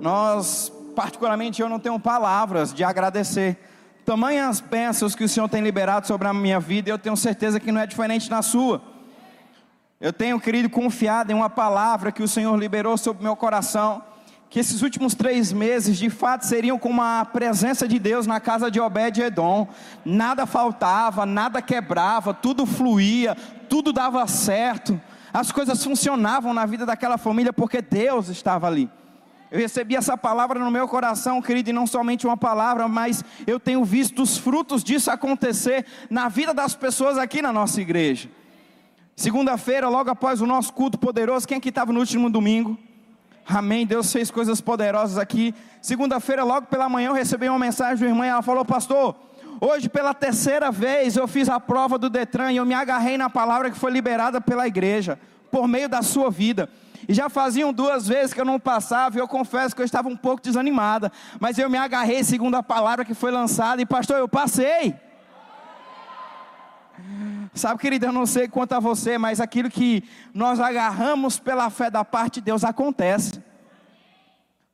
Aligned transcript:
Nós, 0.00 0.72
particularmente, 0.94 1.60
eu 1.60 1.68
não 1.68 1.78
tenho 1.78 1.98
palavras 1.98 2.72
de 2.72 2.84
agradecer. 2.84 3.56
Tamanhas 4.04 4.60
bênçãos 4.60 5.14
que 5.14 5.24
o 5.24 5.28
Senhor 5.28 5.48
tem 5.48 5.62
liberado 5.62 6.06
sobre 6.06 6.28
a 6.28 6.32
minha 6.32 6.58
vida, 6.58 6.88
e 6.88 6.92
eu 6.92 6.98
tenho 6.98 7.16
certeza 7.16 7.60
que 7.60 7.70
não 7.72 7.80
é 7.80 7.86
diferente 7.86 8.30
na 8.30 8.40
sua. 8.42 8.80
Eu 10.00 10.12
tenho, 10.12 10.40
querido, 10.40 10.70
confiado 10.70 11.32
em 11.32 11.34
uma 11.34 11.50
palavra 11.50 12.12
que 12.12 12.22
o 12.22 12.28
Senhor 12.28 12.56
liberou 12.56 12.96
sobre 12.96 13.22
meu 13.22 13.34
coração, 13.34 14.02
que 14.48 14.60
esses 14.60 14.80
últimos 14.80 15.14
três 15.14 15.52
meses 15.52 15.98
de 15.98 16.08
fato 16.08 16.46
seriam 16.46 16.78
como 16.78 17.02
a 17.02 17.24
presença 17.24 17.86
de 17.86 17.98
Deus 17.98 18.26
na 18.26 18.40
casa 18.40 18.70
de 18.70 18.80
Obed 18.80 19.20
Edom. 19.20 19.68
Nada 20.04 20.46
faltava, 20.46 21.26
nada 21.26 21.60
quebrava, 21.60 22.32
tudo 22.32 22.64
fluía, 22.64 23.36
tudo 23.68 23.92
dava 23.92 24.26
certo. 24.26 24.98
As 25.34 25.52
coisas 25.52 25.82
funcionavam 25.84 26.54
na 26.54 26.64
vida 26.64 26.86
daquela 26.86 27.18
família 27.18 27.52
porque 27.52 27.82
Deus 27.82 28.28
estava 28.28 28.66
ali. 28.66 28.88
Eu 29.50 29.58
recebi 29.58 29.96
essa 29.96 30.16
palavra 30.16 30.58
no 30.58 30.70
meu 30.70 30.86
coração, 30.86 31.40
querido, 31.40 31.70
e 31.70 31.72
não 31.72 31.86
somente 31.86 32.26
uma 32.26 32.36
palavra, 32.36 32.86
mas 32.86 33.24
eu 33.46 33.58
tenho 33.58 33.82
visto 33.82 34.22
os 34.22 34.36
frutos 34.36 34.84
disso 34.84 35.10
acontecer 35.10 35.86
na 36.10 36.28
vida 36.28 36.52
das 36.52 36.74
pessoas 36.74 37.16
aqui 37.16 37.40
na 37.40 37.52
nossa 37.52 37.80
igreja. 37.80 38.28
Segunda-feira, 39.16 39.88
logo 39.88 40.10
após 40.10 40.40
o 40.42 40.46
nosso 40.46 40.72
culto 40.72 40.98
poderoso, 40.98 41.48
quem 41.48 41.56
aqui 41.56 41.70
estava 41.70 41.92
no 41.92 42.00
último 42.00 42.28
domingo? 42.28 42.78
Amém. 43.48 43.86
Deus 43.86 44.12
fez 44.12 44.30
coisas 44.30 44.60
poderosas 44.60 45.16
aqui. 45.16 45.54
Segunda-feira, 45.80 46.44
logo 46.44 46.66
pela 46.66 46.88
manhã, 46.88 47.08
eu 47.08 47.14
recebi 47.14 47.48
uma 47.48 47.58
mensagem 47.58 47.96
de 47.96 48.04
uma 48.04 48.10
irmã 48.10 48.26
ela 48.26 48.42
falou: 48.42 48.64
Pastor, 48.64 49.16
hoje 49.58 49.88
pela 49.88 50.12
terceira 50.12 50.70
vez 50.70 51.16
eu 51.16 51.26
fiz 51.26 51.48
a 51.48 51.58
prova 51.58 51.96
do 51.96 52.10
Detran 52.10 52.52
e 52.52 52.58
eu 52.58 52.66
me 52.66 52.74
agarrei 52.74 53.16
na 53.16 53.30
palavra 53.30 53.70
que 53.70 53.78
foi 53.78 53.90
liberada 53.90 54.38
pela 54.38 54.68
igreja, 54.68 55.18
por 55.50 55.66
meio 55.66 55.88
da 55.88 56.02
sua 56.02 56.30
vida. 56.30 56.68
E 57.06 57.14
já 57.14 57.28
faziam 57.28 57.72
duas 57.72 58.08
vezes 58.08 58.32
que 58.32 58.40
eu 58.40 58.44
não 58.44 58.58
passava, 58.58 59.16
e 59.16 59.20
eu 59.20 59.28
confesso 59.28 59.74
que 59.76 59.82
eu 59.82 59.86
estava 59.86 60.08
um 60.08 60.16
pouco 60.16 60.42
desanimada, 60.42 61.12
mas 61.38 61.58
eu 61.58 61.68
me 61.68 61.78
agarrei 61.78 62.24
segundo 62.24 62.56
a 62.56 62.62
palavra 62.62 63.04
que 63.04 63.14
foi 63.14 63.30
lançada, 63.30 63.82
e 63.82 63.86
pastor, 63.86 64.18
eu 64.18 64.28
passei. 64.28 64.94
Sabe, 67.54 67.80
querido, 67.80 68.06
eu 68.06 68.12
não 68.12 68.26
sei 68.26 68.48
quanto 68.48 68.72
a 68.72 68.80
você, 68.80 69.18
mas 69.18 69.40
aquilo 69.40 69.70
que 69.70 70.02
nós 70.34 70.60
agarramos 70.60 71.38
pela 71.38 71.70
fé 71.70 71.90
da 71.90 72.04
parte 72.04 72.34
de 72.34 72.42
Deus 72.42 72.64
acontece. 72.64 73.42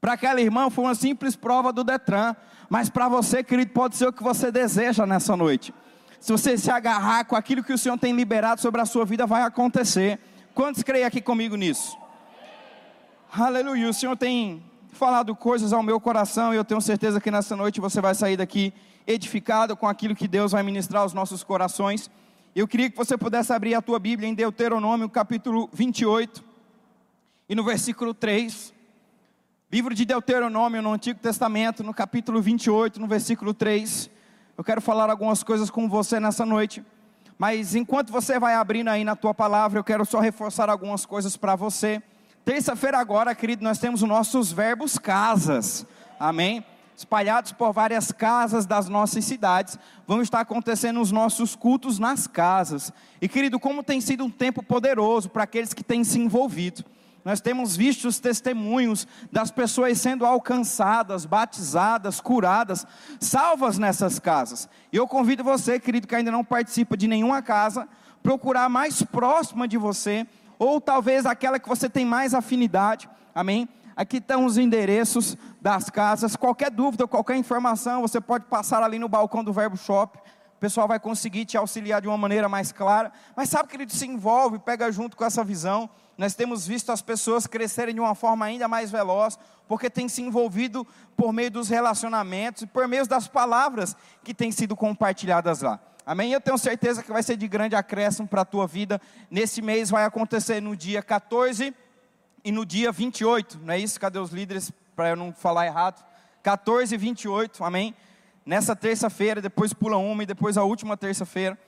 Para 0.01 0.15
aquela 0.15 0.41
irmã 0.41 0.69
foi 0.71 0.85
uma 0.85 0.95
simples 0.95 1.35
prova 1.35 1.73
do 1.73 1.85
Detran, 1.85 2.35
mas 2.69 2.89
para 2.89 3.09
você, 3.09 3.43
querido, 3.43 3.73
pode 3.73 3.97
ser 3.97 4.09
o 4.09 4.13
que 4.13 4.23
você 4.23 4.51
deseja 4.51 5.07
nessa 5.07 5.37
noite. 5.37 5.73
Se 6.21 6.33
você 6.33 6.57
se 6.57 6.71
agarrar 6.71 7.25
com 7.25 7.37
aquilo 7.37 7.63
que 7.63 7.73
o 7.73 7.79
Senhor 7.79 7.99
tem 7.99 8.15
liberado 8.15 8.61
sobre 8.61 8.81
a 8.81 8.87
sua 8.87 9.05
vida, 9.05 9.27
vai 9.27 9.43
acontecer. 9.43 10.19
Quantos 10.55 10.83
creem 10.83 11.05
aqui 11.05 11.21
comigo 11.21 11.57
nisso? 11.57 11.97
Aleluia. 13.37 13.89
O 13.89 13.93
Senhor 13.93 14.17
tem 14.17 14.63
falado 14.93 15.35
coisas 15.35 15.73
ao 15.73 15.83
meu 15.83 15.99
coração 15.99 16.55
e 16.55 16.57
eu 16.57 16.65
tenho 16.65 16.81
certeza 16.81 17.21
que 17.21 17.33
nessa 17.33 17.57
noite 17.57 17.81
você 17.81 18.01
vai 18.01 18.15
sair 18.15 18.37
daqui 18.37 18.73
edificado 19.09 19.77
com 19.77 19.89
aquilo 19.89 20.15
que 20.15 20.29
Deus 20.29 20.53
vai 20.53 20.63
ministrar 20.63 21.03
aos 21.03 21.13
nossos 21.13 21.43
corações. 21.43 22.09
Eu 22.55 22.69
queria 22.69 22.89
que 22.89 22.97
você 22.97 23.19
pudesse 23.19 23.53
abrir 23.53 23.75
a 23.75 23.83
tua 23.83 23.99
Bíblia 23.99 24.29
em 24.29 24.35
Deuteronômio, 24.35 25.09
capítulo 25.09 25.69
28, 25.73 26.45
e 27.49 27.57
no 27.57 27.65
versículo 27.65 28.15
3. 28.15 28.73
Livro 29.69 29.97
de 29.97 30.05
Deuteronômio, 30.05 30.81
no 30.81 30.93
Antigo 30.93 31.19
Testamento, 31.19 31.83
no 31.83 31.93
capítulo 31.93 32.41
28, 32.41 33.01
no 33.01 33.09
versículo 33.09 33.53
3. 33.53 34.11
Eu 34.57 34.63
quero 34.63 34.81
falar 34.81 35.11
algumas 35.11 35.43
coisas 35.43 35.71
com 35.71 35.89
você 35.89 36.21
nessa 36.21 36.47
noite. 36.47 36.85
Mas 37.37 37.75
enquanto 37.75 38.13
você 38.13 38.39
vai 38.39 38.55
abrindo 38.55 38.91
aí 38.91 39.03
na 39.03 39.17
tua 39.17 39.35
palavra, 39.35 39.81
eu 39.81 39.83
quero 39.83 40.05
só 40.05 40.21
reforçar 40.21 40.71
algumas 40.71 41.05
coisas 41.05 41.37
para 41.37 41.57
você. 41.57 42.01
Terça-feira 42.45 42.99
agora, 42.99 43.35
querido, 43.35 43.65
nós 43.65 43.79
temos 43.79 44.03
os 44.03 44.09
nossos 44.09 44.53
verbos 44.53 44.99
casas. 44.99 45.87
Amém? 46.21 46.65
espalhados 46.97 47.53
por 47.53 47.73
várias 47.73 48.13
casas 48.13 48.67
das 48.67 48.89
nossas 48.89 49.25
cidades, 49.25 49.79
vão 50.07 50.23
estar 50.23 50.41
acontecendo 50.41 51.01
os 51.01 51.11
nossos 51.11 51.57
cultos 51.57 51.99
nas 51.99 52.27
casas. 52.27 52.93
E 53.21 53.29
querido, 53.29 53.59
como 53.59 53.83
tem 53.83 54.01
sido 54.01 54.25
um 54.25 54.31
tempo 54.31 54.63
poderoso 54.63 55.29
para 55.29 55.43
aqueles 55.43 55.75
que 55.75 55.83
têm 55.83 56.05
se 56.05 56.21
envolvido. 56.21 56.85
Nós 57.25 57.41
temos 57.41 57.75
visto 57.75 58.07
os 58.07 58.21
testemunhos 58.21 59.09
das 59.33 59.51
pessoas 59.51 59.99
sendo 59.99 60.27
alcançadas, 60.27 61.25
batizadas, 61.25 62.21
curadas, 62.21 62.87
salvas 63.19 63.79
nessas 63.79 64.19
casas. 64.19 64.69
E 64.93 64.97
eu 64.97 65.09
convido 65.09 65.43
você, 65.43 65.81
querido, 65.81 66.07
que 66.07 66.15
ainda 66.15 66.31
não 66.31 66.45
participa 66.45 66.97
de 66.99 67.09
nenhuma 67.09 67.41
casa, 67.41 67.89
procurar 68.23 68.69
mais 68.69 69.03
próxima 69.03 69.67
de 69.67 69.79
você, 69.79 70.27
ou 70.59 70.81
talvez 70.81 71.27
aquela 71.27 71.59
que 71.59 71.69
você 71.69 71.89
tem 71.89 72.05
mais 72.05 72.35
afinidade, 72.35 73.09
amém? 73.35 73.69
Aqui 73.97 74.17
estão 74.17 74.45
os 74.45 74.59
endereços 74.59 75.37
das 75.61 75.89
casas. 75.89 76.35
Qualquer 76.35 76.71
dúvida, 76.71 77.07
qualquer 77.07 77.37
informação, 77.37 78.03
você 78.03 78.21
pode 78.21 78.47
passar 78.47 78.83
ali 78.83 78.99
no 78.99 79.09
balcão 79.09 79.45
do 79.45 79.53
Verbo 79.53 79.77
Shop. 79.77 80.19
O 80.19 80.59
pessoal 80.59 80.89
vai 80.89 80.99
conseguir 80.99 81.45
te 81.45 81.57
auxiliar 81.57 82.01
de 82.01 82.09
uma 82.09 82.19
maneira 82.19 82.49
mais 82.49 82.73
clara. 82.73 83.13
Mas 83.37 83.51
sabe 83.51 83.69
que 83.69 83.77
ele 83.77 83.89
se 83.89 84.07
envolve, 84.07 84.59
pega 84.59 84.91
junto 84.91 85.17
com 85.17 85.25
essa 85.25 85.45
visão. 85.45 85.89
Nós 86.19 86.35
temos 86.35 86.67
visto 86.67 86.91
as 86.91 87.03
pessoas 87.03 87.47
crescerem 87.47 87.95
de 87.95 88.01
uma 88.01 88.15
forma 88.15 88.45
ainda 88.45 88.67
mais 88.67 88.91
veloz, 88.91 89.39
porque 89.69 89.89
tem 89.89 90.09
se 90.09 90.23
envolvido 90.23 90.87
por 91.17 91.33
meio 91.33 91.51
dos 91.51 91.69
relacionamentos 91.69 92.63
e 92.63 92.67
por 92.67 92.89
meio 92.89 93.07
das 93.07 93.29
palavras 93.29 93.97
que 94.25 94.35
têm 94.35 94.51
sido 94.51 94.75
compartilhadas 94.75 95.61
lá. 95.61 95.79
Amém? 96.07 96.33
Eu 96.33 96.41
tenho 96.41 96.59
certeza 96.59 97.03
que 97.03 97.11
vai 97.11 97.23
ser 97.23 97.37
de 97.37 97.49
grande 97.49 97.75
acréscimo 97.75 98.29
para 98.29 98.43
a 98.43 98.45
tua 98.45 98.67
vida. 98.67 99.01
Nesse 99.31 99.63
mês 99.63 99.89
vai 99.89 100.05
acontecer 100.05 100.61
no 100.61 100.77
dia 100.77 101.03
14 101.03 101.75
e 102.45 102.53
no 102.53 102.67
dia 102.67 102.93
28, 102.93 103.59
não 103.63 103.73
é 103.73 103.79
isso? 103.79 103.99
Cadê 103.99 104.19
os 104.19 104.31
líderes 104.31 104.71
para 104.95 105.09
eu 105.09 105.17
não 105.17 105.33
falar 105.33 105.65
errado? 105.65 106.05
14 106.43 106.95
e 106.95 106.99
28, 106.99 107.65
amém? 107.65 107.95
Nessa 108.45 108.77
terça-feira, 108.77 109.41
depois 109.41 109.73
pula 109.73 109.97
uma 109.97 110.23
e 110.23 110.27
depois 110.27 110.59
a 110.59 110.63
última 110.63 110.95
terça-feira. 110.95 111.59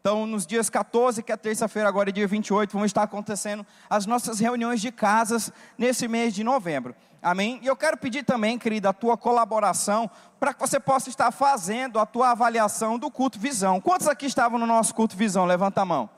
Então, 0.00 0.26
nos 0.26 0.44
dias 0.44 0.68
14, 0.68 1.22
que 1.22 1.30
é 1.30 1.36
terça-feira, 1.36 1.88
agora 1.88 2.10
é 2.10 2.12
dia 2.12 2.26
28, 2.26 2.72
vão 2.72 2.84
estar 2.84 3.04
acontecendo 3.04 3.64
as 3.88 4.06
nossas 4.06 4.40
reuniões 4.40 4.80
de 4.80 4.90
casas 4.90 5.52
nesse 5.78 6.08
mês 6.08 6.34
de 6.34 6.42
novembro. 6.42 6.96
Amém? 7.24 7.58
E 7.62 7.66
eu 7.66 7.74
quero 7.74 7.96
pedir 7.96 8.22
também, 8.22 8.58
querida, 8.58 8.90
a 8.90 8.92
tua 8.92 9.16
colaboração 9.16 10.10
para 10.38 10.52
que 10.52 10.60
você 10.60 10.78
possa 10.78 11.08
estar 11.08 11.30
fazendo 11.30 11.98
a 11.98 12.04
tua 12.04 12.32
avaliação 12.32 12.98
do 12.98 13.10
culto 13.10 13.38
visão. 13.38 13.80
Quantos 13.80 14.06
aqui 14.06 14.26
estavam 14.26 14.58
no 14.58 14.66
nosso 14.66 14.94
culto 14.94 15.16
visão? 15.16 15.46
Levanta 15.46 15.80
a 15.80 15.86
mão. 15.86 16.10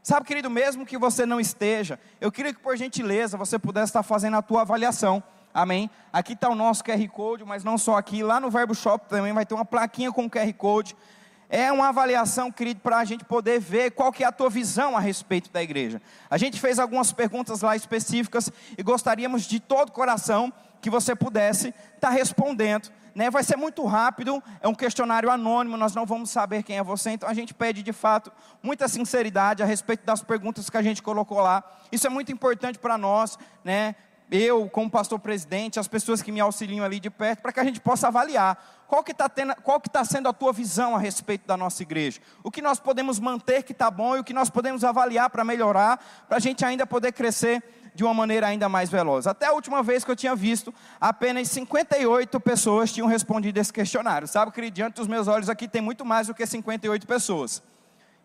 Sabe, 0.00 0.24
querido, 0.24 0.48
mesmo 0.48 0.86
que 0.86 0.96
você 0.96 1.26
não 1.26 1.40
esteja, 1.40 1.98
eu 2.20 2.30
queria 2.30 2.54
que 2.54 2.60
por 2.60 2.76
gentileza 2.76 3.36
você 3.36 3.58
pudesse 3.58 3.86
estar 3.86 4.04
fazendo 4.04 4.36
a 4.36 4.42
tua 4.42 4.60
avaliação. 4.60 5.20
Amém? 5.52 5.90
Aqui 6.12 6.34
está 6.34 6.48
o 6.48 6.54
nosso 6.54 6.84
QR 6.84 7.08
Code, 7.08 7.44
mas 7.44 7.64
não 7.64 7.76
só 7.76 7.96
aqui, 7.96 8.22
lá 8.22 8.38
no 8.38 8.48
Verbo 8.48 8.76
Shop 8.76 9.08
também 9.08 9.32
vai 9.32 9.44
ter 9.44 9.54
uma 9.54 9.64
plaquinha 9.64 10.12
com 10.12 10.30
QR 10.30 10.52
Code. 10.54 10.96
É 11.50 11.72
uma 11.72 11.88
avaliação, 11.88 12.52
querido, 12.52 12.80
para 12.80 12.98
a 12.98 13.04
gente 13.04 13.24
poder 13.24 13.58
ver 13.58 13.92
qual 13.92 14.12
que 14.12 14.22
é 14.22 14.26
a 14.26 14.32
tua 14.32 14.50
visão 14.50 14.96
a 14.96 15.00
respeito 15.00 15.50
da 15.50 15.62
igreja. 15.62 16.00
A 16.28 16.36
gente 16.36 16.60
fez 16.60 16.78
algumas 16.78 17.12
perguntas 17.12 17.62
lá 17.62 17.74
específicas 17.74 18.50
e 18.76 18.82
gostaríamos 18.82 19.44
de 19.44 19.58
todo 19.58 19.92
coração 19.92 20.52
que 20.80 20.90
você 20.90 21.16
pudesse 21.16 21.74
estar 21.96 22.10
respondendo 22.10 22.90
né? 23.18 23.30
Vai 23.30 23.42
ser 23.42 23.56
muito 23.56 23.84
rápido, 23.84 24.40
é 24.60 24.68
um 24.68 24.74
questionário 24.74 25.28
anônimo, 25.28 25.76
nós 25.76 25.92
não 25.92 26.06
vamos 26.06 26.30
saber 26.30 26.62
quem 26.62 26.78
é 26.78 26.84
você, 26.84 27.10
então 27.10 27.28
a 27.28 27.34
gente 27.34 27.52
pede 27.52 27.82
de 27.82 27.92
fato 27.92 28.30
muita 28.62 28.86
sinceridade 28.86 29.60
a 29.60 29.66
respeito 29.66 30.06
das 30.06 30.22
perguntas 30.22 30.70
que 30.70 30.76
a 30.76 30.82
gente 30.82 31.02
colocou 31.02 31.40
lá. 31.40 31.64
Isso 31.90 32.06
é 32.06 32.10
muito 32.10 32.30
importante 32.30 32.78
para 32.78 32.96
nós, 32.96 33.36
né? 33.64 33.96
Eu, 34.30 34.68
como 34.68 34.88
pastor 34.88 35.18
presidente, 35.18 35.80
as 35.80 35.88
pessoas 35.88 36.22
que 36.22 36.30
me 36.30 36.38
auxiliam 36.38 36.84
ali 36.84 37.00
de 37.00 37.10
perto, 37.10 37.42
para 37.42 37.52
que 37.52 37.58
a 37.58 37.64
gente 37.64 37.80
possa 37.80 38.06
avaliar 38.06 38.77
qual 38.88 39.04
que 39.04 39.12
está 39.12 39.28
tá 39.28 40.04
sendo 40.04 40.28
a 40.28 40.32
tua 40.32 40.50
visão 40.50 40.96
a 40.96 40.98
respeito 40.98 41.46
da 41.46 41.58
nossa 41.58 41.82
igreja. 41.82 42.20
O 42.42 42.50
que 42.50 42.62
nós 42.62 42.80
podemos 42.80 43.20
manter 43.20 43.62
que 43.62 43.72
está 43.72 43.90
bom 43.90 44.16
e 44.16 44.20
o 44.20 44.24
que 44.24 44.32
nós 44.32 44.48
podemos 44.48 44.82
avaliar 44.82 45.28
para 45.28 45.44
melhorar, 45.44 46.02
para 46.26 46.38
a 46.38 46.40
gente 46.40 46.64
ainda 46.64 46.86
poder 46.86 47.12
crescer 47.12 47.62
de 47.94 48.02
uma 48.02 48.14
maneira 48.14 48.46
ainda 48.46 48.66
mais 48.66 48.88
veloz. 48.88 49.26
Até 49.26 49.46
a 49.46 49.52
última 49.52 49.82
vez 49.82 50.04
que 50.04 50.10
eu 50.10 50.16
tinha 50.16 50.34
visto, 50.34 50.72
apenas 50.98 51.48
58 51.48 52.40
pessoas 52.40 52.90
tinham 52.90 53.06
respondido 53.06 53.60
esse 53.60 53.72
questionário. 53.72 54.26
Sabe 54.26 54.52
que 54.52 54.70
diante 54.70 54.94
dos 54.94 55.06
meus 55.06 55.28
olhos 55.28 55.50
aqui 55.50 55.68
tem 55.68 55.82
muito 55.82 56.04
mais 56.04 56.28
do 56.28 56.34
que 56.34 56.46
58 56.46 57.06
pessoas. 57.06 57.62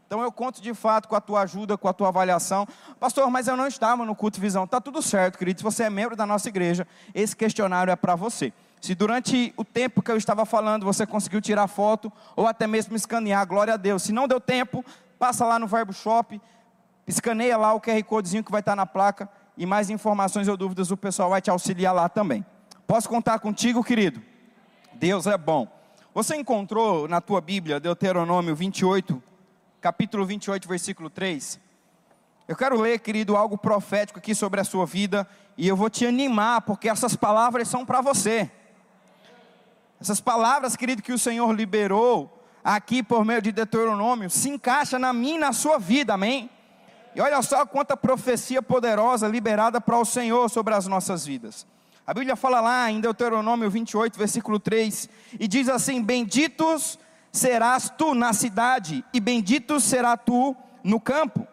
Então 0.08 0.22
eu 0.22 0.32
conto 0.32 0.62
de 0.62 0.74
fato 0.74 1.10
com 1.10 1.16
a 1.16 1.22
tua 1.22 1.42
ajuda, 1.42 1.78
com 1.78 1.88
a 1.90 1.94
tua 1.94 2.08
avaliação. 2.08 2.66
Pastor, 3.00 3.30
mas 3.30 3.48
eu 3.48 3.58
não 3.58 3.68
estava 3.68 4.06
no 4.06 4.16
culto 4.16 4.40
visão. 4.40 4.66
Tá 4.66 4.80
tudo 4.80 5.02
certo, 5.02 5.38
querido. 5.38 5.60
Se 5.60 5.64
você 5.64 5.84
é 5.84 5.90
membro 5.90 6.16
da 6.16 6.26
nossa 6.26 6.48
igreja, 6.48 6.88
esse 7.14 7.36
questionário 7.36 7.92
é 7.92 7.96
para 7.96 8.16
você. 8.16 8.54
Se 8.84 8.94
durante 8.94 9.54
o 9.56 9.64
tempo 9.64 10.02
que 10.02 10.12
eu 10.12 10.18
estava 10.18 10.46
falando 10.46 10.84
você 10.86 11.08
conseguiu 11.08 11.40
tirar 11.40 11.70
foto 11.70 12.12
ou 12.36 12.46
até 12.46 12.68
mesmo 12.68 12.98
escanear, 12.98 13.48
glória 13.48 13.76
a 13.76 13.78
Deus. 13.78 14.04
Se 14.04 14.12
não 14.12 14.28
deu 14.28 14.42
tempo, 14.42 14.84
passa 15.18 15.46
lá 15.46 15.58
no 15.58 15.68
Verbo 15.68 15.94
Shop, 15.94 16.42
escaneia 17.08 17.56
lá 17.56 17.74
o 17.74 17.80
QR 17.80 18.04
Codezinho 18.04 18.44
que 18.44 18.52
vai 18.52 18.60
estar 18.60 18.76
na 18.76 18.86
placa 18.86 19.30
e 19.58 19.66
mais 19.66 19.90
informações 19.90 20.50
ou 20.50 20.58
dúvidas 20.58 20.92
o 20.92 20.98
pessoal 20.98 21.30
vai 21.30 21.40
te 21.40 21.50
auxiliar 21.50 21.96
lá 21.96 22.10
também. 22.10 22.46
Posso 22.86 23.08
contar 23.08 23.40
contigo, 23.40 23.82
querido? 23.82 24.22
Deus 24.96 25.28
é 25.28 25.38
bom. 25.38 25.66
Você 26.14 26.36
encontrou 26.36 27.08
na 27.08 27.22
tua 27.22 27.40
Bíblia 27.40 27.80
Deuteronômio 27.80 28.54
28, 28.54 29.24
capítulo 29.80 30.26
28, 30.26 30.68
versículo 30.68 31.10
3? 31.10 31.58
Eu 32.50 32.56
quero 32.58 32.78
ler, 32.78 33.00
querido, 33.00 33.38
algo 33.38 33.58
profético 33.58 34.20
aqui 34.20 34.36
sobre 34.36 34.60
a 34.60 34.66
sua 34.66 34.86
vida 34.86 35.26
e 35.58 35.70
eu 35.70 35.78
vou 35.78 35.90
te 35.90 36.06
animar, 36.06 36.64
porque 36.64 36.90
essas 36.90 37.16
palavras 37.16 37.70
são 37.70 37.86
para 37.86 38.02
você. 38.02 38.52
Essas 40.04 40.20
palavras, 40.20 40.76
querido, 40.76 41.02
que 41.02 41.14
o 41.14 41.18
Senhor 41.18 41.50
liberou 41.56 42.44
aqui 42.62 43.02
por 43.02 43.24
meio 43.24 43.42
de 43.42 43.54
Deuteronômio, 43.54 44.30
se 44.30 44.50
encaixa 44.50 45.00
na 45.00 45.14
minha 45.14 45.36
e 45.36 45.40
na 45.40 45.54
sua 45.54 45.80
vida, 45.80 46.16
amém? 46.16 46.50
E 47.16 47.22
olha 47.22 47.42
só 47.42 47.66
quanta 47.66 47.96
profecia 47.96 48.62
poderosa 48.62 49.30
liberada 49.30 49.80
para 49.80 49.98
o 49.98 50.04
Senhor 50.04 50.50
sobre 50.50 50.74
as 50.74 50.88
nossas 50.88 51.26
vidas. 51.26 51.66
A 52.06 52.14
Bíblia 52.14 52.36
fala 52.36 52.60
lá 52.60 52.92
em 52.92 53.00
Deuteronômio 53.00 53.70
28, 53.70 54.20
versículo 54.20 54.60
3, 54.60 55.08
e 55.40 55.48
diz 55.48 55.70
assim: 55.70 56.04
Benditos 56.04 57.00
serás 57.32 57.90
tu 57.90 58.14
na 58.14 58.34
cidade, 58.34 59.06
e 59.14 59.22
bendito 59.22 59.80
será 59.80 60.18
tu 60.18 60.54
no 60.84 61.00
campo. 61.00 61.48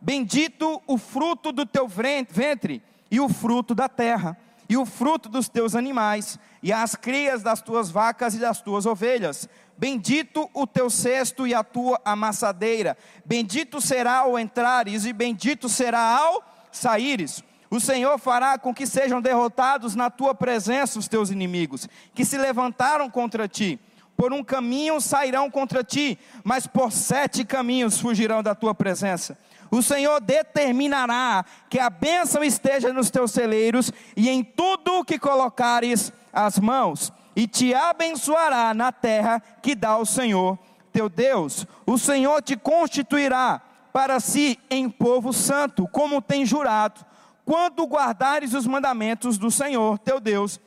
Bendito 0.00 0.80
o 0.86 0.98
fruto 0.98 1.50
do 1.50 1.66
teu 1.66 1.88
ventre, 1.88 2.80
e 3.10 3.18
o 3.18 3.28
fruto 3.28 3.74
da 3.74 3.88
terra, 3.88 4.38
e 4.68 4.76
o 4.76 4.84
fruto 4.84 5.28
dos 5.28 5.48
teus 5.48 5.74
animais, 5.74 6.38
e 6.62 6.72
as 6.72 6.94
crias 6.94 7.42
das 7.42 7.62
tuas 7.62 7.90
vacas 7.90 8.34
e 8.34 8.38
das 8.38 8.60
tuas 8.60 8.84
ovelhas. 8.84 9.48
Bendito 9.76 10.50
o 10.52 10.66
teu 10.66 10.90
cesto 10.90 11.46
e 11.46 11.54
a 11.54 11.64
tua 11.64 12.00
amassadeira. 12.04 12.96
Bendito 13.24 13.80
será 13.80 14.18
ao 14.18 14.38
entrares, 14.38 15.06
e 15.06 15.12
bendito 15.12 15.68
será 15.68 16.18
ao 16.18 16.42
saíres. 16.70 17.42
O 17.70 17.80
Senhor 17.80 18.18
fará 18.18 18.58
com 18.58 18.74
que 18.74 18.86
sejam 18.86 19.20
derrotados 19.20 19.94
na 19.94 20.10
tua 20.10 20.34
presença 20.34 20.98
os 20.98 21.08
teus 21.08 21.30
inimigos, 21.30 21.88
que 22.14 22.24
se 22.24 22.36
levantaram 22.36 23.08
contra 23.10 23.46
ti. 23.46 23.78
Por 24.16 24.32
um 24.32 24.42
caminho 24.42 25.00
sairão 25.00 25.48
contra 25.50 25.84
ti, 25.84 26.18
mas 26.42 26.66
por 26.66 26.90
sete 26.90 27.44
caminhos 27.44 28.00
fugirão 28.00 28.42
da 28.42 28.54
tua 28.54 28.74
presença. 28.74 29.38
O 29.70 29.82
Senhor 29.82 30.20
determinará 30.20 31.44
que 31.68 31.78
a 31.78 31.90
bênção 31.90 32.42
esteja 32.42 32.92
nos 32.92 33.10
teus 33.10 33.30
celeiros 33.30 33.92
e 34.16 34.28
em 34.28 34.42
tudo 34.42 35.04
que 35.04 35.18
colocares 35.18 36.12
as 36.32 36.58
mãos, 36.58 37.12
e 37.34 37.46
te 37.46 37.74
abençoará 37.74 38.72
na 38.74 38.90
terra 38.92 39.42
que 39.62 39.74
dá 39.74 39.96
o 39.96 40.06
Senhor 40.06 40.58
teu 40.92 41.08
Deus. 41.08 41.66
O 41.86 41.98
Senhor 41.98 42.42
te 42.42 42.56
constituirá 42.56 43.60
para 43.92 44.20
si 44.20 44.58
em 44.70 44.88
povo 44.88 45.32
santo, 45.32 45.86
como 45.88 46.22
tem 46.22 46.44
jurado, 46.44 47.04
quando 47.44 47.84
guardares 47.84 48.54
os 48.54 48.66
mandamentos 48.66 49.38
do 49.38 49.50
Senhor 49.50 49.98
teu 49.98 50.20
Deus 50.20 50.60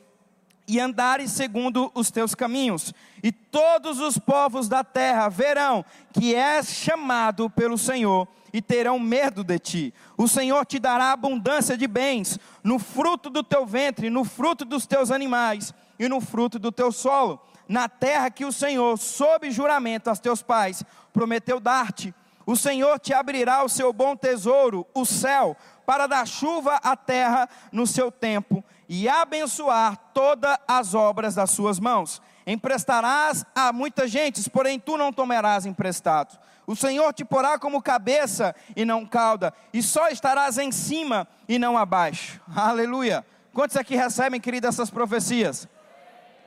e 0.72 0.80
andares 0.80 1.30
segundo 1.32 1.92
os 1.94 2.10
teus 2.10 2.34
caminhos, 2.34 2.94
e 3.22 3.30
todos 3.30 4.00
os 4.00 4.16
povos 4.16 4.70
da 4.70 4.82
terra 4.82 5.28
verão 5.28 5.84
que 6.14 6.34
és 6.34 6.66
chamado 6.66 7.50
pelo 7.50 7.76
Senhor 7.76 8.26
e 8.50 8.62
terão 8.62 8.98
medo 8.98 9.44
de 9.44 9.58
ti. 9.58 9.94
O 10.16 10.26
Senhor 10.26 10.64
te 10.64 10.78
dará 10.78 11.12
abundância 11.12 11.76
de 11.76 11.86
bens 11.86 12.38
no 12.64 12.78
fruto 12.78 13.28
do 13.28 13.42
teu 13.42 13.66
ventre, 13.66 14.08
no 14.08 14.24
fruto 14.24 14.64
dos 14.64 14.86
teus 14.86 15.10
animais 15.10 15.74
e 15.98 16.08
no 16.08 16.22
fruto 16.22 16.58
do 16.58 16.72
teu 16.72 16.90
solo, 16.90 17.38
na 17.68 17.86
terra 17.86 18.30
que 18.30 18.46
o 18.46 18.52
Senhor, 18.52 18.96
sob 18.96 19.50
juramento 19.50 20.08
aos 20.08 20.20
teus 20.20 20.40
pais, 20.40 20.82
prometeu 21.12 21.60
dar-te. 21.60 22.14
O 22.46 22.56
Senhor 22.56 22.98
te 22.98 23.12
abrirá 23.12 23.62
o 23.62 23.68
seu 23.68 23.92
bom 23.92 24.16
tesouro, 24.16 24.86
o 24.94 25.04
céu, 25.04 25.54
para 25.84 26.06
dar 26.06 26.26
chuva 26.26 26.76
à 26.76 26.96
terra 26.96 27.46
no 27.70 27.86
seu 27.86 28.10
tempo 28.10 28.64
e 28.88 29.08
abençoar 29.08 29.96
todas 30.12 30.56
as 30.66 30.94
obras 30.94 31.34
das 31.34 31.50
suas 31.50 31.78
mãos. 31.78 32.20
Emprestarás 32.46 33.44
a 33.54 33.72
muitas 33.72 34.10
gentes, 34.10 34.48
porém 34.48 34.78
tu 34.78 34.96
não 34.96 35.12
tomarás 35.12 35.66
emprestado. 35.66 36.38
O 36.66 36.76
Senhor 36.76 37.12
te 37.12 37.24
porá 37.24 37.58
como 37.58 37.82
cabeça 37.82 38.54
e 38.76 38.84
não 38.84 39.04
cauda, 39.04 39.52
e 39.72 39.82
só 39.82 40.08
estarás 40.08 40.58
em 40.58 40.70
cima 40.70 41.26
e 41.48 41.58
não 41.58 41.76
abaixo. 41.76 42.40
Aleluia. 42.54 43.24
Quantos 43.52 43.76
aqui 43.76 43.94
recebem, 43.94 44.40
querido, 44.40 44.66
essas 44.66 44.90
profecias? 44.90 45.68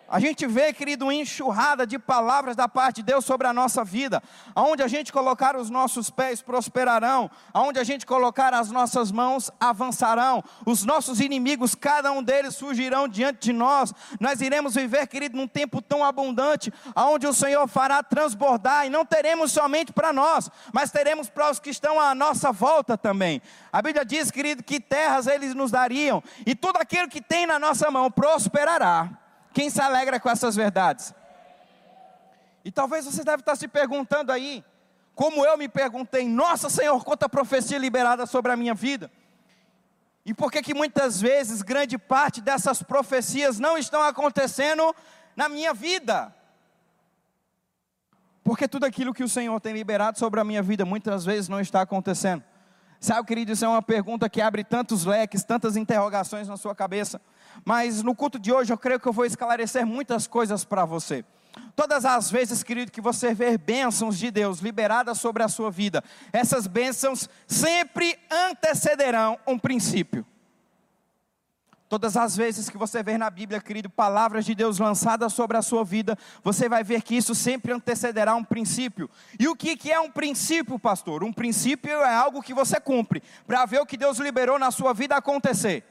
A 0.07 0.19
gente 0.19 0.45
vê, 0.45 0.71
querido, 0.71 1.05
uma 1.05 1.13
enxurrada 1.13 1.85
de 1.85 1.97
palavras 1.97 2.55
da 2.55 2.67
parte 2.67 2.97
de 2.97 3.03
Deus 3.03 3.25
sobre 3.25 3.47
a 3.47 3.53
nossa 3.53 3.83
vida. 3.83 4.21
Aonde 4.53 4.83
a 4.83 4.87
gente 4.87 5.11
colocar 5.11 5.55
os 5.55 5.69
nossos 5.69 6.11
pés 6.11 6.43
prosperarão, 6.43 7.29
aonde 7.51 7.79
a 7.79 7.83
gente 7.83 8.05
colocar 8.05 8.53
as 8.53 8.69
nossas 8.69 9.11
mãos 9.11 9.49
avançarão. 9.59 10.43
Os 10.63 10.83
nossos 10.83 11.19
inimigos, 11.19 11.73
cada 11.73 12.11
um 12.11 12.21
deles 12.21 12.55
surgirão 12.55 13.07
diante 13.07 13.39
de 13.39 13.53
nós. 13.53 13.93
Nós 14.19 14.41
iremos 14.41 14.75
viver, 14.75 15.07
querido, 15.07 15.35
num 15.35 15.47
tempo 15.47 15.81
tão 15.81 16.03
abundante, 16.03 16.71
aonde 16.93 17.25
o 17.25 17.33
Senhor 17.33 17.67
fará 17.67 18.03
transbordar 18.03 18.85
e 18.85 18.89
não 18.89 19.05
teremos 19.05 19.51
somente 19.51 19.91
para 19.91 20.13
nós, 20.13 20.51
mas 20.71 20.91
teremos 20.91 21.29
para 21.29 21.49
os 21.49 21.59
que 21.59 21.71
estão 21.71 21.99
à 21.99 22.13
nossa 22.13 22.51
volta 22.51 22.95
também. 22.95 23.41
A 23.73 23.81
Bíblia 23.81 24.05
diz, 24.05 24.29
querido, 24.29 24.63
que 24.63 24.79
terras 24.79 25.25
eles 25.25 25.55
nos 25.55 25.71
dariam 25.71 26.23
e 26.45 26.53
tudo 26.53 26.77
aquilo 26.77 27.09
que 27.09 27.21
tem 27.21 27.47
na 27.47 27.57
nossa 27.57 27.89
mão 27.89 28.11
prosperará. 28.11 29.24
Quem 29.55 29.69
se 29.69 29.79
alegra 29.79 30.19
com 30.19 30.29
essas 30.29 30.53
verdades? 30.53 31.13
E 32.65 32.69
talvez 32.69 33.05
você 33.05 33.23
deve 33.23 33.39
estar 33.39 33.55
se 33.55 33.69
perguntando 33.69 34.29
aí, 34.33 34.65
como 35.15 35.45
eu 35.45 35.57
me 35.57 35.69
perguntei, 35.69 36.27
nossa 36.27 36.69
Senhor, 36.69 37.01
quanta 37.05 37.29
profecia 37.29 37.77
liberada 37.77 38.25
sobre 38.25 38.51
a 38.51 38.57
minha 38.57 38.73
vida. 38.73 39.09
E 40.25 40.33
por 40.33 40.51
que 40.51 40.61
que 40.61 40.73
muitas 40.73 41.21
vezes 41.21 41.61
grande 41.61 41.97
parte 41.97 42.41
dessas 42.41 42.83
profecias 42.83 43.57
não 43.57 43.77
estão 43.77 44.03
acontecendo 44.03 44.93
na 45.37 45.47
minha 45.47 45.73
vida? 45.73 46.35
Porque 48.43 48.67
tudo 48.67 48.83
aquilo 48.83 49.13
que 49.13 49.23
o 49.23 49.29
Senhor 49.29 49.57
tem 49.61 49.71
liberado 49.73 50.19
sobre 50.19 50.41
a 50.41 50.43
minha 50.43 50.61
vida 50.61 50.83
muitas 50.83 51.23
vezes 51.23 51.47
não 51.47 51.61
está 51.61 51.79
acontecendo. 51.79 52.43
Sabe, 52.99 53.25
querido, 53.25 53.53
isso 53.53 53.63
é 53.63 53.69
uma 53.69 53.81
pergunta 53.81 54.29
que 54.29 54.41
abre 54.41 54.65
tantos 54.65 55.05
leques, 55.05 55.45
tantas 55.45 55.77
interrogações 55.77 56.45
na 56.45 56.57
sua 56.57 56.75
cabeça. 56.75 57.21
Mas 57.63 58.01
no 58.03 58.15
culto 58.15 58.39
de 58.39 58.51
hoje 58.51 58.73
eu 58.73 58.77
creio 58.77 58.99
que 58.99 59.07
eu 59.07 59.13
vou 59.13 59.25
esclarecer 59.25 59.85
muitas 59.85 60.27
coisas 60.27 60.65
para 60.65 60.83
você. 60.85 61.23
Todas 61.75 62.05
as 62.05 62.29
vezes, 62.29 62.63
querido, 62.63 62.91
que 62.91 63.01
você 63.01 63.33
ver 63.33 63.57
bênçãos 63.57 64.17
de 64.17 64.29
Deus 64.31 64.59
liberadas 64.59 65.19
sobre 65.19 65.43
a 65.43 65.47
sua 65.47 65.71
vida, 65.71 66.03
essas 66.33 66.67
bênçãos 66.67 67.29
sempre 67.47 68.17
antecederão 68.29 69.37
um 69.47 69.57
princípio. 69.57 70.25
Todas 71.87 72.17
as 72.17 72.35
vezes 72.35 72.69
que 72.69 72.77
você 72.77 73.03
ver 73.03 73.17
na 73.17 73.29
Bíblia, 73.29 73.61
querido, 73.61 73.89
palavras 73.89 74.43
de 74.43 74.55
Deus 74.55 74.79
lançadas 74.79 75.31
sobre 75.33 75.55
a 75.55 75.61
sua 75.61 75.83
vida, 75.85 76.17
você 76.43 76.67
vai 76.67 76.83
ver 76.83 77.01
que 77.03 77.15
isso 77.15 77.35
sempre 77.35 77.71
antecederá 77.71 78.35
um 78.35 78.43
princípio. 78.43 79.09
E 79.39 79.47
o 79.47 79.55
que, 79.55 79.77
que 79.77 79.91
é 79.91 79.99
um 79.99 80.09
princípio, 80.09 80.79
pastor? 80.79 81.23
Um 81.23 81.31
princípio 81.31 81.91
é 81.91 82.15
algo 82.15 82.41
que 82.41 82.55
você 82.55 82.79
cumpre, 82.79 83.21
para 83.45 83.65
ver 83.65 83.79
o 83.79 83.85
que 83.85 83.97
Deus 83.97 84.17
liberou 84.17 84.57
na 84.57 84.71
sua 84.71 84.93
vida 84.93 85.15
acontecer. 85.15 85.83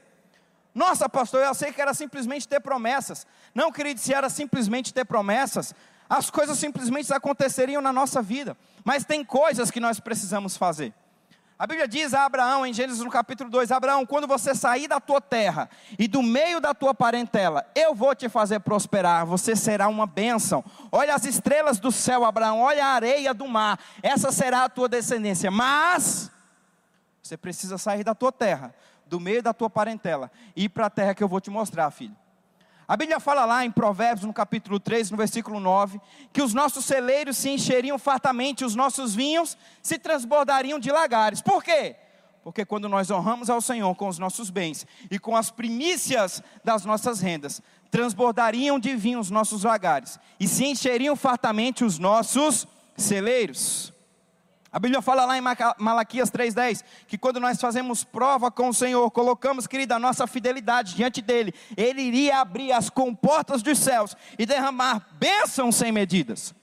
Nossa, 0.75 1.07
pastor, 1.07 1.41
eu 1.41 1.53
sei 1.53 1.71
que 1.71 1.81
era 1.81 1.93
simplesmente 1.93 2.45
ter 2.45 2.59
promessas. 2.59 3.25
Não, 3.53 3.71
querido, 3.71 3.97
se 4.01 4.13
era 4.13 4.29
simplesmente 4.29 4.93
ter 4.93 5.05
promessas, 5.05 5.73
as 6.09 6.29
coisas 6.29 6.59
simplesmente 6.59 7.11
aconteceriam 7.13 7.81
na 7.81 7.93
nossa 7.93 8.21
vida. 8.21 8.57
Mas 8.83 9.05
tem 9.05 9.23
coisas 9.23 9.71
que 9.71 9.79
nós 9.79 10.01
precisamos 10.01 10.57
fazer. 10.57 10.93
A 11.57 11.65
Bíblia 11.65 11.87
diz 11.87 12.13
a 12.13 12.25
Abraão, 12.25 12.65
em 12.65 12.73
Gênesis 12.73 13.01
no 13.01 13.09
capítulo 13.09 13.49
2: 13.49 13.71
Abraão, 13.71 14.05
quando 14.05 14.27
você 14.27 14.53
sair 14.53 14.89
da 14.89 14.99
tua 14.99 15.21
terra 15.21 15.69
e 15.97 16.05
do 16.05 16.21
meio 16.21 16.59
da 16.59 16.73
tua 16.73 16.93
parentela, 16.93 17.65
eu 17.73 17.95
vou 17.95 18.13
te 18.13 18.27
fazer 18.27 18.59
prosperar, 18.59 19.25
você 19.25 19.55
será 19.55 19.87
uma 19.87 20.05
bênção. 20.05 20.61
Olha 20.91 21.15
as 21.15 21.23
estrelas 21.23 21.79
do 21.79 21.93
céu, 21.93 22.25
Abraão, 22.25 22.59
olha 22.59 22.85
a 22.85 22.89
areia 22.89 23.33
do 23.33 23.47
mar, 23.47 23.79
essa 24.03 24.33
será 24.33 24.65
a 24.65 24.69
tua 24.69 24.89
descendência. 24.89 25.49
Mas, 25.49 26.29
você 27.23 27.37
precisa 27.37 27.77
sair 27.77 28.03
da 28.03 28.13
tua 28.13 28.33
terra, 28.33 28.75
do 29.15 29.19
meio 29.19 29.41
da 29.41 29.53
tua 29.53 29.69
parentela 29.69 30.29
e 30.53 30.65
ir 30.65 30.69
para 30.69 30.87
a 30.87 30.89
terra 30.89 31.15
que 31.15 31.23
eu 31.23 31.27
vou 31.29 31.39
te 31.39 31.49
mostrar, 31.49 31.89
filho. 31.89 32.15
A 32.85 32.97
Bíblia 32.97 33.17
fala 33.17 33.45
lá 33.45 33.63
em 33.63 33.71
Provérbios, 33.71 34.27
no 34.27 34.33
capítulo 34.33 34.77
3, 34.77 35.09
no 35.09 35.15
versículo 35.15 35.57
9, 35.57 36.01
que 36.33 36.41
os 36.41 36.53
nossos 36.53 36.83
celeiros 36.83 37.37
se 37.37 37.49
encheriam 37.49 37.97
fartamente, 37.97 38.65
os 38.65 38.75
nossos 38.75 39.15
vinhos 39.15 39.57
se 39.81 39.97
transbordariam 39.97 40.77
de 40.77 40.91
lagares. 40.91 41.41
Por 41.41 41.63
quê? 41.63 41.95
Porque 42.43 42.65
quando 42.65 42.89
nós 42.89 43.09
honramos 43.09 43.49
ao 43.49 43.61
Senhor 43.61 43.95
com 43.95 44.09
os 44.09 44.19
nossos 44.19 44.49
bens 44.49 44.85
e 45.09 45.17
com 45.17 45.35
as 45.35 45.49
primícias 45.49 46.43
das 46.61 46.83
nossas 46.83 47.21
rendas, 47.21 47.61
transbordariam 47.89 48.77
de 48.77 48.97
vinho 48.97 49.19
os 49.19 49.31
nossos 49.31 49.63
lagares 49.63 50.19
e 50.37 50.45
se 50.45 50.65
encheriam 50.65 51.15
fartamente 51.15 51.85
os 51.85 51.97
nossos 51.97 52.67
celeiros. 52.97 53.94
A 54.75 54.79
Bíblia 54.79 55.01
fala 55.01 55.23
lá 55.23 55.37
em 55.37 55.41
Malaquias 55.79 56.29
3,10 56.29 56.83
que 57.07 57.17
quando 57.17 57.39
nós 57.39 57.61
fazemos 57.61 58.03
prova 58.03 58.51
com 58.51 58.67
o 58.67 58.73
Senhor, 58.73 59.09
colocamos, 59.09 59.65
querida, 59.67 59.95
a 59.95 59.99
nossa 59.99 60.27
fidelidade 60.27 60.95
diante 60.95 61.21
dEle, 61.21 61.53
Ele 61.77 62.01
iria 62.01 62.39
abrir 62.41 62.73
as 62.73 62.89
comportas 62.89 63.63
dos 63.63 63.79
céus 63.79 64.17
e 64.37 64.45
derramar 64.45 65.07
bênçãos 65.13 65.77
sem 65.77 65.93
medidas. 65.93 66.53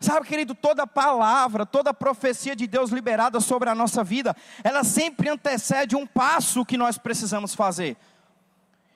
Sabe, 0.00 0.26
querido, 0.26 0.52
toda 0.52 0.84
palavra, 0.84 1.64
toda 1.64 1.94
profecia 1.94 2.56
de 2.56 2.66
Deus 2.66 2.90
liberada 2.90 3.38
sobre 3.38 3.70
a 3.70 3.74
nossa 3.74 4.02
vida, 4.02 4.34
ela 4.64 4.82
sempre 4.82 5.28
antecede 5.28 5.94
um 5.94 6.04
passo 6.04 6.64
que 6.64 6.76
nós 6.76 6.98
precisamos 6.98 7.54
fazer. 7.54 7.96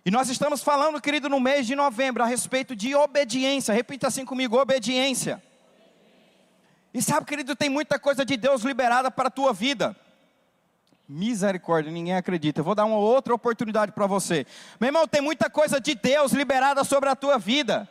E 0.04 0.10
nós 0.10 0.28
estamos 0.28 0.64
falando, 0.64 1.00
querido, 1.00 1.28
no 1.28 1.38
mês 1.38 1.64
de 1.64 1.76
novembro, 1.76 2.24
a 2.24 2.26
respeito 2.26 2.74
de 2.74 2.92
obediência. 2.92 3.72
Repita 3.72 4.08
assim 4.08 4.24
comigo: 4.24 4.58
obediência. 4.58 5.40
E 6.96 7.02
sabe, 7.02 7.26
querido, 7.26 7.54
tem 7.54 7.68
muita 7.68 7.98
coisa 7.98 8.24
de 8.24 8.38
Deus 8.38 8.62
liberada 8.62 9.10
para 9.10 9.28
a 9.28 9.30
tua 9.30 9.52
vida. 9.52 9.94
Misericórdia, 11.06 11.92
ninguém 11.92 12.16
acredita. 12.16 12.60
Eu 12.60 12.64
vou 12.64 12.74
dar 12.74 12.86
uma 12.86 12.96
outra 12.96 13.34
oportunidade 13.34 13.92
para 13.92 14.06
você. 14.06 14.46
Meu 14.80 14.88
irmão, 14.88 15.06
tem 15.06 15.20
muita 15.20 15.50
coisa 15.50 15.78
de 15.78 15.94
Deus 15.94 16.32
liberada 16.32 16.82
sobre 16.84 17.10
a 17.10 17.14
tua 17.14 17.38
vida. 17.38 17.86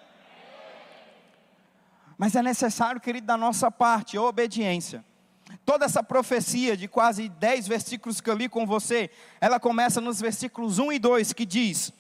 Mas 2.18 2.36
é 2.36 2.42
necessário, 2.42 3.00
querido, 3.00 3.28
da 3.28 3.38
nossa 3.38 3.70
parte, 3.70 4.18
obediência. 4.18 5.06
Toda 5.64 5.86
essa 5.86 6.02
profecia 6.02 6.76
de 6.76 6.88
quase 6.88 7.30
10 7.30 7.68
versículos 7.68 8.20
que 8.20 8.28
eu 8.28 8.34
li 8.34 8.50
com 8.50 8.66
você, 8.66 9.12
ela 9.40 9.60
começa 9.60 10.02
nos 10.02 10.20
versículos 10.20 10.80
1 10.80 10.94
e 10.94 10.98
2, 10.98 11.32
que 11.32 11.46
diz: 11.46 11.94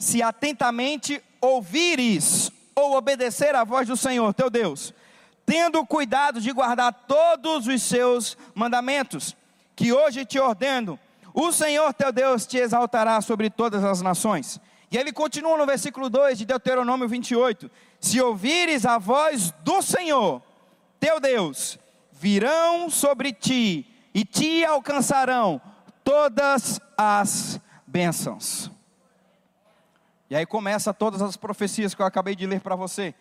Se 0.00 0.20
atentamente 0.20 1.22
ouvires 1.40 2.50
ou 2.74 2.96
obedecer 2.96 3.54
à 3.54 3.62
voz 3.62 3.86
do 3.86 3.96
Senhor 3.96 4.34
teu 4.34 4.50
Deus, 4.50 4.92
tendo 5.44 5.84
cuidado 5.84 6.40
de 6.40 6.52
guardar 6.52 6.92
todos 7.06 7.66
os 7.66 7.82
seus 7.82 8.36
mandamentos, 8.54 9.36
que 9.74 9.92
hoje 9.92 10.24
te 10.24 10.38
ordeno, 10.38 10.98
o 11.32 11.52
Senhor 11.52 11.92
teu 11.94 12.12
Deus 12.12 12.46
te 12.46 12.58
exaltará 12.58 13.20
sobre 13.20 13.50
todas 13.50 13.84
as 13.84 14.00
nações. 14.00 14.60
E 14.90 14.96
ele 14.98 15.12
continua 15.12 15.56
no 15.56 15.66
versículo 15.66 16.10
2 16.10 16.38
de 16.38 16.44
Deuteronômio 16.44 17.08
28: 17.08 17.70
Se 18.00 18.20
ouvires 18.20 18.84
a 18.84 18.98
voz 18.98 19.52
do 19.62 19.80
Senhor, 19.80 20.42
teu 20.98 21.20
Deus, 21.20 21.78
virão 22.12 22.90
sobre 22.90 23.32
ti 23.32 23.86
e 24.12 24.24
te 24.24 24.64
alcançarão 24.64 25.60
todas 26.02 26.80
as 26.96 27.60
bênçãos. 27.86 28.70
E 30.28 30.36
aí 30.36 30.46
começa 30.46 30.92
todas 30.92 31.22
as 31.22 31.36
profecias 31.36 31.94
que 31.94 32.02
eu 32.02 32.06
acabei 32.06 32.36
de 32.36 32.46
ler 32.46 32.60
para 32.60 32.76
você. 32.76 33.14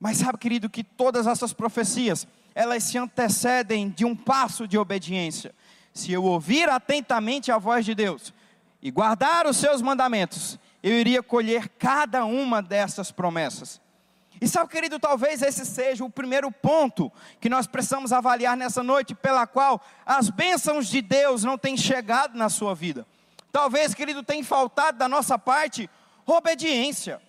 Mas 0.00 0.16
sabe, 0.16 0.38
querido, 0.38 0.70
que 0.70 0.82
todas 0.82 1.26
essas 1.26 1.52
profecias, 1.52 2.26
elas 2.54 2.84
se 2.84 2.96
antecedem 2.96 3.90
de 3.90 4.06
um 4.06 4.16
passo 4.16 4.66
de 4.66 4.78
obediência. 4.78 5.54
Se 5.92 6.10
eu 6.10 6.24
ouvir 6.24 6.70
atentamente 6.70 7.52
a 7.52 7.58
voz 7.58 7.84
de 7.84 7.94
Deus 7.94 8.32
e 8.80 8.90
guardar 8.90 9.46
os 9.46 9.58
seus 9.58 9.82
mandamentos, 9.82 10.58
eu 10.82 10.98
iria 10.98 11.22
colher 11.22 11.68
cada 11.78 12.24
uma 12.24 12.62
dessas 12.62 13.12
promessas. 13.12 13.78
E 14.40 14.48
sabe, 14.48 14.70
querido, 14.70 14.98
talvez 14.98 15.42
esse 15.42 15.66
seja 15.66 16.02
o 16.02 16.08
primeiro 16.08 16.50
ponto 16.50 17.12
que 17.38 17.50
nós 17.50 17.66
precisamos 17.66 18.10
avaliar 18.10 18.56
nessa 18.56 18.82
noite, 18.82 19.14
pela 19.14 19.46
qual 19.46 19.84
as 20.06 20.30
bênçãos 20.30 20.88
de 20.88 21.02
Deus 21.02 21.44
não 21.44 21.58
têm 21.58 21.76
chegado 21.76 22.38
na 22.38 22.48
sua 22.48 22.74
vida. 22.74 23.06
Talvez, 23.52 23.92
querido, 23.92 24.22
tenha 24.22 24.42
faltado 24.42 24.96
da 24.96 25.06
nossa 25.06 25.38
parte 25.38 25.90
obediência. 26.24 27.20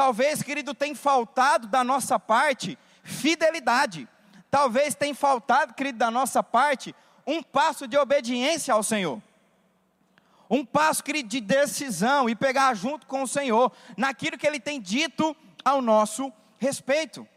Talvez, 0.00 0.42
querido, 0.42 0.72
tenha 0.72 0.96
faltado 0.96 1.66
da 1.66 1.84
nossa 1.84 2.18
parte 2.18 2.78
fidelidade. 3.02 4.08
Talvez 4.50 4.94
tenha 4.94 5.14
faltado, 5.14 5.74
querido, 5.74 5.98
da 5.98 6.10
nossa 6.10 6.42
parte 6.42 6.94
um 7.26 7.42
passo 7.42 7.86
de 7.86 7.98
obediência 7.98 8.72
ao 8.72 8.82
Senhor. 8.82 9.20
Um 10.48 10.64
passo, 10.64 11.04
querido, 11.04 11.28
de 11.28 11.38
decisão 11.38 12.30
e 12.30 12.34
pegar 12.34 12.72
junto 12.72 13.06
com 13.06 13.24
o 13.24 13.28
Senhor 13.28 13.70
naquilo 13.94 14.38
que 14.38 14.46
Ele 14.46 14.58
tem 14.58 14.80
dito 14.80 15.36
ao 15.62 15.82
nosso 15.82 16.32
respeito. 16.56 17.28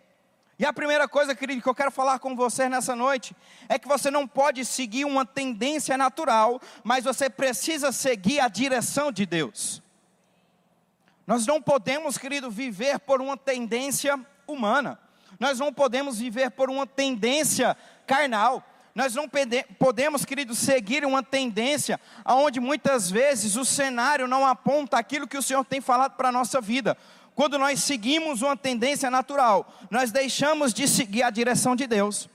E 0.58 0.66
a 0.66 0.72
primeira 0.72 1.06
coisa, 1.06 1.36
querido, 1.36 1.62
que 1.62 1.68
eu 1.68 1.76
quero 1.76 1.92
falar 1.92 2.20
com 2.20 2.34
você 2.34 2.70
nessa 2.70 2.96
noite 2.96 3.36
é 3.68 3.78
que 3.78 3.90
você 3.90 4.10
não 4.10 4.26
pode 4.26 4.64
seguir 4.64 5.04
uma 5.04 5.26
tendência 5.26 5.98
natural, 5.98 6.62
mas 6.82 7.04
você 7.04 7.30
precisa 7.30 7.92
seguir 7.92 8.40
a 8.40 8.48
direção 8.48 9.12
de 9.12 9.26
Deus. 9.26 9.83
Nós 11.26 11.46
não 11.46 11.62
podemos, 11.62 12.18
querido, 12.18 12.52
viver 12.52 13.00
por 13.00 13.22
uma 13.22 13.38
tendência 13.38 14.20
humana. 14.48 15.00
Nós 15.40 15.60
não 15.60 15.74
podemos 15.74 16.20
viver 16.20 16.52
por 16.52 16.70
uma 16.70 16.86
tendência 16.86 17.76
carnal. 18.06 18.64
Nós 18.94 19.16
não 19.16 19.28
podemos, 19.80 20.24
querido, 20.24 20.54
seguir 20.54 21.06
uma 21.06 21.24
tendência 21.24 22.00
onde 22.26 22.60
muitas 22.60 23.10
vezes 23.10 23.56
o 23.56 23.66
cenário 23.66 24.28
não 24.28 24.46
aponta 24.46 24.98
aquilo 24.98 25.28
que 25.28 25.38
o 25.38 25.42
Senhor 25.42 25.66
tem 25.66 25.82
falado 25.82 26.16
para 26.16 26.30
a 26.30 26.32
nossa 26.32 26.62
vida. 26.62 26.96
Quando 27.34 27.58
nós 27.58 27.82
seguimos 27.82 28.44
uma 28.44 28.56
tendência 28.56 29.10
natural, 29.10 29.74
nós 29.90 30.12
deixamos 30.12 30.74
de 30.74 30.88
seguir 30.88 31.24
a 31.24 31.32
direção 31.32 31.76
de 31.76 31.88
Deus. 31.88 32.30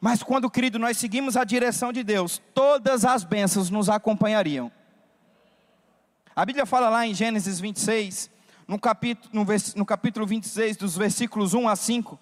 Mas 0.00 0.22
quando, 0.22 0.50
querido, 0.50 0.78
nós 0.78 0.98
seguimos 0.98 1.36
a 1.36 1.44
direção 1.44 1.92
de 1.92 2.02
Deus, 2.02 2.40
todas 2.54 3.04
as 3.04 3.24
bênçãos 3.24 3.70
nos 3.70 3.88
acompanhariam. 3.88 4.70
A 6.34 6.44
Bíblia 6.44 6.64
fala 6.64 6.88
lá 6.88 7.06
em 7.06 7.14
Gênesis 7.14 7.58
26, 7.60 8.30
no 8.66 8.78
capítulo, 8.78 9.28
no, 9.32 9.44
vers, 9.44 9.74
no 9.74 9.84
capítulo 9.84 10.26
26, 10.26 10.76
dos 10.76 10.96
versículos 10.96 11.54
1 11.54 11.68
a 11.68 11.76
5. 11.76 12.18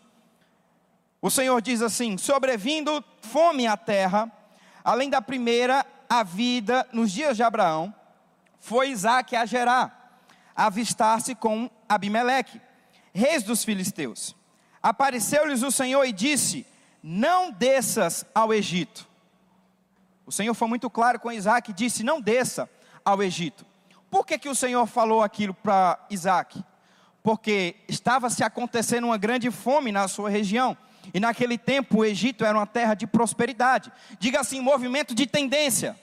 O 1.20 1.30
Senhor 1.30 1.60
diz 1.60 1.82
assim: 1.82 2.16
Sobrevindo 2.16 3.04
fome 3.20 3.66
à 3.66 3.76
terra, 3.76 4.30
além 4.82 5.10
da 5.10 5.20
primeira, 5.20 5.84
a 6.08 6.22
vida 6.22 6.88
nos 6.92 7.12
dias 7.12 7.36
de 7.36 7.42
Abraão, 7.42 7.94
foi 8.58 8.90
Isaac 8.90 9.36
a 9.36 9.44
gerar 9.44 9.98
avistar-se 10.58 11.36
com 11.36 11.70
Abimeleque, 11.88 12.60
reis 13.14 13.44
dos 13.44 13.64
filisteus. 13.64 14.34
Apareceu-lhes 14.82 15.62
o 15.62 15.70
Senhor 15.70 16.04
e 16.04 16.12
disse: 16.12 16.66
Não 17.00 17.52
desças 17.52 18.26
ao 18.34 18.52
Egito. 18.52 19.06
O 20.26 20.32
Senhor 20.32 20.52
foi 20.54 20.66
muito 20.66 20.90
claro 20.90 21.20
com 21.20 21.30
Isaac 21.30 21.70
e 21.70 21.74
disse: 21.74 22.02
Não 22.02 22.20
desça 22.20 22.68
ao 23.04 23.22
Egito. 23.22 23.64
Por 24.10 24.26
que, 24.26 24.38
que 24.38 24.48
o 24.48 24.54
Senhor 24.54 24.86
falou 24.86 25.22
aquilo 25.22 25.52
para 25.54 25.98
Isaac? 26.10 26.62
Porque 27.22 27.76
estava 27.88 28.30
se 28.30 28.42
acontecendo 28.42 29.04
uma 29.04 29.18
grande 29.18 29.50
fome 29.50 29.92
na 29.92 30.08
sua 30.08 30.30
região. 30.30 30.76
E 31.12 31.20
naquele 31.20 31.58
tempo 31.58 31.98
o 31.98 32.04
Egito 32.04 32.44
era 32.44 32.56
uma 32.56 32.66
terra 32.66 32.94
de 32.94 33.06
prosperidade. 33.06 33.92
Diga 34.18 34.40
assim: 34.40 34.60
movimento 34.60 35.14
de 35.14 35.26
tendência. 35.26 35.98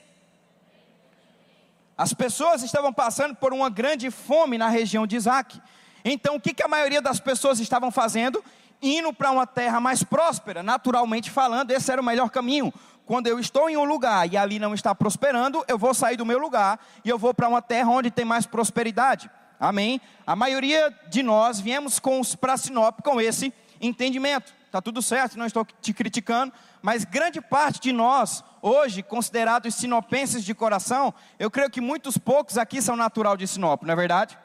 As 1.97 2.13
pessoas 2.13 2.61
estavam 2.61 2.91
passando 2.91 3.35
por 3.35 3.53
uma 3.53 3.69
grande 3.69 4.11
fome 4.11 4.57
na 4.57 4.67
região 4.67 5.07
de 5.07 5.15
Isaac. 5.15 5.61
Então, 6.03 6.35
o 6.35 6.41
que, 6.41 6.53
que 6.53 6.61
a 6.61 6.67
maioria 6.67 7.01
das 7.01 7.19
pessoas 7.19 7.59
estavam 7.59 7.89
fazendo? 7.89 8.43
Indo 8.81 9.13
para 9.13 9.31
uma 9.31 9.47
terra 9.47 9.79
mais 9.79 10.03
próspera, 10.03 10.61
naturalmente 10.61 11.31
falando, 11.31 11.71
esse 11.71 11.89
era 11.91 12.01
o 12.01 12.05
melhor 12.05 12.29
caminho. 12.29 12.73
Quando 13.05 13.27
eu 13.27 13.39
estou 13.39 13.69
em 13.69 13.77
um 13.77 13.83
lugar 13.83 14.31
e 14.31 14.35
ali 14.35 14.57
não 14.57 14.73
está 14.73 14.95
prosperando, 14.95 15.63
eu 15.67 15.77
vou 15.77 15.93
sair 15.93 16.17
do 16.17 16.25
meu 16.25 16.39
lugar 16.39 16.79
e 17.03 17.09
eu 17.09 17.19
vou 17.19 17.33
para 17.33 17.47
uma 17.47 17.61
terra 17.61 17.89
onde 17.89 18.09
tem 18.09 18.25
mais 18.25 18.45
prosperidade. 18.45 19.29
Amém? 19.59 20.01
A 20.25 20.35
maioria 20.35 20.93
de 21.07 21.21
nós 21.21 21.59
viemos 21.59 22.01
para 22.39 22.57
Sinop 22.57 23.01
com 23.01 23.21
esse 23.21 23.53
entendimento. 23.79 24.53
Está 24.65 24.81
tudo 24.81 25.01
certo, 25.01 25.37
não 25.37 25.45
estou 25.45 25.65
te 25.81 25.93
criticando, 25.93 26.51
mas 26.81 27.05
grande 27.05 27.39
parte 27.39 27.79
de 27.79 27.93
nós, 27.93 28.43
hoje, 28.61 29.01
considerados 29.01 29.75
sinopenses 29.75 30.43
de 30.43 30.53
coração, 30.53 31.13
eu 31.39 31.49
creio 31.49 31.69
que 31.69 31.79
muitos 31.79 32.17
poucos 32.17 32.57
aqui 32.57 32.81
são 32.81 32.95
natural 32.95 33.37
de 33.37 33.47
Sinop, 33.47 33.83
não 33.83 33.93
é 33.93 33.95
verdade? 33.95 34.37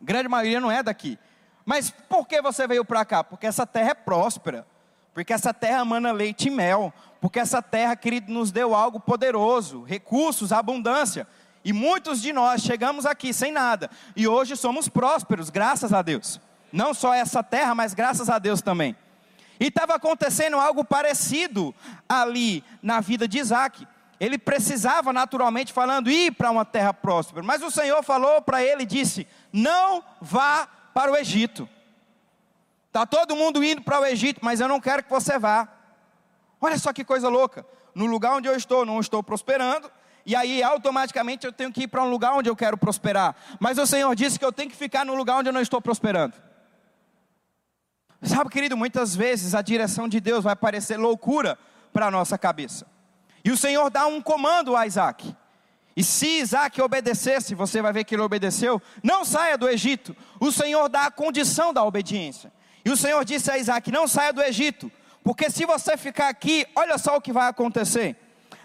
Grande 0.00 0.28
maioria 0.28 0.60
não 0.60 0.70
é 0.70 0.82
daqui. 0.82 1.18
Mas 1.64 1.90
por 1.90 2.26
que 2.26 2.42
você 2.42 2.66
veio 2.66 2.84
para 2.84 3.04
cá? 3.04 3.24
Porque 3.24 3.46
essa 3.46 3.66
terra 3.66 3.90
é 3.92 3.94
próspera, 3.94 4.66
porque 5.14 5.32
essa 5.32 5.54
terra 5.54 5.84
mana 5.84 6.12
leite 6.12 6.48
e 6.48 6.50
mel, 6.50 6.92
porque 7.22 7.38
essa 7.38 7.62
terra, 7.62 7.94
querido, 7.94 8.32
nos 8.32 8.50
deu 8.50 8.74
algo 8.74 8.98
poderoso, 8.98 9.84
recursos, 9.84 10.50
abundância. 10.50 11.24
E 11.64 11.72
muitos 11.72 12.20
de 12.20 12.32
nós 12.32 12.62
chegamos 12.62 13.06
aqui 13.06 13.32
sem 13.32 13.52
nada, 13.52 13.88
e 14.16 14.26
hoje 14.26 14.56
somos 14.56 14.88
prósperos, 14.88 15.48
graças 15.48 15.92
a 15.92 16.02
Deus. 16.02 16.40
Não 16.72 16.92
só 16.92 17.14
essa 17.14 17.40
terra, 17.40 17.76
mas 17.76 17.94
graças 17.94 18.28
a 18.28 18.40
Deus 18.40 18.60
também. 18.60 18.96
E 19.60 19.66
estava 19.68 19.94
acontecendo 19.94 20.56
algo 20.56 20.84
parecido 20.84 21.72
ali 22.08 22.64
na 22.82 22.98
vida 22.98 23.28
de 23.28 23.38
Isaac. 23.38 23.86
Ele 24.18 24.36
precisava, 24.36 25.12
naturalmente 25.12 25.72
falando, 25.72 26.10
ir 26.10 26.32
para 26.32 26.50
uma 26.50 26.64
terra 26.64 26.92
próspera. 26.92 27.40
Mas 27.40 27.62
o 27.62 27.70
Senhor 27.70 28.02
falou 28.02 28.42
para 28.42 28.64
ele 28.64 28.82
e 28.82 28.86
disse: 28.86 29.28
Não 29.52 30.02
vá 30.20 30.66
para 30.92 31.12
o 31.12 31.16
Egito. 31.16 31.68
Está 32.88 33.06
todo 33.06 33.36
mundo 33.36 33.62
indo 33.62 33.80
para 33.80 34.00
o 34.00 34.04
Egito, 34.04 34.40
mas 34.42 34.58
eu 34.58 34.66
não 34.66 34.80
quero 34.80 35.04
que 35.04 35.10
você 35.10 35.38
vá. 35.38 35.68
Olha 36.62 36.78
só 36.78 36.92
que 36.92 37.04
coisa 37.04 37.28
louca. 37.28 37.66
No 37.92 38.06
lugar 38.06 38.36
onde 38.36 38.48
eu 38.48 38.54
estou, 38.54 38.86
não 38.86 39.00
estou 39.00 39.20
prosperando. 39.20 39.90
E 40.24 40.36
aí, 40.36 40.62
automaticamente, 40.62 41.44
eu 41.44 41.52
tenho 41.52 41.72
que 41.72 41.82
ir 41.82 41.88
para 41.88 42.04
um 42.04 42.08
lugar 42.08 42.34
onde 42.34 42.48
eu 42.48 42.54
quero 42.54 42.78
prosperar. 42.78 43.34
Mas 43.58 43.76
o 43.76 43.86
Senhor 43.86 44.14
disse 44.14 44.38
que 44.38 44.44
eu 44.44 44.52
tenho 44.52 44.70
que 44.70 44.76
ficar 44.76 45.04
no 45.04 45.16
lugar 45.16 45.38
onde 45.38 45.48
eu 45.48 45.52
não 45.52 45.60
estou 45.60 45.80
prosperando. 45.82 46.34
Sabe, 48.22 48.48
querido, 48.48 48.76
muitas 48.76 49.16
vezes 49.16 49.52
a 49.52 49.60
direção 49.60 50.08
de 50.08 50.20
Deus 50.20 50.44
vai 50.44 50.54
parecer 50.54 50.96
loucura 50.96 51.58
para 51.92 52.06
a 52.06 52.10
nossa 52.10 52.38
cabeça. 52.38 52.86
E 53.44 53.50
o 53.50 53.56
Senhor 53.56 53.90
dá 53.90 54.06
um 54.06 54.22
comando 54.22 54.76
a 54.76 54.86
Isaac. 54.86 55.34
E 55.96 56.04
se 56.04 56.38
Isaac 56.38 56.80
obedecesse, 56.80 57.56
você 57.56 57.82
vai 57.82 57.92
ver 57.92 58.04
que 58.04 58.14
ele 58.14 58.22
obedeceu, 58.22 58.80
não 59.02 59.24
saia 59.24 59.58
do 59.58 59.68
Egito. 59.68 60.16
O 60.38 60.52
Senhor 60.52 60.88
dá 60.88 61.06
a 61.06 61.10
condição 61.10 61.74
da 61.74 61.82
obediência. 61.82 62.52
E 62.84 62.90
o 62.90 62.96
Senhor 62.96 63.24
disse 63.24 63.50
a 63.50 63.58
Isaac: 63.58 63.90
não 63.90 64.06
saia 64.06 64.32
do 64.32 64.40
Egito, 64.40 64.90
porque 65.22 65.50
se 65.50 65.64
você 65.64 65.96
ficar 65.96 66.28
aqui, 66.28 66.66
olha 66.74 66.98
só 66.98 67.16
o 67.16 67.20
que 67.20 67.32
vai 67.32 67.48
acontecer. 67.48 68.16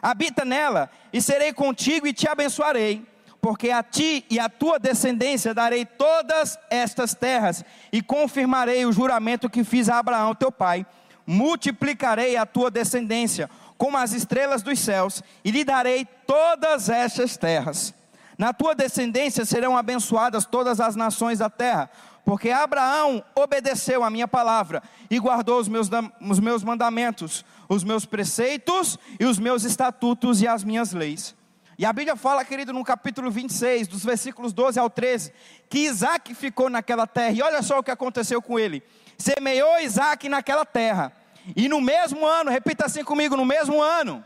Habita 0.01 0.45
nela, 0.45 0.89
e 1.11 1.21
serei 1.21 1.53
contigo 1.53 2.07
e 2.07 2.13
te 2.13 2.27
abençoarei 2.27 3.05
porque 3.41 3.71
a 3.71 3.81
ti 3.81 4.25
e 4.29 4.39
a 4.39 4.49
tua 4.49 4.77
descendência 4.77 5.53
darei 5.53 5.85
todas 5.85 6.59
estas 6.69 7.13
terras, 7.13 7.63
e 7.91 8.01
confirmarei 8.01 8.85
o 8.85 8.91
juramento 8.91 9.49
que 9.49 9.63
fiz 9.63 9.87
a 9.89 9.99
Abraão, 9.99 10.35
teu 10.35 10.51
pai. 10.51 10.85
Multiplicarei 11.25 12.35
a 12.35 12.45
tua 12.45 12.71
descendência, 12.71 13.49
como 13.77 13.97
as 13.97 14.11
estrelas 14.11 14.61
dos 14.61 14.79
céus, 14.79 15.23
e 15.43 15.51
lhe 15.51 15.63
darei 15.63 16.05
todas 16.25 16.89
estas 16.89 17.37
terras. 17.37 17.93
Na 18.37 18.53
tua 18.53 18.75
descendência 18.75 19.45
serão 19.45 19.77
abençoadas 19.77 20.45
todas 20.45 20.79
as 20.79 20.95
nações 20.95 21.39
da 21.39 21.49
terra, 21.49 21.89
porque 22.27 22.51
Abraão 22.51 23.23
obedeceu 23.33 24.03
a 24.03 24.09
minha 24.09 24.27
palavra 24.27 24.83
e 25.09 25.17
guardou 25.17 25.61
os 25.61 25.69
meus, 25.69 25.89
os 26.19 26.41
meus 26.41 26.61
mandamentos, 26.61 27.45
os 27.69 27.85
meus 27.85 28.05
preceitos 28.05 28.99
e 29.17 29.23
os 29.23 29.39
meus 29.39 29.63
estatutos 29.63 30.41
e 30.41 30.47
as 30.47 30.61
minhas 30.61 30.91
leis. 30.91 31.33
E 31.77 31.85
a 31.85 31.93
Bíblia 31.93 32.17
fala, 32.17 32.43
querido, 32.43 32.73
no 32.73 32.83
capítulo 32.83 33.31
26, 33.31 33.87
dos 33.87 34.03
versículos 34.03 34.51
12 34.51 34.77
ao 34.77 34.89
13, 34.89 35.31
que 35.69 35.79
Isaac 35.85 36.35
ficou 36.35 36.69
naquela 36.69 37.07
terra, 37.07 37.31
e 37.31 37.41
olha 37.41 37.61
só 37.61 37.79
o 37.79 37.83
que 37.83 37.91
aconteceu 37.91 38.41
com 38.41 38.59
ele: 38.59 38.83
semeou 39.17 39.79
Isaac 39.79 40.27
naquela 40.27 40.65
terra, 40.65 41.13
e 41.55 41.69
no 41.69 41.79
mesmo 41.79 42.25
ano, 42.25 42.51
repita 42.51 42.87
assim 42.87 43.05
comigo: 43.05 43.37
no 43.37 43.45
mesmo 43.45 43.81
ano, 43.81 44.21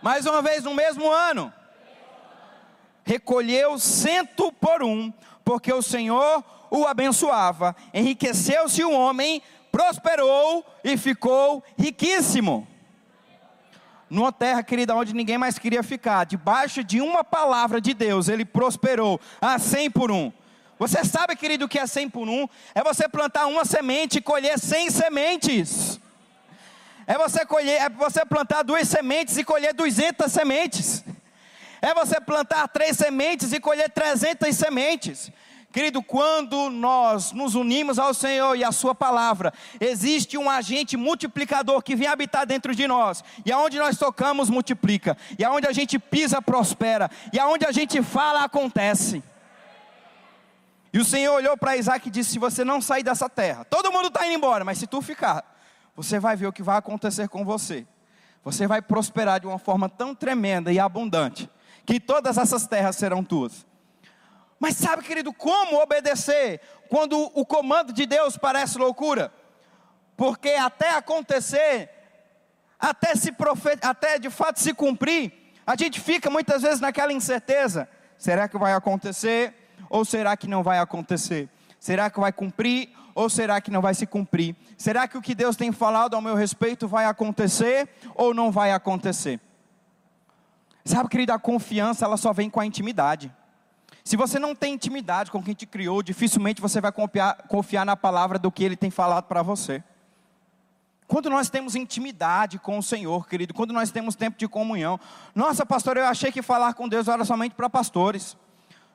mais 0.00 0.24
uma 0.24 0.40
vez, 0.40 0.62
no 0.62 0.72
mesmo 0.72 1.10
ano, 1.10 1.52
recolheu 3.04 3.78
cento 3.78 4.52
por 4.52 4.82
um, 4.82 5.12
porque 5.44 5.72
o 5.72 5.82
Senhor 5.82 6.44
o 6.70 6.86
abençoava, 6.86 7.76
enriqueceu-se 7.92 8.82
o 8.82 8.92
homem, 8.92 9.42
prosperou 9.70 10.64
e 10.82 10.96
ficou 10.96 11.62
riquíssimo 11.78 12.66
numa 14.12 14.30
terra, 14.30 14.62
querida, 14.62 14.94
onde 14.94 15.14
ninguém 15.14 15.38
mais 15.38 15.58
queria 15.58 15.82
ficar, 15.82 16.24
debaixo 16.24 16.84
de 16.84 17.00
uma 17.00 17.24
palavra 17.24 17.80
de 17.80 17.94
Deus, 17.94 18.28
ele 18.28 18.44
prosperou 18.44 19.18
a 19.40 19.58
cem 19.58 19.90
por 19.90 20.10
um. 20.10 20.30
Você 20.78 21.02
sabe, 21.02 21.34
querido, 21.34 21.64
o 21.64 21.68
que 21.68 21.78
é 21.78 21.86
cem 21.86 22.10
por 22.10 22.28
um? 22.28 22.46
É 22.74 22.84
você 22.84 23.08
plantar 23.08 23.46
uma 23.46 23.64
semente 23.64 24.18
e 24.18 24.20
colher 24.20 24.58
cem 24.58 24.90
sementes. 24.90 25.98
É 27.06 27.16
você, 27.16 27.46
colher, 27.46 27.80
é 27.80 27.88
você 27.88 28.22
plantar 28.26 28.62
duas 28.62 28.86
sementes 28.86 29.38
e 29.38 29.44
colher 29.44 29.72
duzentas 29.72 30.30
sementes. 30.30 31.02
É 31.82 31.92
você 31.92 32.20
plantar 32.20 32.68
três 32.68 32.96
sementes 32.96 33.52
e 33.52 33.58
colher 33.58 33.90
trezentas 33.90 34.54
sementes. 34.54 35.32
Querido, 35.72 36.00
quando 36.02 36.70
nós 36.70 37.32
nos 37.32 37.56
unimos 37.56 37.98
ao 37.98 38.14
Senhor 38.14 38.54
e 38.54 38.62
à 38.62 38.70
Sua 38.70 38.94
palavra, 38.94 39.52
existe 39.80 40.38
um 40.38 40.48
agente 40.48 40.96
multiplicador 40.96 41.82
que 41.82 41.96
vem 41.96 42.06
habitar 42.06 42.46
dentro 42.46 42.74
de 42.74 42.86
nós, 42.86 43.24
e 43.44 43.50
aonde 43.50 43.78
nós 43.78 43.98
tocamos, 43.98 44.48
multiplica, 44.48 45.16
e 45.38 45.42
aonde 45.42 45.66
a 45.66 45.72
gente 45.72 45.98
pisa, 45.98 46.40
prospera, 46.42 47.10
e 47.32 47.40
aonde 47.40 47.64
a 47.64 47.72
gente 47.72 48.02
fala, 48.02 48.44
acontece. 48.44 49.22
E 50.92 50.98
o 50.98 51.04
Senhor 51.04 51.34
olhou 51.34 51.56
para 51.56 51.76
Isaac 51.76 52.06
e 52.06 52.10
disse: 52.10 52.32
Se 52.32 52.38
você 52.38 52.62
não 52.62 52.82
sair 52.82 53.02
dessa 53.02 53.28
terra, 53.28 53.64
todo 53.64 53.90
mundo 53.90 54.08
está 54.08 54.26
indo 54.26 54.34
embora, 54.34 54.64
mas 54.64 54.76
se 54.76 54.86
tu 54.86 55.00
ficar, 55.00 55.42
você 55.96 56.20
vai 56.20 56.36
ver 56.36 56.46
o 56.46 56.52
que 56.52 56.62
vai 56.62 56.76
acontecer 56.76 57.28
com 57.28 57.44
você. 57.44 57.86
Você 58.44 58.66
vai 58.66 58.82
prosperar 58.82 59.40
de 59.40 59.46
uma 59.46 59.58
forma 59.58 59.88
tão 59.88 60.14
tremenda 60.14 60.70
e 60.70 60.78
abundante, 60.78 61.48
que 61.84 62.00
todas 62.00 62.38
essas 62.38 62.66
terras 62.66 62.96
serão 62.96 63.24
tuas. 63.24 63.66
Mas 64.58 64.76
sabe, 64.76 65.02
querido, 65.02 65.32
como 65.32 65.82
obedecer 65.82 66.60
quando 66.88 67.18
o 67.34 67.44
comando 67.44 67.92
de 67.92 68.06
Deus 68.06 68.36
parece 68.36 68.78
loucura? 68.78 69.32
Porque 70.16 70.50
até 70.50 70.90
acontecer, 70.94 71.90
até 72.78 73.16
se 73.16 73.32
profe 73.32 73.70
até 73.82 74.18
de 74.18 74.30
fato 74.30 74.60
se 74.60 74.72
cumprir, 74.72 75.32
a 75.66 75.74
gente 75.76 76.00
fica 76.00 76.30
muitas 76.30 76.62
vezes 76.62 76.80
naquela 76.80 77.12
incerteza: 77.12 77.88
será 78.16 78.46
que 78.46 78.56
vai 78.56 78.72
acontecer 78.72 79.52
ou 79.90 80.04
será 80.04 80.36
que 80.36 80.46
não 80.46 80.62
vai 80.62 80.78
acontecer? 80.78 81.48
Será 81.80 82.08
que 82.08 82.20
vai 82.20 82.32
cumprir 82.32 82.90
ou 83.14 83.28
será 83.28 83.60
que 83.60 83.70
não 83.70 83.80
vai 83.80 83.94
se 83.94 84.06
cumprir? 84.06 84.54
Será 84.78 85.08
que 85.08 85.18
o 85.18 85.22
que 85.22 85.34
Deus 85.34 85.56
tem 85.56 85.72
falado 85.72 86.14
ao 86.14 86.22
meu 86.22 86.34
respeito 86.36 86.86
vai 86.86 87.04
acontecer 87.04 87.88
ou 88.14 88.32
não 88.32 88.52
vai 88.52 88.72
acontecer? 88.72 89.40
Sabe, 90.84 91.08
querido, 91.08 91.32
a 91.32 91.38
confiança 91.38 92.04
ela 92.04 92.16
só 92.16 92.32
vem 92.32 92.50
com 92.50 92.60
a 92.60 92.66
intimidade. 92.66 93.32
Se 94.04 94.16
você 94.16 94.38
não 94.38 94.54
tem 94.54 94.74
intimidade 94.74 95.30
com 95.30 95.42
quem 95.42 95.54
te 95.54 95.64
criou, 95.64 96.02
dificilmente 96.02 96.60
você 96.60 96.80
vai 96.80 96.90
confiar, 96.90 97.36
confiar 97.46 97.86
na 97.86 97.96
palavra 97.96 98.38
do 98.38 98.50
que 98.50 98.64
ele 98.64 98.76
tem 98.76 98.90
falado 98.90 99.24
para 99.24 99.42
você. 99.42 99.82
Quando 101.06 101.30
nós 101.30 101.50
temos 101.50 101.76
intimidade 101.76 102.58
com 102.58 102.78
o 102.78 102.82
Senhor, 102.82 103.28
querido, 103.28 103.54
quando 103.54 103.72
nós 103.72 103.90
temos 103.90 104.16
tempo 104.16 104.38
de 104.38 104.48
comunhão. 104.48 104.98
Nossa, 105.34 105.64
pastor, 105.64 105.96
eu 105.96 106.06
achei 106.06 106.32
que 106.32 106.42
falar 106.42 106.74
com 106.74 106.88
Deus 106.88 107.06
era 107.06 107.24
somente 107.24 107.54
para 107.54 107.68
pastores. 107.68 108.36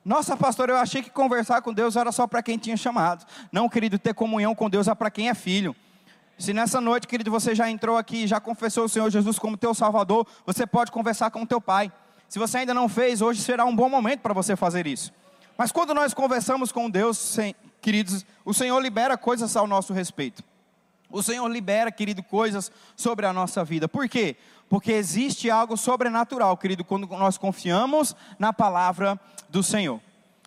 Nossa, 0.04 0.36
pastor, 0.36 0.68
eu 0.68 0.76
achei 0.76 1.02
que 1.02 1.10
conversar 1.10 1.62
com 1.62 1.72
Deus 1.72 1.96
era 1.96 2.10
só 2.12 2.26
para 2.26 2.42
quem 2.42 2.58
tinha 2.58 2.76
chamado. 2.76 3.24
Não, 3.52 3.68
querido, 3.68 3.98
ter 3.98 4.14
comunhão 4.14 4.54
com 4.54 4.68
Deus 4.68 4.88
é 4.88 4.94
para 4.94 5.10
quem 5.10 5.28
é 5.28 5.34
filho. 5.34 5.74
Se 6.38 6.52
nessa 6.52 6.80
noite, 6.80 7.08
querido, 7.08 7.32
você 7.32 7.52
já 7.52 7.68
entrou 7.68 7.96
aqui, 7.96 8.24
já 8.26 8.38
confessou 8.38 8.84
o 8.84 8.88
Senhor 8.88 9.10
Jesus 9.10 9.40
como 9.40 9.56
teu 9.56 9.74
Salvador, 9.74 10.24
você 10.46 10.64
pode 10.64 10.92
conversar 10.92 11.32
com 11.32 11.42
o 11.42 11.46
teu 11.46 11.60
Pai. 11.60 11.90
Se 12.28 12.38
você 12.38 12.58
ainda 12.58 12.72
não 12.72 12.88
fez, 12.88 13.20
hoje 13.20 13.42
será 13.42 13.64
um 13.64 13.74
bom 13.74 13.88
momento 13.88 14.20
para 14.20 14.32
você 14.32 14.54
fazer 14.54 14.86
isso. 14.86 15.12
Mas 15.56 15.72
quando 15.72 15.92
nós 15.92 16.14
conversamos 16.14 16.70
com 16.70 16.88
Deus, 16.88 17.36
queridos, 17.80 18.24
o 18.44 18.54
Senhor 18.54 18.78
libera 18.80 19.18
coisas 19.18 19.56
ao 19.56 19.66
nosso 19.66 19.92
respeito. 19.92 20.44
O 21.10 21.22
Senhor 21.24 21.48
libera, 21.48 21.90
querido, 21.90 22.22
coisas 22.22 22.70
sobre 22.94 23.26
a 23.26 23.32
nossa 23.32 23.64
vida. 23.64 23.88
Por 23.88 24.08
quê? 24.08 24.36
Porque 24.68 24.92
existe 24.92 25.50
algo 25.50 25.76
sobrenatural, 25.76 26.56
querido, 26.56 26.84
quando 26.84 27.08
nós 27.08 27.36
confiamos 27.36 28.14
na 28.38 28.52
palavra 28.52 29.18
do 29.48 29.62
Senhor. 29.62 30.00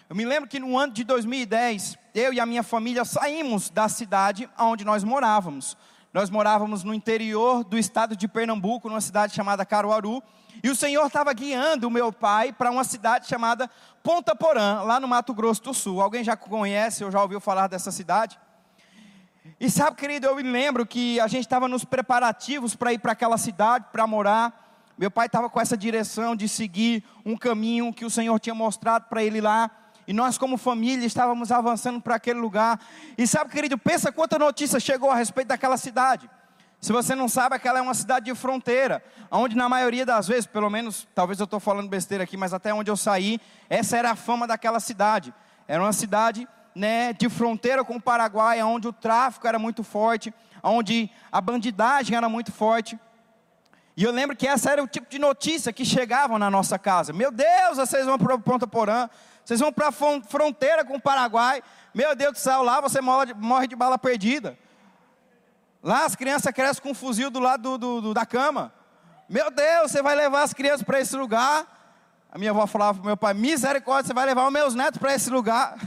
Eu 0.07 0.15
me 0.15 0.23
lembro 0.23 0.49
que 0.49 0.59
no 0.59 0.77
ano 0.77 0.93
de 0.93 1.03
2010, 1.03 1.97
eu 2.13 2.33
e 2.33 2.39
a 2.39 2.45
minha 2.45 2.63
família 2.63 3.05
saímos 3.05 3.69
da 3.69 3.87
cidade 3.87 4.49
onde 4.57 4.83
nós 4.83 5.03
morávamos. 5.03 5.77
Nós 6.13 6.29
morávamos 6.29 6.83
no 6.83 6.93
interior 6.93 7.63
do 7.63 7.77
estado 7.77 8.15
de 8.15 8.27
Pernambuco, 8.27 8.89
numa 8.89 8.99
cidade 8.99 9.33
chamada 9.33 9.65
Caruaru, 9.65 10.21
e 10.61 10.69
o 10.69 10.75
Senhor 10.75 11.05
estava 11.07 11.31
guiando 11.33 11.87
o 11.87 11.91
meu 11.91 12.11
pai 12.11 12.51
para 12.51 12.69
uma 12.69 12.83
cidade 12.83 13.27
chamada 13.27 13.69
Ponta 14.03 14.35
Porã, 14.35 14.81
lá 14.81 14.99
no 14.99 15.07
Mato 15.07 15.33
Grosso 15.33 15.63
do 15.63 15.73
Sul. 15.73 16.01
Alguém 16.01 16.23
já 16.23 16.35
conhece 16.35 17.03
ou 17.03 17.11
já 17.11 17.21
ouviu 17.21 17.39
falar 17.39 17.67
dessa 17.67 17.91
cidade? 17.91 18.37
E 19.59 19.69
sabe, 19.69 19.95
querido, 19.95 20.27
eu 20.27 20.35
me 20.35 20.43
lembro 20.43 20.85
que 20.85 21.19
a 21.19 21.27
gente 21.27 21.45
estava 21.45 21.67
nos 21.67 21.85
preparativos 21.85 22.75
para 22.75 22.93
ir 22.93 22.99
para 22.99 23.13
aquela 23.13 23.37
cidade, 23.37 23.85
para 23.91 24.05
morar. 24.05 24.93
Meu 24.97 25.09
pai 25.09 25.27
estava 25.27 25.49
com 25.49 25.59
essa 25.59 25.77
direção 25.77 26.35
de 26.35 26.47
seguir 26.47 27.03
um 27.25 27.37
caminho 27.37 27.93
que 27.93 28.05
o 28.05 28.09
Senhor 28.09 28.37
tinha 28.39 28.53
mostrado 28.53 29.05
para 29.07 29.23
ele 29.23 29.39
lá. 29.39 29.71
E 30.11 30.13
nós, 30.13 30.37
como 30.37 30.57
família, 30.57 31.07
estávamos 31.07 31.53
avançando 31.53 32.01
para 32.01 32.15
aquele 32.15 32.37
lugar. 32.37 32.77
E 33.17 33.25
sabe, 33.25 33.49
querido, 33.49 33.77
pensa 33.77 34.11
quanta 34.11 34.37
notícia 34.37 34.77
chegou 34.77 35.09
a 35.09 35.15
respeito 35.15 35.47
daquela 35.47 35.77
cidade. 35.77 36.29
Se 36.81 36.91
você 36.91 37.15
não 37.15 37.29
sabe, 37.29 37.55
aquela 37.55 37.79
é 37.79 37.81
uma 37.81 37.93
cidade 37.93 38.25
de 38.25 38.35
fronteira, 38.35 39.01
onde 39.31 39.55
na 39.55 39.69
maioria 39.69 40.05
das 40.05 40.27
vezes, 40.27 40.45
pelo 40.45 40.69
menos, 40.69 41.07
talvez 41.15 41.39
eu 41.39 41.45
estou 41.45 41.61
falando 41.61 41.87
besteira 41.87 42.25
aqui, 42.25 42.35
mas 42.35 42.53
até 42.53 42.73
onde 42.73 42.91
eu 42.91 42.97
saí, 42.97 43.39
essa 43.69 43.95
era 43.95 44.11
a 44.11 44.15
fama 44.17 44.45
daquela 44.45 44.81
cidade. 44.81 45.33
Era 45.65 45.81
uma 45.81 45.93
cidade 45.93 46.45
né, 46.75 47.13
de 47.13 47.29
fronteira 47.29 47.81
com 47.81 47.95
o 47.95 48.01
Paraguai, 48.01 48.61
onde 48.61 48.89
o 48.89 48.91
tráfico 48.91 49.47
era 49.47 49.57
muito 49.57 49.81
forte, 49.81 50.33
onde 50.61 51.09
a 51.31 51.39
bandidagem 51.39 52.17
era 52.17 52.27
muito 52.27 52.51
forte. 52.51 52.99
E 53.95 54.03
eu 54.03 54.11
lembro 54.11 54.35
que 54.35 54.47
essa 54.47 54.71
era 54.71 54.83
o 54.83 54.87
tipo 54.87 55.09
de 55.09 55.19
notícia 55.19 55.71
que 55.71 55.85
chegavam 55.85 56.37
na 56.37 56.49
nossa 56.49 56.79
casa. 56.79 57.13
Meu 57.13 57.31
Deus, 57.31 57.77
vocês 57.77 58.05
vão 58.05 58.17
para 58.17 58.37
Ponta 58.37 58.67
Porã, 58.67 59.09
vocês 59.43 59.59
vão 59.59 59.71
para 59.71 59.89
a 59.89 59.91
fronteira 59.91 60.85
com 60.85 60.95
o 60.95 61.01
Paraguai. 61.01 61.63
Meu 61.93 62.15
Deus 62.15 62.33
do 62.33 62.39
céu, 62.39 62.63
lá 62.63 62.79
você 62.79 63.01
morre, 63.01 63.67
de 63.67 63.75
bala 63.75 63.97
perdida. 63.97 64.57
Lá 65.83 66.05
as 66.05 66.15
crianças 66.15 66.53
crescem 66.53 66.81
com 66.81 66.91
um 66.91 66.93
fuzil 66.93 67.29
do 67.29 67.39
lado 67.39 67.61
do, 67.61 67.77
do, 67.77 68.01
do, 68.01 68.13
da 68.13 68.25
cama. 68.25 68.73
Meu 69.27 69.49
Deus, 69.49 69.91
você 69.91 70.01
vai 70.01 70.15
levar 70.15 70.43
as 70.43 70.53
crianças 70.53 70.83
para 70.83 70.99
esse 70.99 71.15
lugar. 71.15 71.65
A 72.31 72.37
minha 72.37 72.51
avó 72.51 72.67
falava 72.67 72.95
para 72.95 73.03
o 73.03 73.05
meu 73.07 73.17
pai: 73.17 73.33
misericórdia, 73.33 74.07
você 74.07 74.13
vai 74.13 74.25
levar 74.25 74.45
os 74.45 74.53
meus 74.53 74.75
netos 74.75 74.99
para 74.99 75.13
esse 75.13 75.29
lugar. 75.29 75.77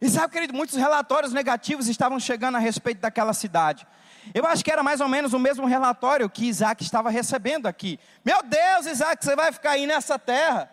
E 0.00 0.08
sabe, 0.08 0.32
querido, 0.32 0.54
muitos 0.54 0.76
relatórios 0.76 1.32
negativos 1.32 1.88
estavam 1.88 2.20
chegando 2.20 2.56
a 2.56 2.58
respeito 2.58 3.00
daquela 3.00 3.32
cidade. 3.32 3.86
Eu 4.32 4.46
acho 4.46 4.64
que 4.64 4.70
era 4.70 4.82
mais 4.82 5.00
ou 5.00 5.08
menos 5.08 5.32
o 5.32 5.38
mesmo 5.38 5.66
relatório 5.66 6.30
que 6.30 6.46
Isaac 6.46 6.82
estava 6.82 7.10
recebendo 7.10 7.66
aqui. 7.66 7.98
Meu 8.24 8.42
Deus, 8.42 8.86
Isaac, 8.86 9.24
você 9.24 9.34
vai 9.34 9.52
ficar 9.52 9.72
aí 9.72 9.86
nessa 9.86 10.18
terra. 10.18 10.70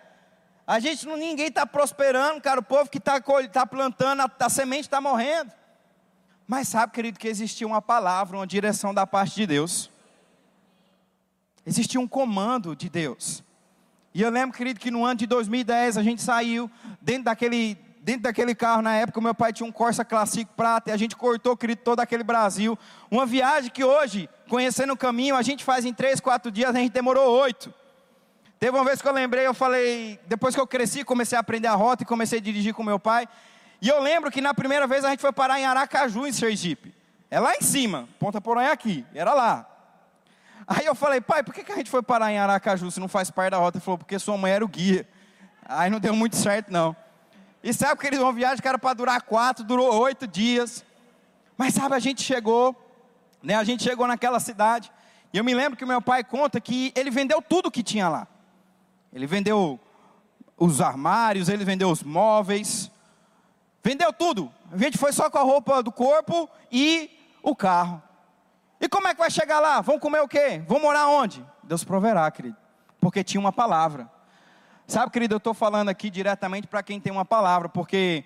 A 0.72 0.80
gente 0.80 1.06
não, 1.06 1.18
ninguém 1.18 1.48
está 1.48 1.66
prosperando, 1.66 2.40
cara. 2.40 2.62
O 2.62 2.64
povo 2.64 2.90
que 2.90 2.98
está 2.98 3.20
tá 3.52 3.66
plantando, 3.66 4.22
a, 4.22 4.32
a 4.40 4.50
semente 4.50 4.84
está 4.84 5.02
morrendo. 5.02 5.52
Mas 6.48 6.70
sabe, 6.70 6.94
querido, 6.94 7.20
que 7.20 7.28
existia 7.28 7.68
uma 7.68 7.82
palavra, 7.82 8.38
uma 8.38 8.48
direção 8.48 8.94
da 8.94 9.06
parte 9.06 9.36
de 9.36 9.46
Deus. 9.46 9.92
Existia 11.66 12.00
um 12.00 12.08
comando 12.08 12.74
de 12.74 12.90
Deus. 12.90 13.44
E 14.14 14.22
eu 14.22 14.30
lembro, 14.30 14.56
querido, 14.56 14.80
que 14.80 14.90
no 14.90 15.04
ano 15.04 15.16
de 15.16 15.28
2010 15.28 15.98
a 15.98 16.04
gente 16.04 16.22
saiu 16.22 16.72
dentro 17.02 17.26
daquele, 17.26 17.78
dentro 18.02 18.22
daquele 18.22 18.56
carro 18.56 18.82
na 18.82 18.96
época, 18.96 19.20
meu 19.20 19.36
pai 19.36 19.52
tinha 19.52 19.68
um 19.68 19.74
Corsa 19.74 20.06
Classic 20.06 20.50
Prata 20.56 20.90
e 20.90 20.94
a 20.94 20.98
gente 20.98 21.18
cortou, 21.18 21.58
querido, 21.58 21.82
todo 21.84 22.00
aquele 22.00 22.24
Brasil. 22.24 22.80
Uma 23.12 23.26
viagem 23.26 23.70
que 23.70 23.84
hoje, 23.84 24.30
conhecendo 24.48 24.94
o 24.94 24.98
caminho, 24.98 25.36
a 25.36 25.42
gente 25.42 25.66
faz 25.66 25.84
em 25.84 25.94
três, 25.94 26.22
quatro 26.22 26.50
dias, 26.50 26.74
a 26.74 26.80
gente 26.80 26.94
demorou 26.94 27.30
oito. 27.42 27.74
Teve 28.62 28.78
uma 28.78 28.86
vez 28.86 29.02
que 29.02 29.08
eu 29.08 29.12
lembrei, 29.12 29.48
eu 29.48 29.56
falei, 29.56 30.20
depois 30.28 30.54
que 30.54 30.62
eu 30.62 30.68
cresci, 30.68 31.04
comecei 31.04 31.36
a 31.36 31.42
aprender 31.42 31.68
a 31.68 31.74
rota 31.74 32.04
e 32.04 32.06
comecei 32.06 32.38
a 32.38 32.42
dirigir 32.42 32.76
com 32.76 32.84
meu 32.84 33.00
pai. 33.00 33.28
E 33.82 33.90
eu 33.90 34.00
lembro 34.00 34.30
que 34.30 34.40
na 34.40 34.54
primeira 34.54 34.86
vez 34.86 35.04
a 35.04 35.10
gente 35.10 35.20
foi 35.20 35.32
parar 35.32 35.60
em 35.60 35.66
Aracaju, 35.66 36.28
em 36.28 36.32
Sergipe. 36.32 36.94
É 37.32 37.40
lá 37.40 37.56
em 37.56 37.62
cima, 37.62 38.08
Ponta 38.20 38.40
Porã 38.40 38.62
é 38.62 38.72
aqui, 38.72 39.04
era 39.16 39.34
lá. 39.34 39.68
Aí 40.68 40.86
eu 40.86 40.94
falei, 40.94 41.20
pai, 41.20 41.42
por 41.42 41.56
que, 41.56 41.64
que 41.64 41.72
a 41.72 41.76
gente 41.76 41.90
foi 41.90 42.04
parar 42.04 42.32
em 42.32 42.38
Aracaju 42.38 42.92
se 42.92 43.00
não 43.00 43.08
faz 43.08 43.32
parte 43.32 43.50
da 43.50 43.58
rota? 43.58 43.80
Ele 43.80 43.84
falou, 43.84 43.98
porque 43.98 44.20
sua 44.20 44.38
mãe 44.38 44.52
era 44.52 44.64
o 44.64 44.68
guia. 44.68 45.10
Aí 45.66 45.90
não 45.90 46.00
deu 46.00 46.16
muito 46.16 46.36
certo, 46.36 46.72
não. 46.72 46.96
E 47.64 47.74
sabe 47.74 48.00
que 48.00 48.06
eles 48.06 48.20
uma 48.20 48.32
viagem 48.32 48.62
que 48.62 48.68
era 48.68 48.78
para 48.78 48.94
durar 48.94 49.24
quatro, 49.24 49.64
durou 49.64 49.92
oito 50.02 50.28
dias. 50.28 50.86
Mas 51.58 51.74
sabe, 51.74 51.96
a 51.96 52.00
gente 52.00 52.22
chegou, 52.22 52.76
né? 53.42 53.56
A 53.56 53.64
gente 53.64 53.82
chegou 53.82 54.06
naquela 54.06 54.40
cidade. 54.40 54.92
E 55.34 55.40
eu 55.40 55.44
me 55.44 55.56
lembro 55.56 55.76
que 55.76 55.84
meu 55.84 56.00
pai 56.00 56.24
conta 56.24 56.62
que 56.62 56.94
ele 56.96 57.10
vendeu 57.10 57.42
tudo 57.42 57.72
que 57.72 57.82
tinha 57.82 58.08
lá. 58.08 58.28
Ele 59.14 59.28
vendeu 59.28 59.80
os 60.58 60.80
armários, 60.80 61.50
ele 61.50 61.66
vendeu 61.66 61.90
os 61.90 62.04
móveis, 62.04 62.92
vendeu 63.84 64.14
tudo. 64.14 64.52
A 64.72 64.78
gente 64.78 64.98
foi 64.98 65.12
só 65.12 65.30
com 65.30 65.38
a 65.38 65.44
roupa 65.44 65.82
do 65.82 65.92
corpo 65.92 66.50
e 66.72 67.10
o 67.42 67.56
carro. 67.56 68.02
E 68.80 68.88
como 68.88 69.08
é 69.08 69.14
que 69.14 69.20
vai 69.20 69.30
chegar 69.30 69.60
lá? 69.60 69.82
Vão 69.82 70.00
comer 70.00 70.22
o 70.22 70.28
quê? 70.28 70.62
Vão 70.68 70.80
morar 70.80 71.08
onde? 71.08 71.46
Deus 71.64 71.84
proverá, 71.84 72.30
querido. 72.32 72.58
Porque 73.00 73.24
tinha 73.24 73.40
uma 73.40 73.52
palavra. 73.52 74.10
Sabe, 74.88 75.12
querido, 75.12 75.36
eu 75.36 75.38
estou 75.38 75.54
falando 75.54 75.90
aqui 75.90 76.10
diretamente 76.10 76.68
para 76.68 76.84
quem 76.84 77.00
tem 77.00 77.12
uma 77.12 77.24
palavra, 77.24 77.70
porque 77.70 78.24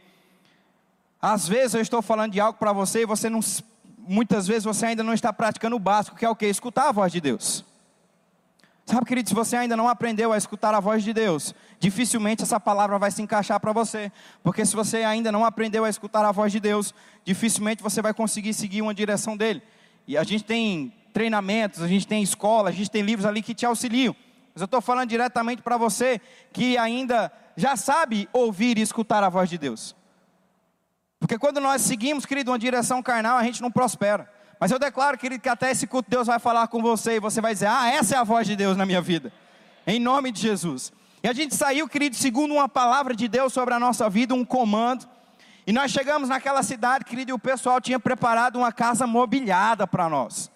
às 1.21 1.47
vezes 1.47 1.73
eu 1.73 1.81
estou 1.81 2.01
falando 2.01 2.31
de 2.31 2.39
algo 2.39 2.57
para 2.57 2.73
você 2.73 3.01
e 3.01 3.05
você 3.05 3.29
não, 3.29 3.39
muitas 3.99 4.47
vezes 4.47 4.63
você 4.63 4.87
ainda 4.87 5.03
não 5.03 5.13
está 5.13 5.31
praticando 5.33 5.75
o 5.75 5.79
básico, 5.79 6.15
que 6.17 6.25
é 6.25 6.29
o 6.29 6.35
que? 6.35 6.45
Escutar 6.45 6.89
a 6.89 6.91
voz 6.91 7.11
de 7.11 7.21
Deus. 7.21 7.65
Sabe, 8.85 9.03
querido, 9.03 9.27
se 9.27 9.33
você 9.33 9.55
ainda 9.55 9.75
não 9.75 9.89
aprendeu 9.89 10.31
a 10.31 10.37
escutar 10.37 10.75
a 10.75 10.79
voz 10.79 11.03
de 11.03 11.11
Deus, 11.11 11.55
dificilmente 11.79 12.43
essa 12.43 12.59
palavra 12.59 12.99
vai 12.99 13.09
se 13.09 13.19
encaixar 13.19 13.59
para 13.59 13.73
você, 13.73 14.11
porque 14.43 14.63
se 14.63 14.75
você 14.75 14.97
ainda 14.97 15.31
não 15.31 15.43
aprendeu 15.43 15.83
a 15.83 15.89
escutar 15.89 16.23
a 16.23 16.31
voz 16.31 16.51
de 16.51 16.59
Deus, 16.59 16.93
dificilmente 17.23 17.81
você 17.81 17.99
vai 17.99 18.13
conseguir 18.13 18.53
seguir 18.53 18.83
uma 18.83 18.93
direção 18.93 19.35
dele. 19.35 19.63
E 20.07 20.15
a 20.15 20.23
gente 20.23 20.43
tem 20.43 20.93
treinamentos, 21.11 21.81
a 21.81 21.87
gente 21.87 22.05
tem 22.05 22.21
escola, 22.21 22.69
a 22.69 22.71
gente 22.71 22.91
tem 22.91 23.01
livros 23.01 23.25
ali 23.25 23.41
que 23.41 23.55
te 23.55 23.65
auxiliam. 23.65 24.15
Mas 24.53 24.61
eu 24.61 24.65
estou 24.65 24.79
falando 24.79 25.09
diretamente 25.09 25.63
para 25.63 25.77
você 25.77 26.21
que 26.53 26.77
ainda 26.77 27.31
já 27.57 27.75
sabe 27.75 28.29
ouvir 28.31 28.77
e 28.77 28.81
escutar 28.81 29.23
a 29.23 29.29
voz 29.29 29.49
de 29.49 29.57
Deus. 29.57 29.95
Porque 31.19 31.39
quando 31.39 31.59
nós 31.59 31.81
seguimos, 31.81 32.23
querido, 32.23 32.51
uma 32.51 32.59
direção 32.59 33.01
carnal, 33.01 33.37
a 33.37 33.43
gente 33.43 33.63
não 33.63 33.71
prospera. 33.71 34.29
Mas 34.65 34.71
eu 34.71 34.79
declaro, 34.79 35.15
querido, 35.15 35.43
que 35.43 35.47
até 35.47 35.69
esse 35.69 35.85
culto 35.85 36.09
Deus 36.09 36.25
vai 36.25 36.39
falar 36.39 36.67
com 36.69 36.81
você 36.81 37.17
e 37.17 37.19
você 37.19 37.39
vai 37.39 37.53
dizer: 37.53 37.67
Ah, 37.67 37.87
essa 37.87 38.15
é 38.15 38.17
a 38.17 38.23
voz 38.23 38.47
de 38.47 38.55
Deus 38.55 38.75
na 38.75 38.83
minha 38.83 38.99
vida. 38.99 39.31
Em 39.85 39.99
nome 39.99 40.31
de 40.31 40.41
Jesus. 40.41 40.91
E 41.21 41.27
a 41.27 41.33
gente 41.33 41.53
saiu, 41.53 41.87
querido, 41.87 42.15
segundo 42.15 42.55
uma 42.55 42.67
palavra 42.67 43.15
de 43.15 43.27
Deus 43.27 43.53
sobre 43.53 43.75
a 43.75 43.79
nossa 43.79 44.09
vida, 44.09 44.33
um 44.33 44.43
comando. 44.43 45.07
E 45.67 45.71
nós 45.71 45.91
chegamos 45.91 46.29
naquela 46.29 46.63
cidade, 46.63 47.05
querido, 47.05 47.29
e 47.29 47.33
o 47.33 47.37
pessoal 47.37 47.79
tinha 47.79 47.99
preparado 47.99 48.55
uma 48.55 48.71
casa 48.71 49.05
mobiliada 49.05 49.85
para 49.85 50.09
nós. 50.09 50.49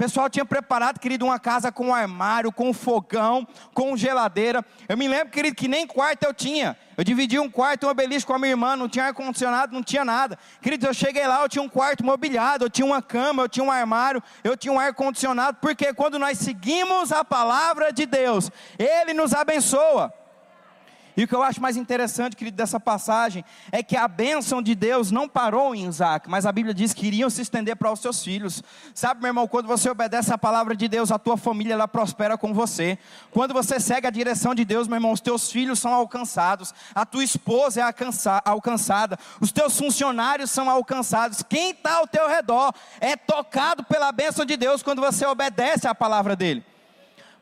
Pessoal 0.00 0.30
tinha 0.30 0.46
preparado, 0.46 0.98
querido, 0.98 1.26
uma 1.26 1.38
casa 1.38 1.70
com 1.70 1.94
armário, 1.94 2.50
com 2.50 2.72
fogão, 2.72 3.46
com 3.74 3.94
geladeira. 3.94 4.64
Eu 4.88 4.96
me 4.96 5.06
lembro, 5.06 5.28
querido, 5.28 5.54
que 5.54 5.68
nem 5.68 5.86
quarto 5.86 6.24
eu 6.24 6.32
tinha. 6.32 6.74
Eu 6.96 7.04
dividi 7.04 7.38
um 7.38 7.50
quarto, 7.50 7.86
um 7.86 7.92
belisco 7.92 8.28
com 8.28 8.34
a 8.34 8.38
minha 8.38 8.52
irmã, 8.52 8.74
não 8.76 8.88
tinha 8.88 9.04
ar-condicionado, 9.04 9.74
não 9.74 9.82
tinha 9.82 10.02
nada. 10.02 10.38
Querido, 10.62 10.86
eu 10.86 10.94
cheguei 10.94 11.26
lá, 11.26 11.42
eu 11.42 11.50
tinha 11.50 11.62
um 11.62 11.68
quarto 11.68 12.02
mobiliado, 12.02 12.64
eu 12.64 12.70
tinha 12.70 12.86
uma 12.86 13.02
cama, 13.02 13.42
eu 13.42 13.48
tinha 13.48 13.62
um 13.62 13.70
armário, 13.70 14.22
eu 14.42 14.56
tinha 14.56 14.72
um 14.72 14.80
ar-condicionado, 14.80 15.58
porque 15.60 15.92
quando 15.92 16.18
nós 16.18 16.38
seguimos 16.38 17.12
a 17.12 17.22
palavra 17.22 17.92
de 17.92 18.06
Deus, 18.06 18.50
Ele 18.78 19.12
nos 19.12 19.34
abençoa. 19.34 20.14
E 21.16 21.24
o 21.24 21.28
que 21.28 21.34
eu 21.34 21.42
acho 21.42 21.60
mais 21.60 21.76
interessante, 21.76 22.36
querido, 22.36 22.56
dessa 22.56 22.78
passagem, 22.78 23.44
é 23.72 23.82
que 23.82 23.96
a 23.96 24.06
bênção 24.06 24.62
de 24.62 24.74
Deus 24.74 25.10
não 25.10 25.28
parou 25.28 25.74
em 25.74 25.86
Isaac, 25.86 26.28
mas 26.28 26.46
a 26.46 26.52
Bíblia 26.52 26.74
diz 26.74 26.94
que 26.94 27.06
iriam 27.06 27.28
se 27.28 27.42
estender 27.42 27.76
para 27.76 27.92
os 27.92 28.00
seus 28.00 28.22
filhos. 28.22 28.62
Sabe, 28.94 29.20
meu 29.20 29.28
irmão, 29.28 29.48
quando 29.48 29.66
você 29.66 29.90
obedece 29.90 30.32
a 30.32 30.38
palavra 30.38 30.74
de 30.76 30.88
Deus, 30.88 31.10
a 31.10 31.18
tua 31.18 31.36
família 31.36 31.74
ela 31.74 31.88
prospera 31.88 32.38
com 32.38 32.54
você. 32.54 32.98
Quando 33.30 33.52
você 33.52 33.80
segue 33.80 34.06
a 34.06 34.10
direção 34.10 34.54
de 34.54 34.64
Deus, 34.64 34.86
meu 34.86 34.96
irmão, 34.96 35.12
os 35.12 35.20
teus 35.20 35.50
filhos 35.50 35.78
são 35.78 35.92
alcançados, 35.92 36.72
a 36.94 37.04
tua 37.04 37.24
esposa 37.24 37.80
é 37.80 37.84
alcançada, 38.44 39.18
os 39.40 39.52
teus 39.52 39.76
funcionários 39.76 40.50
são 40.50 40.70
alcançados. 40.70 41.42
Quem 41.42 41.70
está 41.70 41.94
ao 41.94 42.06
teu 42.06 42.28
redor 42.28 42.72
é 43.00 43.16
tocado 43.16 43.84
pela 43.84 44.12
bênção 44.12 44.44
de 44.44 44.56
Deus 44.56 44.82
quando 44.82 45.00
você 45.00 45.26
obedece 45.26 45.86
a 45.86 45.94
palavra 45.94 46.36
dele. 46.36 46.69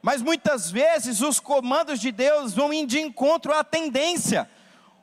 Mas 0.01 0.23
muitas 0.23 0.71
vezes 0.71 1.21
os 1.21 1.41
comandos 1.41 2.01
de 2.01 2.13
Deus 2.13 2.55
vão 2.55 2.73
indo 2.73 2.89
de 2.89 3.01
encontro 3.01 3.53
à 3.53 3.65
tendência. 3.65 4.49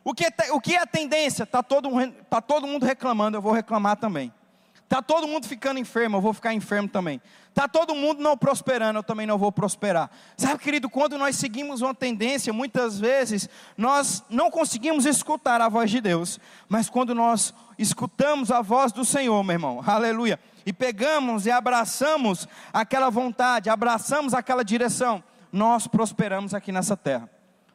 O 0.03 0.13
que, 0.13 0.25
é 0.25 0.51
o 0.51 0.61
que 0.61 0.75
é 0.75 0.81
a 0.81 0.85
tendência? 0.85 1.43
Está 1.43 1.63
todo, 1.63 1.89
tá 2.29 2.39
todo 2.39 2.67
mundo 2.67 2.85
reclamando, 2.85 3.37
eu 3.37 3.41
vou 3.41 3.51
reclamar 3.51 3.97
também. 3.97 4.31
Está 4.85 5.01
todo 5.01 5.27
mundo 5.27 5.47
ficando 5.47 5.79
enfermo, 5.79 6.17
eu 6.17 6.21
vou 6.21 6.31
ficar 6.31 6.53
enfermo 6.53 6.87
também. 6.87 7.19
Está 7.49 7.67
todo 7.67 7.95
mundo 7.95 8.21
não 8.21 8.37
prosperando, 8.37 8.99
eu 8.99 9.03
também 9.03 9.25
não 9.25 9.37
vou 9.37 9.51
prosperar. 9.51 10.11
Sabe, 10.37 10.59
querido, 10.59 10.87
quando 10.89 11.17
nós 11.17 11.35
seguimos 11.37 11.81
uma 11.81 11.93
tendência, 11.93 12.53
muitas 12.53 12.99
vezes 12.99 13.49
nós 13.75 14.23
não 14.29 14.51
conseguimos 14.51 15.05
escutar 15.05 15.59
a 15.59 15.67
voz 15.67 15.89
de 15.89 15.99
Deus. 15.99 16.39
Mas 16.69 16.87
quando 16.87 17.15
nós 17.15 17.51
escutamos 17.79 18.51
a 18.51 18.61
voz 18.61 18.91
do 18.91 19.03
Senhor, 19.03 19.43
meu 19.43 19.55
irmão, 19.55 19.83
aleluia, 19.85 20.39
e 20.65 20.71
pegamos 20.71 21.47
e 21.47 21.51
abraçamos 21.51 22.47
aquela 22.71 23.09
vontade, 23.09 23.71
abraçamos 23.71 24.35
aquela 24.35 24.63
direção, 24.63 25.23
nós 25.51 25.87
prosperamos 25.87 26.53
aqui 26.53 26.71
nessa 26.71 26.95
terra. 26.95 27.27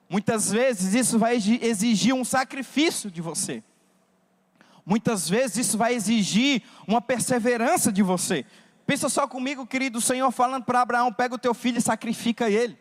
Muitas 0.09 0.51
vezes 0.51 0.95
isso 0.95 1.19
vai 1.19 1.37
exigir 1.37 2.15
um 2.15 2.25
sacrifício 2.25 3.11
de 3.11 3.21
você. 3.21 3.65
Muitas 4.85 5.29
vezes 5.29 5.69
isso 5.69 5.79
vai 5.79 5.95
exigir 5.95 6.63
uma 6.87 7.01
perseverança 7.01 7.93
de 7.93 8.03
você. 8.03 8.45
Pensa 8.87 9.09
só 9.09 9.27
comigo, 9.27 9.67
querido, 9.67 9.99
o 9.99 10.03
Senhor 10.03 10.31
falando 10.31 10.65
para 10.65 10.81
Abraão: 10.81 11.13
pega 11.13 11.35
o 11.35 11.39
teu 11.39 11.55
filho 11.55 11.79
e 11.79 11.83
sacrifica 11.83 12.51
ele. 12.51 12.79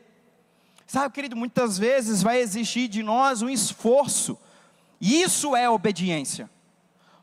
Sabe, 0.87 1.13
querido, 1.13 1.35
muitas 1.35 1.77
vezes 1.77 2.23
vai 2.23 2.39
exigir 2.39 2.87
de 2.87 3.03
nós 3.03 3.43
um 3.43 3.49
esforço, 3.49 4.35
e 4.99 5.21
isso 5.21 5.55
é 5.55 5.69
obediência. 5.69 6.49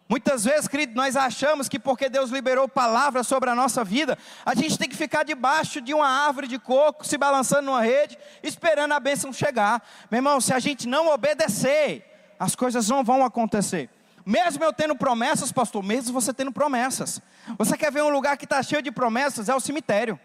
Muitas 0.08 0.44
vezes, 0.44 0.68
querido, 0.68 0.94
nós 0.94 1.16
achamos 1.16 1.68
que 1.68 1.80
porque 1.80 2.08
Deus 2.08 2.30
liberou 2.30 2.68
palavras 2.68 3.26
sobre 3.26 3.50
a 3.50 3.56
nossa 3.56 3.82
vida, 3.82 4.16
a 4.44 4.54
gente 4.54 4.78
tem 4.78 4.88
que 4.88 4.94
ficar 4.94 5.24
debaixo 5.24 5.80
de 5.80 5.92
uma 5.92 6.06
árvore 6.06 6.46
de 6.46 6.60
coco, 6.60 7.04
se 7.04 7.18
balançando 7.18 7.62
numa 7.62 7.82
rede, 7.82 8.16
esperando 8.40 8.92
a 8.92 9.00
bênção 9.00 9.32
chegar. 9.32 9.84
Meu 10.12 10.18
irmão, 10.18 10.40
se 10.40 10.54
a 10.54 10.60
gente 10.60 10.86
não 10.86 11.08
obedecer, 11.08 12.04
as 12.38 12.54
coisas 12.54 12.88
não 12.88 13.02
vão 13.02 13.24
acontecer. 13.24 13.90
Mesmo 14.26 14.64
eu 14.64 14.72
tendo 14.72 14.96
promessas, 14.96 15.52
pastor, 15.52 15.84
mesmo 15.84 16.12
você 16.12 16.34
tendo 16.34 16.50
promessas. 16.50 17.22
Você 17.56 17.76
quer 17.76 17.92
ver 17.92 18.02
um 18.02 18.08
lugar 18.08 18.36
que 18.36 18.44
está 18.44 18.60
cheio 18.60 18.82
de 18.82 18.90
promessas? 18.90 19.48
É 19.48 19.54
o 19.54 19.60
cemitério. 19.60 20.18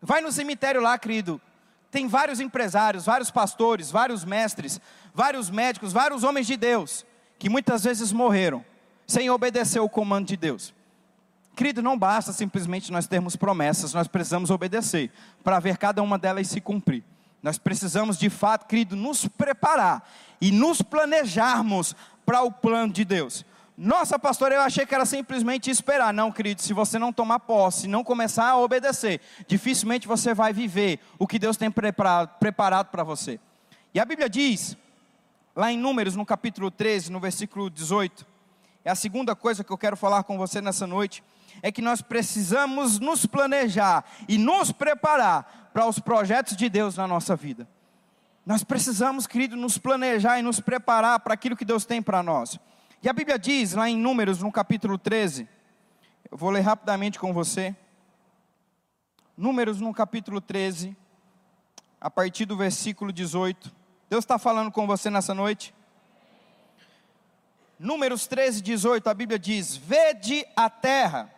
Vai 0.00 0.22
no 0.22 0.32
cemitério 0.32 0.80
lá, 0.80 0.96
querido. 0.96 1.38
Tem 1.90 2.08
vários 2.08 2.40
empresários, 2.40 3.04
vários 3.04 3.30
pastores, 3.30 3.90
vários 3.90 4.24
mestres, 4.24 4.80
vários 5.14 5.50
médicos, 5.50 5.92
vários 5.92 6.24
homens 6.24 6.46
de 6.46 6.56
Deus, 6.56 7.04
que 7.38 7.50
muitas 7.50 7.84
vezes 7.84 8.12
morreram 8.12 8.64
sem 9.06 9.28
obedecer 9.28 9.80
o 9.80 9.90
comando 9.90 10.28
de 10.28 10.36
Deus. 10.38 10.72
Querido, 11.54 11.82
não 11.82 11.98
basta 11.98 12.32
simplesmente 12.32 12.90
nós 12.90 13.06
termos 13.06 13.36
promessas, 13.36 13.92
nós 13.92 14.08
precisamos 14.08 14.50
obedecer 14.50 15.12
para 15.44 15.60
ver 15.60 15.76
cada 15.76 16.02
uma 16.02 16.16
delas 16.16 16.48
se 16.48 16.62
cumprir. 16.62 17.04
Nós 17.42 17.58
precisamos 17.58 18.16
de 18.16 18.30
fato, 18.30 18.66
querido, 18.66 18.96
nos 18.96 19.26
preparar 19.26 20.08
e 20.40 20.50
nos 20.50 20.80
planejarmos 20.80 21.94
para 22.24 22.42
o 22.42 22.50
plano 22.50 22.92
de 22.92 23.04
Deus. 23.04 23.44
Nossa, 23.76 24.18
pastor, 24.18 24.52
eu 24.52 24.60
achei 24.60 24.84
que 24.84 24.94
era 24.94 25.04
simplesmente 25.04 25.70
esperar. 25.70 26.12
Não, 26.12 26.30
querido, 26.30 26.60
se 26.60 26.72
você 26.72 26.98
não 26.98 27.12
tomar 27.12 27.40
posse, 27.40 27.88
não 27.88 28.04
começar 28.04 28.48
a 28.48 28.58
obedecer, 28.58 29.20
dificilmente 29.46 30.06
você 30.06 30.34
vai 30.34 30.52
viver 30.52 31.00
o 31.18 31.26
que 31.26 31.38
Deus 31.38 31.56
tem 31.56 31.70
preparado, 31.70 32.90
para 32.90 33.02
você. 33.02 33.40
E 33.94 33.98
a 33.98 34.04
Bíblia 34.04 34.28
diz, 34.28 34.76
lá 35.56 35.72
em 35.72 35.78
Números, 35.78 36.14
no 36.14 36.24
capítulo 36.24 36.70
13, 36.70 37.10
no 37.10 37.18
versículo 37.18 37.70
18, 37.70 38.26
é 38.84 38.90
a 38.90 38.94
segunda 38.94 39.34
coisa 39.34 39.64
que 39.64 39.72
eu 39.72 39.78
quero 39.78 39.96
falar 39.96 40.22
com 40.24 40.36
você 40.36 40.60
nessa 40.60 40.86
noite, 40.86 41.24
é 41.62 41.72
que 41.72 41.82
nós 41.82 42.02
precisamos 42.02 42.98
nos 42.98 43.26
planejar 43.26 44.04
e 44.28 44.38
nos 44.38 44.70
preparar 44.70 45.70
para 45.72 45.86
os 45.86 45.98
projetos 45.98 46.56
de 46.56 46.68
Deus 46.68 46.96
na 46.96 47.06
nossa 47.06 47.34
vida. 47.36 47.66
Nós 48.44 48.64
precisamos, 48.64 49.26
querido, 49.26 49.56
nos 49.56 49.78
planejar 49.78 50.38
e 50.38 50.42
nos 50.42 50.58
preparar 50.58 51.20
para 51.20 51.34
aquilo 51.34 51.56
que 51.56 51.64
Deus 51.64 51.84
tem 51.84 52.02
para 52.02 52.22
nós. 52.22 52.58
E 53.00 53.08
a 53.08 53.12
Bíblia 53.12 53.38
diz, 53.38 53.74
lá 53.74 53.88
em 53.88 53.96
Números, 53.96 54.40
no 54.40 54.50
capítulo 54.50 54.98
13, 54.98 55.48
eu 56.30 56.36
vou 56.36 56.50
ler 56.50 56.60
rapidamente 56.60 57.18
com 57.18 57.32
você. 57.32 57.74
Números, 59.36 59.80
no 59.80 59.94
capítulo 59.94 60.40
13, 60.40 60.96
a 62.00 62.10
partir 62.10 62.44
do 62.44 62.56
versículo 62.56 63.12
18. 63.12 63.72
Deus 64.10 64.24
está 64.24 64.38
falando 64.38 64.72
com 64.72 64.86
você 64.86 65.08
nessa 65.08 65.34
noite? 65.34 65.72
Números 67.78 68.26
13, 68.26 68.60
18, 68.60 69.08
a 69.08 69.14
Bíblia 69.14 69.38
diz: 69.38 69.76
Vede 69.76 70.44
a 70.54 70.68
terra, 70.68 71.32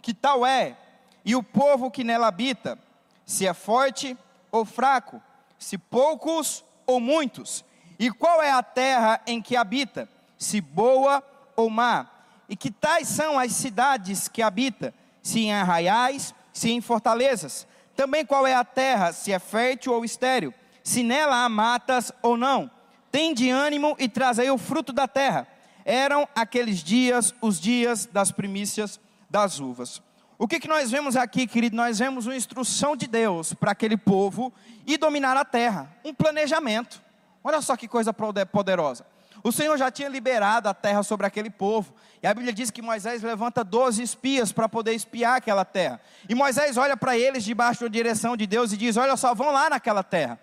que 0.00 0.14
tal 0.14 0.46
é, 0.46 0.76
e 1.24 1.34
o 1.36 1.42
povo 1.42 1.90
que 1.90 2.04
nela 2.04 2.28
habita, 2.28 2.78
se 3.24 3.46
é 3.46 3.52
forte 3.52 4.16
ou 4.50 4.64
fraco, 4.64 5.20
se 5.58 5.78
poucos 5.78 6.64
ou 6.86 7.00
muitos, 7.00 7.64
e 7.98 8.10
qual 8.10 8.42
é 8.42 8.50
a 8.50 8.62
terra 8.62 9.20
em 9.26 9.40
que 9.40 9.56
habita, 9.56 10.08
se 10.38 10.60
boa 10.60 11.22
ou 11.56 11.70
má, 11.70 12.10
e 12.48 12.56
que 12.56 12.70
tais 12.70 13.08
são 13.08 13.38
as 13.38 13.52
cidades 13.52 14.28
que 14.28 14.42
habita, 14.42 14.94
se 15.22 15.40
em 15.40 15.52
arraiais, 15.52 16.34
se 16.52 16.70
em 16.70 16.80
fortalezas. 16.80 17.66
Também 17.96 18.24
qual 18.24 18.46
é 18.46 18.54
a 18.54 18.64
terra, 18.64 19.12
se 19.12 19.32
é 19.32 19.38
fértil 19.38 19.94
ou 19.94 20.04
estéril, 20.04 20.54
se 20.82 21.02
nela 21.02 21.44
há 21.44 21.48
matas 21.48 22.12
ou 22.22 22.36
não. 22.36 22.70
Tem 23.10 23.34
de 23.34 23.50
ânimo 23.50 23.96
e 23.98 24.08
trazei 24.08 24.50
o 24.50 24.58
fruto 24.58 24.92
da 24.92 25.08
terra. 25.08 25.48
Eram 25.84 26.28
aqueles 26.34 26.82
dias 26.82 27.34
os 27.40 27.58
dias 27.58 28.06
das 28.06 28.30
primícias 28.30 29.00
das 29.30 29.58
uvas. 29.58 30.02
O 30.38 30.46
que, 30.46 30.60
que 30.60 30.68
nós 30.68 30.90
vemos 30.90 31.16
aqui, 31.16 31.46
querido? 31.46 31.74
Nós 31.74 31.98
vemos 31.98 32.26
uma 32.26 32.36
instrução 32.36 32.94
de 32.94 33.06
Deus 33.06 33.54
para 33.54 33.72
aquele 33.72 33.96
povo 33.96 34.52
e 34.86 34.98
dominar 34.98 35.36
a 35.36 35.44
terra, 35.44 35.90
um 36.04 36.12
planejamento. 36.12 37.02
Olha 37.42 37.62
só 37.62 37.76
que 37.76 37.88
coisa 37.88 38.12
poderosa. 38.12 39.06
O 39.42 39.50
Senhor 39.52 39.78
já 39.78 39.90
tinha 39.90 40.08
liberado 40.08 40.68
a 40.68 40.74
terra 40.74 41.02
sobre 41.02 41.26
aquele 41.26 41.48
povo. 41.48 41.94
E 42.22 42.26
a 42.26 42.34
Bíblia 42.34 42.52
diz 42.52 42.70
que 42.70 42.82
Moisés 42.82 43.22
levanta 43.22 43.62
12 43.62 44.02
espias 44.02 44.52
para 44.52 44.68
poder 44.68 44.92
espiar 44.92 45.36
aquela 45.36 45.64
terra. 45.64 46.00
E 46.28 46.34
Moisés 46.34 46.76
olha 46.76 46.96
para 46.96 47.16
eles 47.16 47.44
debaixo 47.44 47.82
da 47.82 47.88
direção 47.88 48.36
de 48.36 48.46
Deus 48.46 48.72
e 48.72 48.76
diz: 48.76 48.96
Olha 48.96 49.16
só, 49.16 49.34
vão 49.34 49.52
lá 49.52 49.70
naquela 49.70 50.02
terra. 50.02 50.38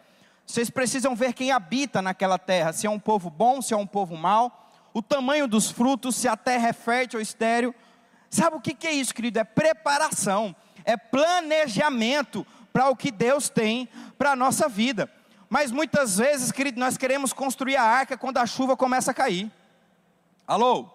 Vocês 0.45 0.69
precisam 0.69 1.15
ver 1.15 1.33
quem 1.33 1.51
habita 1.51 2.01
naquela 2.01 2.37
terra, 2.39 2.73
se 2.73 2.87
é 2.87 2.89
um 2.89 2.99
povo 2.99 3.29
bom, 3.29 3.61
se 3.61 3.73
é 3.73 3.77
um 3.77 3.87
povo 3.87 4.15
mau, 4.15 4.71
o 4.93 5.01
tamanho 5.01 5.47
dos 5.47 5.71
frutos, 5.71 6.15
se 6.15 6.27
a 6.27 6.35
terra 6.35 6.69
é 6.69 6.73
fértil 6.73 7.19
ou 7.19 7.21
estéril. 7.21 7.75
Sabe 8.33 8.55
o 8.55 8.59
que 8.59 8.87
é 8.87 8.91
isso, 8.91 9.13
querido? 9.13 9.37
É 9.37 9.43
preparação, 9.43 10.55
é 10.83 10.97
planejamento 10.97 12.43
para 12.73 12.89
o 12.89 12.95
que 12.95 13.11
Deus 13.11 13.47
tem 13.47 13.87
para 14.17 14.31
a 14.31 14.35
nossa 14.35 14.67
vida. 14.67 15.07
Mas 15.47 15.71
muitas 15.71 16.17
vezes, 16.17 16.51
querido, 16.51 16.79
nós 16.79 16.97
queremos 16.97 17.31
construir 17.31 17.75
a 17.75 17.83
arca 17.83 18.17
quando 18.17 18.39
a 18.39 18.47
chuva 18.47 18.75
começa 18.75 19.11
a 19.11 19.13
cair. 19.13 19.51
Alô? 20.47 20.89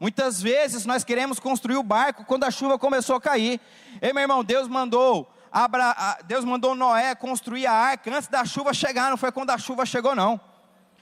Muitas 0.00 0.40
vezes 0.40 0.86
nós 0.86 1.04
queremos 1.04 1.38
construir 1.38 1.76
o 1.76 1.82
barco 1.82 2.24
quando 2.24 2.44
a 2.44 2.50
chuva 2.50 2.78
começou 2.78 3.16
a 3.16 3.20
cair. 3.20 3.60
Ei, 4.00 4.14
meu 4.14 4.22
irmão, 4.22 4.42
Deus 4.42 4.66
mandou 4.66 5.30
Abra, 5.52 6.16
Deus 6.24 6.42
mandou 6.42 6.74
Noé 6.74 7.14
construir 7.14 7.66
a 7.66 7.74
arca 7.74 8.16
antes 8.16 8.30
da 8.30 8.46
chuva 8.46 8.72
chegar, 8.72 9.10
não 9.10 9.18
foi 9.18 9.30
quando 9.30 9.50
a 9.50 9.58
chuva 9.58 9.84
chegou, 9.84 10.14
não. 10.14 10.40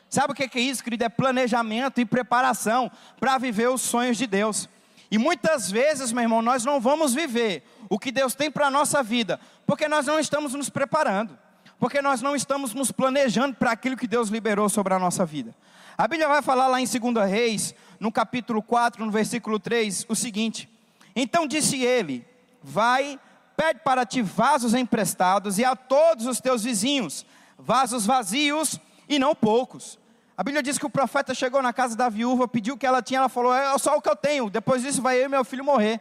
Sabe 0.08 0.32
o 0.32 0.34
que 0.34 0.58
é 0.58 0.60
isso, 0.60 0.82
querido? 0.82 1.04
É 1.04 1.08
planejamento 1.08 2.00
e 2.00 2.04
preparação 2.04 2.90
para 3.20 3.38
viver 3.38 3.68
os 3.68 3.82
sonhos 3.82 4.18
de 4.18 4.26
Deus. 4.26 4.68
E 5.10 5.18
muitas 5.18 5.70
vezes, 5.70 6.12
meu 6.12 6.22
irmão, 6.22 6.40
nós 6.40 6.64
não 6.64 6.80
vamos 6.80 7.12
viver 7.12 7.64
o 7.88 7.98
que 7.98 8.12
Deus 8.12 8.34
tem 8.34 8.50
para 8.50 8.68
a 8.68 8.70
nossa 8.70 9.02
vida, 9.02 9.40
porque 9.66 9.88
nós 9.88 10.06
não 10.06 10.20
estamos 10.20 10.54
nos 10.54 10.70
preparando, 10.70 11.36
porque 11.78 12.00
nós 12.00 12.22
não 12.22 12.36
estamos 12.36 12.72
nos 12.72 12.92
planejando 12.92 13.56
para 13.56 13.72
aquilo 13.72 13.96
que 13.96 14.06
Deus 14.06 14.28
liberou 14.28 14.68
sobre 14.68 14.94
a 14.94 14.98
nossa 14.98 15.26
vida. 15.26 15.54
A 15.98 16.06
Bíblia 16.06 16.28
vai 16.28 16.42
falar 16.42 16.68
lá 16.68 16.80
em 16.80 16.86
2 16.86 17.28
Reis, 17.28 17.74
no 17.98 18.12
capítulo 18.12 18.62
4, 18.62 19.04
no 19.04 19.10
versículo 19.10 19.58
3, 19.58 20.06
o 20.08 20.14
seguinte: 20.14 20.68
Então 21.16 21.46
disse 21.46 21.82
ele: 21.82 22.24
Vai 22.62 23.18
pede 23.60 23.80
para 23.80 24.06
ti 24.06 24.22
vasos 24.22 24.72
emprestados 24.72 25.58
e 25.58 25.64
a 25.66 25.76
todos 25.76 26.24
os 26.24 26.40
teus 26.40 26.64
vizinhos, 26.64 27.26
vasos 27.58 28.06
vazios 28.06 28.80
e 29.06 29.18
não 29.18 29.34
poucos. 29.34 29.98
A 30.40 30.42
Bíblia 30.42 30.62
diz 30.62 30.78
que 30.78 30.86
o 30.86 30.88
profeta 30.88 31.34
chegou 31.34 31.60
na 31.60 31.70
casa 31.70 31.94
da 31.94 32.08
viúva, 32.08 32.48
pediu 32.48 32.74
o 32.74 32.78
que 32.78 32.86
ela 32.86 33.02
tinha, 33.02 33.18
ela 33.18 33.28
falou: 33.28 33.54
É 33.54 33.76
só 33.76 33.98
o 33.98 34.00
que 34.00 34.08
eu 34.08 34.16
tenho, 34.16 34.48
depois 34.48 34.80
disso 34.80 35.02
vai 35.02 35.18
eu 35.18 35.26
e 35.26 35.28
meu 35.28 35.44
filho 35.44 35.62
morrer. 35.62 36.00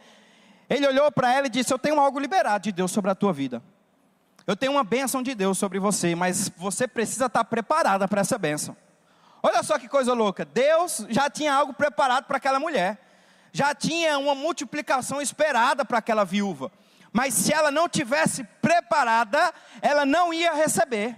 Ele 0.66 0.86
olhou 0.86 1.12
para 1.12 1.30
ela 1.30 1.46
e 1.46 1.50
disse: 1.50 1.74
Eu 1.74 1.78
tenho 1.78 2.00
algo 2.00 2.18
liberado 2.18 2.64
de 2.64 2.72
Deus 2.72 2.90
sobre 2.90 3.10
a 3.10 3.14
tua 3.14 3.34
vida. 3.34 3.62
Eu 4.46 4.56
tenho 4.56 4.72
uma 4.72 4.82
bênção 4.82 5.22
de 5.22 5.34
Deus 5.34 5.58
sobre 5.58 5.78
você, 5.78 6.14
mas 6.14 6.50
você 6.56 6.88
precisa 6.88 7.26
estar 7.26 7.44
preparada 7.44 8.08
para 8.08 8.22
essa 8.22 8.38
bênção. 8.38 8.74
Olha 9.42 9.62
só 9.62 9.78
que 9.78 9.86
coisa 9.86 10.14
louca. 10.14 10.42
Deus 10.46 11.04
já 11.10 11.28
tinha 11.28 11.52
algo 11.52 11.74
preparado 11.74 12.24
para 12.24 12.38
aquela 12.38 12.58
mulher, 12.58 12.98
já 13.52 13.74
tinha 13.74 14.18
uma 14.18 14.34
multiplicação 14.34 15.20
esperada 15.20 15.84
para 15.84 15.98
aquela 15.98 16.24
viúva 16.24 16.72
mas 17.12 17.34
se 17.34 17.52
ela 17.52 17.70
não 17.70 17.88
tivesse 17.88 18.44
preparada, 18.62 19.52
ela 19.82 20.04
não 20.04 20.32
ia 20.32 20.54
receber. 20.54 21.16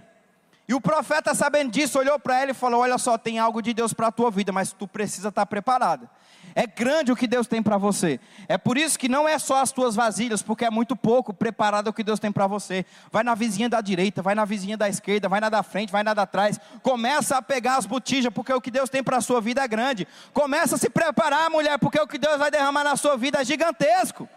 E 0.67 0.73
o 0.73 0.79
profeta, 0.79 1.35
sabendo 1.35 1.71
disso, 1.71 1.99
olhou 1.99 2.17
para 2.17 2.41
ela 2.41 2.51
e 2.51 2.53
falou: 2.53 2.81
Olha 2.81 2.97
só, 2.97 3.17
tem 3.17 3.37
algo 3.37 3.61
de 3.61 3.73
Deus 3.73 3.93
para 3.93 4.07
a 4.07 4.11
tua 4.11 4.31
vida, 4.31 4.51
mas 4.51 4.71
tu 4.71 4.87
precisa 4.87 5.29
estar 5.29 5.45
preparada. 5.45 6.09
É 6.55 6.67
grande 6.67 7.11
o 7.11 7.15
que 7.15 7.25
Deus 7.25 7.47
tem 7.47 7.63
para 7.63 7.77
você. 7.77 8.19
É 8.47 8.57
por 8.57 8.77
isso 8.77 8.97
que 8.97 9.09
não 9.09 9.27
é 9.27 9.39
só 9.39 9.61
as 9.61 9.71
tuas 9.71 9.95
vasilhas, 9.95 10.41
porque 10.41 10.63
é 10.63 10.69
muito 10.69 10.95
pouco 10.95 11.33
preparado 11.33 11.87
o 11.87 11.93
que 11.93 12.03
Deus 12.03 12.19
tem 12.19 12.31
para 12.31 12.45
você. 12.47 12.85
Vai 13.11 13.23
na 13.23 13.33
vizinha 13.33 13.67
da 13.67 13.81
direita, 13.81 14.21
vai 14.21 14.35
na 14.35 14.45
vizinha 14.45 14.77
da 14.77 14.87
esquerda, 14.87 15.27
vai 15.27 15.39
na 15.39 15.49
da 15.49 15.63
frente, 15.63 15.91
vai 15.91 16.03
na 16.03 16.13
da 16.13 16.25
trás. 16.25 16.59
Começa 16.81 17.37
a 17.37 17.41
pegar 17.41 17.77
as 17.77 17.85
botijas, 17.85 18.31
porque 18.31 18.53
o 18.53 18.61
que 18.61 18.69
Deus 18.69 18.89
tem 18.89 19.03
para 19.03 19.17
a 19.17 19.21
sua 19.21 19.41
vida 19.41 19.63
é 19.63 19.67
grande. 19.67 20.07
Começa 20.31 20.75
a 20.75 20.77
se 20.77 20.89
preparar, 20.89 21.49
mulher, 21.49 21.79
porque 21.79 21.99
o 21.99 22.07
que 22.07 22.17
Deus 22.17 22.37
vai 22.37 22.51
derramar 22.51 22.83
na 22.83 22.95
sua 22.95 23.17
vida 23.17 23.41
é 23.41 23.45
gigantesco. 23.45 24.29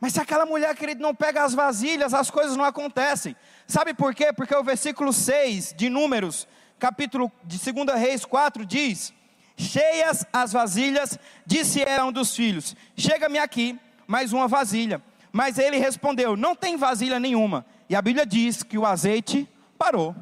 Mas 0.00 0.12
se 0.12 0.20
aquela 0.20 0.46
mulher, 0.46 0.74
querido, 0.76 1.02
não 1.02 1.14
pega 1.14 1.42
as 1.42 1.54
vasilhas, 1.54 2.14
as 2.14 2.30
coisas 2.30 2.56
não 2.56 2.64
acontecem. 2.64 3.34
Sabe 3.66 3.92
por 3.92 4.14
quê? 4.14 4.32
Porque 4.32 4.54
o 4.54 4.62
versículo 4.62 5.12
6 5.12 5.74
de 5.76 5.88
Números, 5.90 6.46
capítulo 6.78 7.30
de 7.44 7.58
2 7.58 7.98
Reis 7.98 8.24
4, 8.24 8.64
diz: 8.64 9.12
Cheias 9.56 10.24
as 10.32 10.52
vasilhas, 10.52 11.18
disse 11.44 11.82
ela 11.82 12.04
um 12.04 12.12
dos 12.12 12.34
filhos: 12.34 12.76
Chega-me 12.96 13.38
aqui 13.38 13.78
mais 14.06 14.32
uma 14.32 14.46
vasilha. 14.46 15.02
Mas 15.32 15.58
ele 15.58 15.78
respondeu: 15.78 16.36
Não 16.36 16.54
tem 16.54 16.76
vasilha 16.76 17.18
nenhuma. 17.18 17.66
E 17.88 17.96
a 17.96 18.02
Bíblia 18.02 18.24
diz 18.24 18.62
que 18.62 18.78
o 18.78 18.86
azeite 18.86 19.48
parou. 19.76 20.14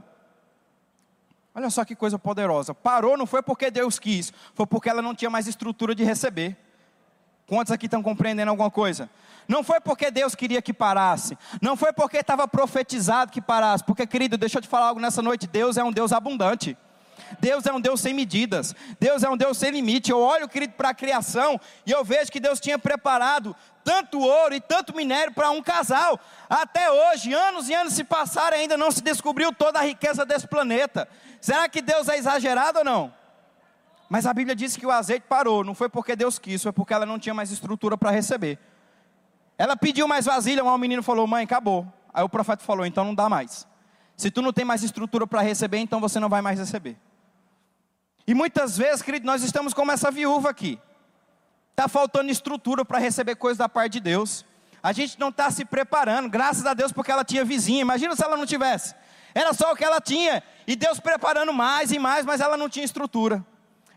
Olha 1.55 1.71
só 1.71 1.85
que 1.85 1.95
coisa 1.95 2.19
poderosa. 2.19 2.75
Parou 2.75 3.17
não 3.17 3.27
foi 3.27 3.43
porque 3.43 3.71
Deus 3.71 3.99
quis, 3.99 4.33
foi 4.55 4.67
porque 4.67 4.89
ela 4.89 5.01
não 5.01 5.15
tinha 5.15 5.31
mais 5.31 5.47
estrutura 5.47 5.95
de 5.95 6.05
receber. 6.05 6.57
Quantos 7.47 7.73
aqui 7.73 7.87
estão 7.87 8.03
compreendendo 8.03 8.51
alguma 8.51 8.71
coisa? 8.71 9.09
Não 9.47 9.63
foi 9.63 9.81
porque 9.81 10.11
Deus 10.11 10.35
queria 10.35 10.61
que 10.61 10.73
parasse, 10.73 11.39
não 11.63 11.77
foi 11.77 11.93
porque 11.93 12.17
estava 12.17 12.49
profetizado 12.49 13.31
que 13.31 13.41
parasse, 13.41 13.85
porque, 13.85 14.07
querido, 14.07 14.37
deixa 14.37 14.59
eu 14.59 14.63
te 14.63 14.67
falar 14.69 14.89
algo 14.89 15.01
nessa 15.01 15.23
noite: 15.23 15.47
Deus 15.47 15.77
é 15.77 15.85
um 15.85 15.93
Deus 15.93 16.13
abundante. 16.13 16.77
Deus 17.41 17.67
é 17.67 17.73
um 17.73 17.81
Deus 17.81 18.01
sem 18.01 18.15
medidas, 18.15 18.75
Deus 19.01 19.25
é 19.25 19.29
um 19.29 19.37
Deus 19.37 19.59
sem 19.59 19.71
limite. 19.71 20.13
Eu 20.13 20.21
olho, 20.21 20.49
querido, 20.49 20.75
para 20.75 20.91
a 20.91 20.95
criação 20.95 21.61
e 21.85 21.91
eu 21.91 22.05
vejo 22.05 22.31
que 22.31 22.39
Deus 22.39 22.61
tinha 22.61 22.79
preparado 22.79 23.57
tanto 23.83 24.21
ouro 24.21 24.55
e 24.55 24.61
tanto 24.61 24.95
minério 24.95 25.33
para 25.33 25.51
um 25.51 25.63
casal. 25.63 26.21
Até 26.49 26.91
hoje, 26.91 27.33
anos 27.33 27.69
e 27.69 27.75
anos 27.75 27.95
se 27.95 28.05
passaram, 28.05 28.57
ainda 28.57 28.77
não 28.77 28.91
se 28.91 29.03
descobriu 29.03 29.53
toda 29.53 29.81
a 29.81 29.83
riqueza 29.83 30.25
desse 30.25 30.47
planeta. 30.47 31.09
Será 31.41 31.69
que 31.69 31.83
Deus 31.83 32.09
é 32.09 32.17
exagerado 32.17 32.81
ou 32.81 32.85
não? 32.85 33.13
Mas 34.09 34.25
a 34.25 34.33
Bíblia 34.33 34.55
diz 34.55 34.77
que 34.77 34.87
o 34.87 34.90
azeite 34.90 35.27
parou, 35.29 35.64
não 35.64 35.75
foi 35.75 35.88
porque 35.88 36.14
Deus 36.14 36.38
quis, 36.38 36.62
foi 36.62 36.73
porque 36.73 36.95
ela 36.95 37.05
não 37.05 37.19
tinha 37.19 37.35
mais 37.35 37.51
estrutura 37.51 37.99
para 37.99 38.11
receber. 38.11 38.59
Ela 39.59 39.77
pediu 39.77 40.07
mais 40.07 40.27
vasilha, 40.27 40.62
o 40.64 40.79
menino 40.79 41.03
falou: 41.03 41.27
Mãe, 41.27 41.45
acabou. 41.45 41.87
Aí 42.14 42.23
o 42.23 42.29
profeta 42.29 42.62
falou: 42.62 42.87
Então 42.87 43.05
não 43.05 43.14
dá 43.14 43.29
mais. 43.29 43.66
Se 44.16 44.31
tu 44.31 44.40
não 44.40 44.53
tem 44.53 44.64
mais 44.64 44.83
estrutura 44.83 45.27
para 45.27 45.40
receber, 45.40 45.79
então 45.79 46.01
você 46.01 46.21
não 46.21 46.29
vai 46.29 46.40
mais 46.40 46.59
receber. 46.59 46.97
E 48.27 48.35
muitas 48.35 48.77
vezes, 48.77 49.03
querido, 49.03 49.27
nós 49.27 49.42
estamos 49.42 49.75
como 49.75 49.92
essa 49.92 50.11
viúva 50.11 50.51
aqui. 50.51 50.79
Está 51.71 51.88
faltando 51.88 52.31
estrutura 52.31 52.85
para 52.85 52.99
receber 52.99 53.37
coisas 53.37 53.59
da 53.59 53.69
parte 53.69 53.95
de 53.95 54.01
Deus. 54.01 54.45
A 54.83 54.92
gente 54.92 55.19
não 55.19 55.29
está 55.29 55.51
se 55.51 55.64
preparando, 55.64 56.29
graças 56.29 56.64
a 56.64 56.75
Deus, 56.75 56.92
porque 56.92 57.11
ela 57.11 57.25
tinha 57.25 57.45
vizinha. 57.45 57.81
Imagina 57.81 58.14
se 58.14 58.23
ela 58.23 58.37
não 58.37 58.47
tivesse. 58.47 58.95
Era 59.35 59.53
só 59.53 59.73
o 59.73 59.77
que 59.77 59.85
ela 59.85 60.01
tinha. 60.01 60.42
E 60.66 60.77
Deus 60.77 61.01
preparando 61.01 61.53
mais 61.53 61.90
e 61.90 61.99
mais, 61.99 62.25
mas 62.25 62.40
ela 62.40 62.57
não 62.57 62.69
tinha 62.69 62.85
estrutura 62.85 63.45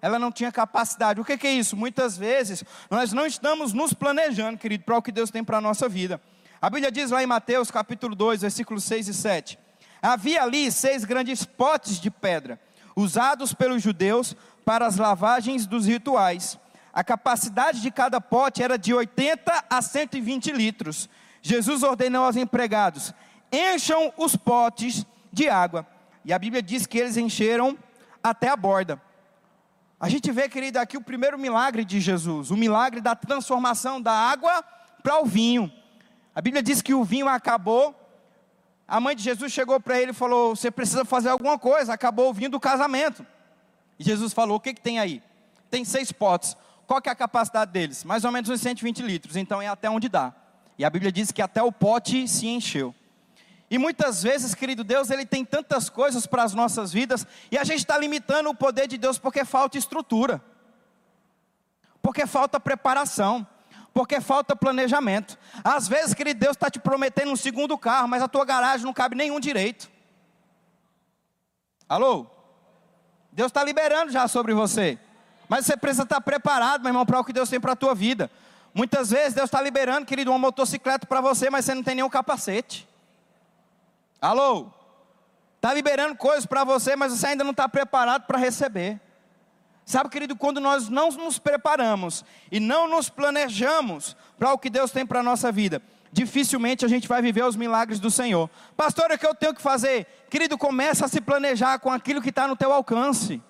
ela 0.02 0.18
não 0.18 0.32
tinha 0.32 0.52
capacidade. 0.52 1.20
O 1.20 1.26
que, 1.26 1.48
é 1.48 1.52
isso? 1.52 1.76
Muitas 1.76 2.18
vezes 2.18 2.64
nós 2.90 3.14
não 3.14 3.26
estamos 3.26 3.74
nos 3.74 3.94
planejando, 3.94 4.58
querido, 4.58 4.84
para 4.84 4.98
o 4.98 5.02
que 5.02 5.12
Deus 5.12 5.30
tem 5.30 5.44
para 5.44 5.58
a 5.58 5.62
nossa 5.62 5.90
vida. 5.90 6.22
A 6.62 6.70
Bíblia 6.70 6.92
diz 6.92 7.12
lá 7.12 7.24
em 7.24 7.28
Mateus 7.28 7.72
capítulo 7.72 8.16
2, 8.16 8.42
versículos 8.42 8.84
6 8.84 9.08
e 9.08 9.14
7. 9.14 9.60
Havia 10.02 10.44
ali 10.44 10.72
seis 10.72 11.04
grandes 11.04 11.44
potes 11.46 12.00
de 12.00 12.10
pedra, 12.10 12.60
usados 12.96 13.54
pelos 13.54 13.82
judeus 13.82 14.36
para 14.66 14.86
as 14.86 14.98
lavagens 14.98 15.66
dos 15.66 15.86
rituais. 15.86 16.58
A 16.94 17.04
capacidade 17.04 17.82
de 17.82 17.92
cada 17.92 18.20
pote 18.20 18.64
era 18.64 18.78
de 18.78 18.94
80 18.94 19.66
a 19.70 19.82
120 19.82 20.52
litros. 20.52 21.10
Jesus 21.42 21.84
ordenou 21.84 22.26
aos 22.26 22.36
empregados: 22.36 23.14
encham 23.52 24.14
os 24.18 24.36
potes 24.36 25.06
de 25.32 25.50
água. 25.50 25.86
E 26.26 26.34
a 26.34 26.40
Bíblia 26.40 26.62
diz 26.62 26.86
que 26.86 26.98
eles 26.98 27.18
encheram 27.18 27.78
até 28.24 28.50
a 28.50 28.56
borda. 28.56 29.02
A 30.00 30.08
gente 30.08 30.32
vê, 30.32 30.48
querido, 30.48 30.80
aqui 30.80 30.96
o 30.96 31.02
primeiro 31.02 31.38
milagre 31.38 31.84
de 31.84 32.00
Jesus, 32.00 32.52
o 32.52 32.56
milagre 32.56 33.02
da 33.02 33.16
transformação 33.16 34.02
da 34.02 34.14
água 34.14 34.64
para 35.04 35.22
o 35.22 35.26
vinho. 35.26 35.70
A 36.34 36.42
Bíblia 36.42 36.64
diz 36.64 36.82
que 36.82 36.94
o 36.94 37.04
vinho 37.04 37.28
acabou. 37.28 37.94
A 38.88 39.00
mãe 39.02 39.14
de 39.14 39.22
Jesus 39.22 39.52
chegou 39.52 39.78
para 39.80 40.00
ele 40.00 40.12
e 40.12 40.14
falou: 40.14 40.56
Você 40.56 40.72
precisa 40.72 41.04
fazer 41.04 41.28
alguma 41.28 41.60
coisa, 41.60 41.94
acabou 41.94 42.30
o 42.30 42.34
vinho 42.34 42.50
do 42.50 42.60
casamento. 42.62 43.26
E 44.00 44.04
Jesus 44.04 44.32
falou: 44.32 44.56
O 44.56 44.60
que, 44.60 44.74
que 44.74 44.80
tem 44.80 45.00
aí? 45.00 45.22
Tem 45.70 45.84
seis 45.84 46.14
potes. 46.14 46.56
Qual 46.88 47.02
que 47.02 47.10
é 47.10 47.12
a 47.12 47.16
capacidade 47.16 47.72
deles? 47.72 48.06
Mais 48.06 48.24
ou 48.24 48.32
menos 48.32 48.50
uns 48.50 48.62
120 48.62 49.02
litros, 49.02 49.36
então 49.36 49.62
é 49.62 49.68
até 49.68 49.90
onde 49.90 50.08
dá. 50.08 50.34
E 50.78 50.86
a 50.86 50.90
Bíblia 50.90 51.12
diz 51.12 51.30
que 51.30 51.42
até 51.42 51.62
o 51.62 51.74
pote 51.74 52.26
se 52.26 52.48
encheu. 52.48 52.96
E 53.69 53.77
muitas 53.77 54.23
vezes, 54.23 54.55
querido 54.55 54.84
Deus, 54.84 55.10
Ele 55.12 55.25
tem 55.25 55.45
tantas 55.45 55.89
coisas 55.89 56.25
para 56.25 56.43
as 56.43 56.53
nossas 56.53 56.91
vidas, 56.91 57.25
e 57.51 57.58
a 57.58 57.63
gente 57.63 57.79
está 57.79 57.97
limitando 57.97 58.49
o 58.49 58.55
poder 58.55 58.88
de 58.88 58.97
Deus 58.97 59.19
porque 59.19 59.45
falta 59.45 59.77
estrutura, 59.77 60.41
porque 62.01 62.25
falta 62.25 62.60
preparação, 62.60 63.45
porque 63.93 64.19
falta 64.19 64.55
planejamento. 64.55 65.38
Às 65.63 65.88
vezes, 65.88 66.13
querido, 66.15 66.39
Deus 66.39 66.55
está 66.55 66.69
te 66.69 66.79
prometendo 66.79 67.32
um 67.32 67.36
segundo 67.36 67.77
carro, 67.77 68.08
mas 68.08 68.23
a 68.23 68.27
tua 68.27 68.45
garagem 68.45 68.86
não 68.86 68.93
cabe 68.93 69.15
nenhum 69.15 69.39
direito. 69.39 69.89
Alô? 71.88 72.25
Deus 73.32 73.49
está 73.49 73.63
liberando 73.63 74.12
já 74.12 74.27
sobre 74.27 74.53
você. 74.53 74.97
Mas 75.47 75.65
você 75.65 75.77
precisa 75.77 76.03
estar 76.03 76.21
preparado, 76.21 76.82
meu 76.82 76.89
irmão, 76.89 77.05
para 77.05 77.19
o 77.19 77.23
que 77.23 77.34
Deus 77.34 77.49
tem 77.49 77.60
para 77.60 77.73
a 77.73 77.75
tua 77.75 77.93
vida. 77.93 78.32
Muitas 78.73 79.12
vezes 79.12 79.34
Deus 79.34 79.45
está 79.45 79.62
liberando, 79.62 80.05
querido, 80.05 80.32
uma 80.32 80.39
motocicleta 80.39 81.05
para 81.05 81.21
você, 81.21 81.49
mas 81.49 81.65
você 81.65 81.73
não 81.73 81.84
tem 81.84 81.95
nenhum 81.95 82.10
capacete. 82.10 82.88
Alô? 84.21 84.67
Está 85.55 85.73
liberando 85.73 86.15
coisas 86.15 86.45
para 86.45 86.63
você, 86.63 86.95
mas 86.95 87.12
você 87.12 87.27
ainda 87.27 87.43
não 87.43 87.51
está 87.51 87.67
preparado 87.67 88.25
para 88.25 88.38
receber. 88.38 88.99
Sabe, 89.86 90.10
querido, 90.10 90.36
quando 90.36 90.60
nós 90.62 90.88
não 90.88 91.10
nos 91.10 91.39
preparamos 91.39 92.23
e 92.51 92.60
não 92.60 92.88
nos 92.88 93.10
planejamos 93.10 94.15
para 94.38 94.53
o 94.53 94.58
que 94.58 94.69
Deus 94.69 94.91
tem 94.91 95.05
para 95.05 95.21
a 95.21 95.23
nossa 95.23 95.51
vida, 95.51 95.82
dificilmente 96.12 96.86
a 96.86 96.88
gente 96.88 97.08
vai 97.08 97.21
viver 97.21 97.43
os 97.43 97.55
milagres 97.55 97.99
do 97.99 98.12
Senhor. 98.12 98.49
Pastor, 98.77 99.12
o 99.12 99.17
que 99.17 99.25
eu 99.25 99.34
tenho 99.34 99.53
que 99.53 99.62
fazer? 99.62 100.05
Querido, 100.29 100.58
começa 100.58 101.05
a 101.05 101.08
se 101.08 101.19
planejar 101.19 101.79
com 101.79 101.91
aquilo 101.91 102.21
que 102.21 102.29
está 102.29 102.47
no 102.47 102.55
teu 102.55 102.71
alcance. 102.71 103.41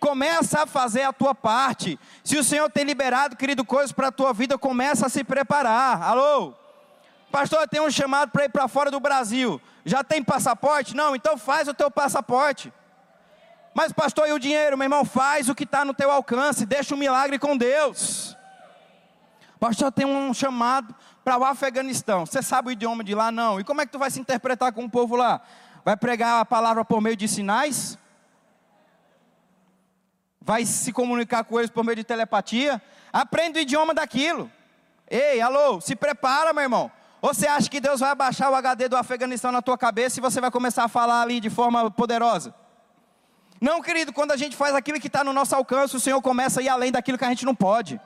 Começa 0.00 0.64
a 0.64 0.66
fazer 0.66 1.02
a 1.02 1.12
tua 1.12 1.34
parte. 1.34 1.98
Se 2.24 2.36
o 2.36 2.44
Senhor 2.44 2.70
tem 2.70 2.84
liberado, 2.84 3.36
querido, 3.36 3.64
coisas 3.64 3.92
para 3.92 4.08
a 4.08 4.12
tua 4.12 4.32
vida, 4.32 4.58
começa 4.58 5.06
a 5.06 5.08
se 5.08 5.24
preparar. 5.24 6.02
Alô? 6.02 6.52
Pastor, 7.30 7.60
eu 7.60 7.68
tenho 7.68 7.86
um 7.86 7.90
chamado 7.90 8.30
para 8.30 8.44
ir 8.44 8.48
para 8.48 8.68
fora 8.68 8.90
do 8.90 9.00
Brasil. 9.00 9.60
Já 9.86 10.02
tem 10.02 10.20
passaporte? 10.20 10.96
Não, 10.96 11.14
então 11.14 11.38
faz 11.38 11.68
o 11.68 11.72
teu 11.72 11.88
passaporte. 11.88 12.72
Mas, 13.72 13.92
pastor, 13.92 14.26
e 14.26 14.32
o 14.32 14.38
dinheiro? 14.38 14.76
Meu 14.76 14.86
irmão, 14.86 15.04
faz 15.04 15.48
o 15.48 15.54
que 15.54 15.62
está 15.62 15.84
no 15.84 15.94
teu 15.94 16.10
alcance, 16.10 16.66
deixa 16.66 16.92
o 16.92 16.96
um 16.96 17.00
milagre 17.00 17.38
com 17.38 17.56
Deus. 17.56 18.36
Pastor, 19.60 19.92
tem 19.92 20.04
um 20.04 20.34
chamado 20.34 20.92
para 21.22 21.38
o 21.38 21.44
Afeganistão. 21.44 22.26
Você 22.26 22.42
sabe 22.42 22.68
o 22.68 22.72
idioma 22.72 23.04
de 23.04 23.14
lá? 23.14 23.30
Não. 23.30 23.60
E 23.60 23.64
como 23.64 23.80
é 23.80 23.86
que 23.86 23.92
tu 23.92 23.98
vai 23.98 24.10
se 24.10 24.18
interpretar 24.18 24.72
com 24.72 24.84
o 24.84 24.90
povo 24.90 25.14
lá? 25.14 25.40
Vai 25.84 25.96
pregar 25.96 26.40
a 26.40 26.44
palavra 26.44 26.84
por 26.84 27.00
meio 27.00 27.16
de 27.16 27.28
sinais? 27.28 27.96
Vai 30.40 30.66
se 30.66 30.92
comunicar 30.92 31.44
com 31.44 31.60
eles 31.60 31.70
por 31.70 31.84
meio 31.84 31.94
de 31.94 32.04
telepatia? 32.04 32.82
Aprende 33.12 33.60
o 33.60 33.62
idioma 33.62 33.94
daquilo. 33.94 34.50
Ei, 35.08 35.40
alô, 35.40 35.80
se 35.80 35.94
prepara, 35.94 36.52
meu 36.52 36.64
irmão. 36.64 36.90
Ou 37.20 37.32
você 37.32 37.46
acha 37.46 37.68
que 37.68 37.80
Deus 37.80 38.00
vai 38.00 38.10
abaixar 38.10 38.50
o 38.50 38.54
HD 38.54 38.88
do 38.88 38.96
Afeganistão 38.96 39.50
na 39.50 39.62
tua 39.62 39.76
cabeça 39.78 40.18
e 40.18 40.22
você 40.22 40.40
vai 40.40 40.50
começar 40.50 40.84
a 40.84 40.88
falar 40.88 41.22
ali 41.22 41.40
de 41.40 41.50
forma 41.50 41.90
poderosa? 41.90 42.54
Não, 43.60 43.80
querido, 43.80 44.12
quando 44.12 44.32
a 44.32 44.36
gente 44.36 44.54
faz 44.54 44.74
aquilo 44.74 45.00
que 45.00 45.06
está 45.06 45.24
no 45.24 45.32
nosso 45.32 45.54
alcance, 45.54 45.96
o 45.96 46.00
Senhor 46.00 46.20
começa 46.20 46.60
a 46.60 46.62
ir 46.62 46.68
além 46.68 46.92
daquilo 46.92 47.16
que 47.16 47.24
a 47.24 47.28
gente 47.28 47.44
não 47.44 47.54
pode. 47.54 48.00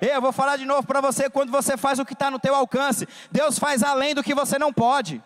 Eu 0.00 0.20
vou 0.20 0.32
falar 0.32 0.56
de 0.56 0.64
novo 0.64 0.86
para 0.86 1.00
você, 1.00 1.30
quando 1.30 1.50
você 1.50 1.76
faz 1.76 1.98
o 1.98 2.04
que 2.04 2.12
está 2.12 2.30
no 2.30 2.38
teu 2.38 2.54
alcance, 2.54 3.08
Deus 3.30 3.58
faz 3.58 3.82
além 3.82 4.14
do 4.14 4.22
que 4.22 4.34
você 4.34 4.58
não 4.58 4.72
pode. 4.72 5.22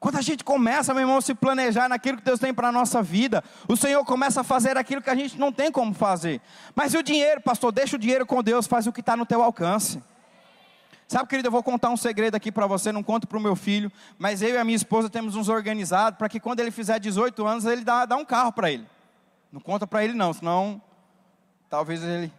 Quando 0.00 0.16
a 0.16 0.22
gente 0.22 0.42
começa, 0.42 0.92
meu 0.92 1.02
irmão, 1.02 1.18
a 1.18 1.22
se 1.22 1.32
planejar 1.32 1.88
naquilo 1.88 2.18
que 2.18 2.24
Deus 2.24 2.40
tem 2.40 2.52
para 2.52 2.68
a 2.68 2.72
nossa 2.72 3.00
vida, 3.00 3.44
o 3.68 3.76
Senhor 3.76 4.04
começa 4.04 4.40
a 4.40 4.44
fazer 4.44 4.76
aquilo 4.76 5.00
que 5.00 5.10
a 5.10 5.14
gente 5.14 5.38
não 5.38 5.52
tem 5.52 5.70
como 5.70 5.94
fazer. 5.94 6.40
Mas 6.74 6.92
e 6.92 6.98
o 6.98 7.04
dinheiro, 7.04 7.40
pastor? 7.40 7.70
Deixa 7.70 7.94
o 7.94 7.98
dinheiro 7.98 8.26
com 8.26 8.42
Deus, 8.42 8.66
faz 8.66 8.88
o 8.88 8.92
que 8.92 8.98
está 8.98 9.16
no 9.16 9.24
teu 9.24 9.40
alcance. 9.40 10.02
Sabe, 11.12 11.28
querido, 11.28 11.48
eu 11.48 11.52
vou 11.52 11.62
contar 11.62 11.90
um 11.90 11.96
segredo 11.96 12.36
aqui 12.36 12.50
para 12.50 12.66
você, 12.66 12.90
não 12.90 13.02
conto 13.02 13.26
para 13.26 13.36
o 13.36 13.40
meu 13.40 13.54
filho, 13.54 13.92
mas 14.18 14.40
eu 14.40 14.54
e 14.54 14.56
a 14.56 14.64
minha 14.64 14.76
esposa 14.76 15.10
temos 15.10 15.36
uns 15.36 15.50
organizados 15.50 16.16
para 16.16 16.26
que 16.26 16.40
quando 16.40 16.60
ele 16.60 16.70
fizer 16.70 16.98
18 16.98 17.46
anos, 17.46 17.66
ele 17.66 17.84
dá, 17.84 18.06
dá 18.06 18.16
um 18.16 18.24
carro 18.24 18.50
para 18.50 18.70
ele. 18.70 18.86
Não 19.52 19.60
conta 19.60 19.86
para 19.86 20.02
ele 20.02 20.14
não, 20.14 20.32
senão 20.32 20.80
talvez 21.68 22.02
ele... 22.02 22.32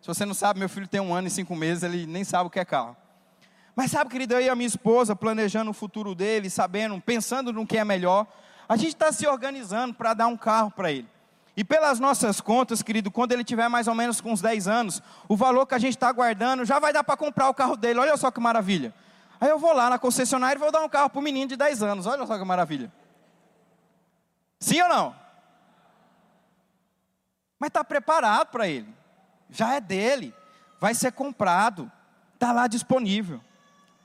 Se 0.00 0.06
você 0.06 0.24
não 0.24 0.32
sabe, 0.32 0.60
meu 0.60 0.68
filho 0.68 0.86
tem 0.86 1.00
um 1.00 1.12
ano 1.12 1.26
e 1.26 1.30
cinco 1.30 1.56
meses, 1.56 1.82
ele 1.82 2.06
nem 2.06 2.22
sabe 2.22 2.46
o 2.46 2.50
que 2.50 2.60
é 2.60 2.64
carro. 2.64 2.96
Mas 3.74 3.90
sabe, 3.90 4.08
querido, 4.08 4.34
eu 4.34 4.40
e 4.42 4.48
a 4.48 4.54
minha 4.54 4.68
esposa, 4.68 5.16
planejando 5.16 5.72
o 5.72 5.74
futuro 5.74 6.14
dele, 6.14 6.48
sabendo, 6.48 7.00
pensando 7.00 7.52
no 7.52 7.66
que 7.66 7.78
é 7.78 7.84
melhor, 7.84 8.28
a 8.68 8.76
gente 8.76 8.94
está 8.94 9.10
se 9.10 9.26
organizando 9.26 9.92
para 9.92 10.14
dar 10.14 10.28
um 10.28 10.36
carro 10.36 10.70
para 10.70 10.92
ele. 10.92 11.08
E 11.56 11.64
pelas 11.64 11.98
nossas 11.98 12.40
contas, 12.40 12.82
querido, 12.82 13.10
quando 13.10 13.32
ele 13.32 13.44
tiver 13.44 13.68
mais 13.68 13.88
ou 13.88 13.94
menos 13.94 14.20
com 14.20 14.32
uns 14.32 14.40
10 14.40 14.68
anos, 14.68 15.02
o 15.28 15.36
valor 15.36 15.66
que 15.66 15.74
a 15.74 15.78
gente 15.78 15.96
está 15.96 16.10
guardando 16.12 16.64
já 16.64 16.78
vai 16.78 16.92
dar 16.92 17.04
para 17.04 17.16
comprar 17.16 17.48
o 17.48 17.54
carro 17.54 17.76
dele. 17.76 17.98
Olha 17.98 18.16
só 18.16 18.30
que 18.30 18.40
maravilha. 18.40 18.94
Aí 19.40 19.48
eu 19.48 19.58
vou 19.58 19.72
lá 19.72 19.90
na 19.90 19.98
concessionária 19.98 20.56
e 20.56 20.60
vou 20.60 20.70
dar 20.70 20.82
um 20.82 20.88
carro 20.88 21.10
para 21.10 21.18
o 21.18 21.22
menino 21.22 21.48
de 21.48 21.56
10 21.56 21.82
anos. 21.82 22.06
Olha 22.06 22.26
só 22.26 22.38
que 22.38 22.44
maravilha. 22.44 22.92
Sim 24.58 24.82
ou 24.82 24.88
não? 24.88 25.16
Mas 27.58 27.68
está 27.68 27.82
preparado 27.82 28.48
para 28.48 28.68
ele. 28.68 28.94
Já 29.48 29.74
é 29.74 29.80
dele. 29.80 30.34
Vai 30.78 30.94
ser 30.94 31.12
comprado. 31.12 31.90
Está 32.34 32.52
lá 32.52 32.66
disponível. 32.66 33.40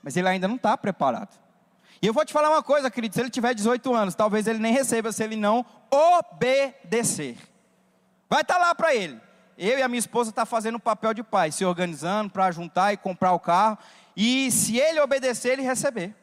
Mas 0.01 0.17
ele 0.17 0.27
ainda 0.27 0.47
não 0.47 0.55
está 0.55 0.77
preparado. 0.77 1.44
E 2.05 2.07
eu 2.07 2.13
vou 2.13 2.23
te 2.23 2.31
falar 2.31 2.51
uma 2.51 2.61
coisa, 2.61 2.91
querido: 2.91 3.15
se 3.15 3.19
ele 3.19 3.31
tiver 3.31 3.55
18 3.55 3.91
anos, 3.91 4.13
talvez 4.13 4.45
ele 4.45 4.59
nem 4.59 4.71
receba 4.71 5.11
se 5.11 5.23
ele 5.23 5.35
não 5.35 5.65
obedecer. 5.89 7.35
Vai 8.29 8.41
estar 8.41 8.53
tá 8.53 8.59
lá 8.59 8.75
para 8.75 8.93
ele. 8.93 9.19
Eu 9.57 9.79
e 9.79 9.81
a 9.81 9.87
minha 9.87 9.97
esposa 9.97 10.29
está 10.29 10.45
fazendo 10.45 10.75
o 10.75 10.79
papel 10.79 11.15
de 11.15 11.23
pai, 11.23 11.51
se 11.51 11.65
organizando 11.65 12.29
para 12.29 12.51
juntar 12.51 12.93
e 12.93 12.97
comprar 12.97 13.31
o 13.31 13.39
carro. 13.39 13.79
E 14.15 14.51
se 14.51 14.77
ele 14.77 14.99
obedecer, 14.99 15.53
ele 15.53 15.63
receber. 15.63 16.13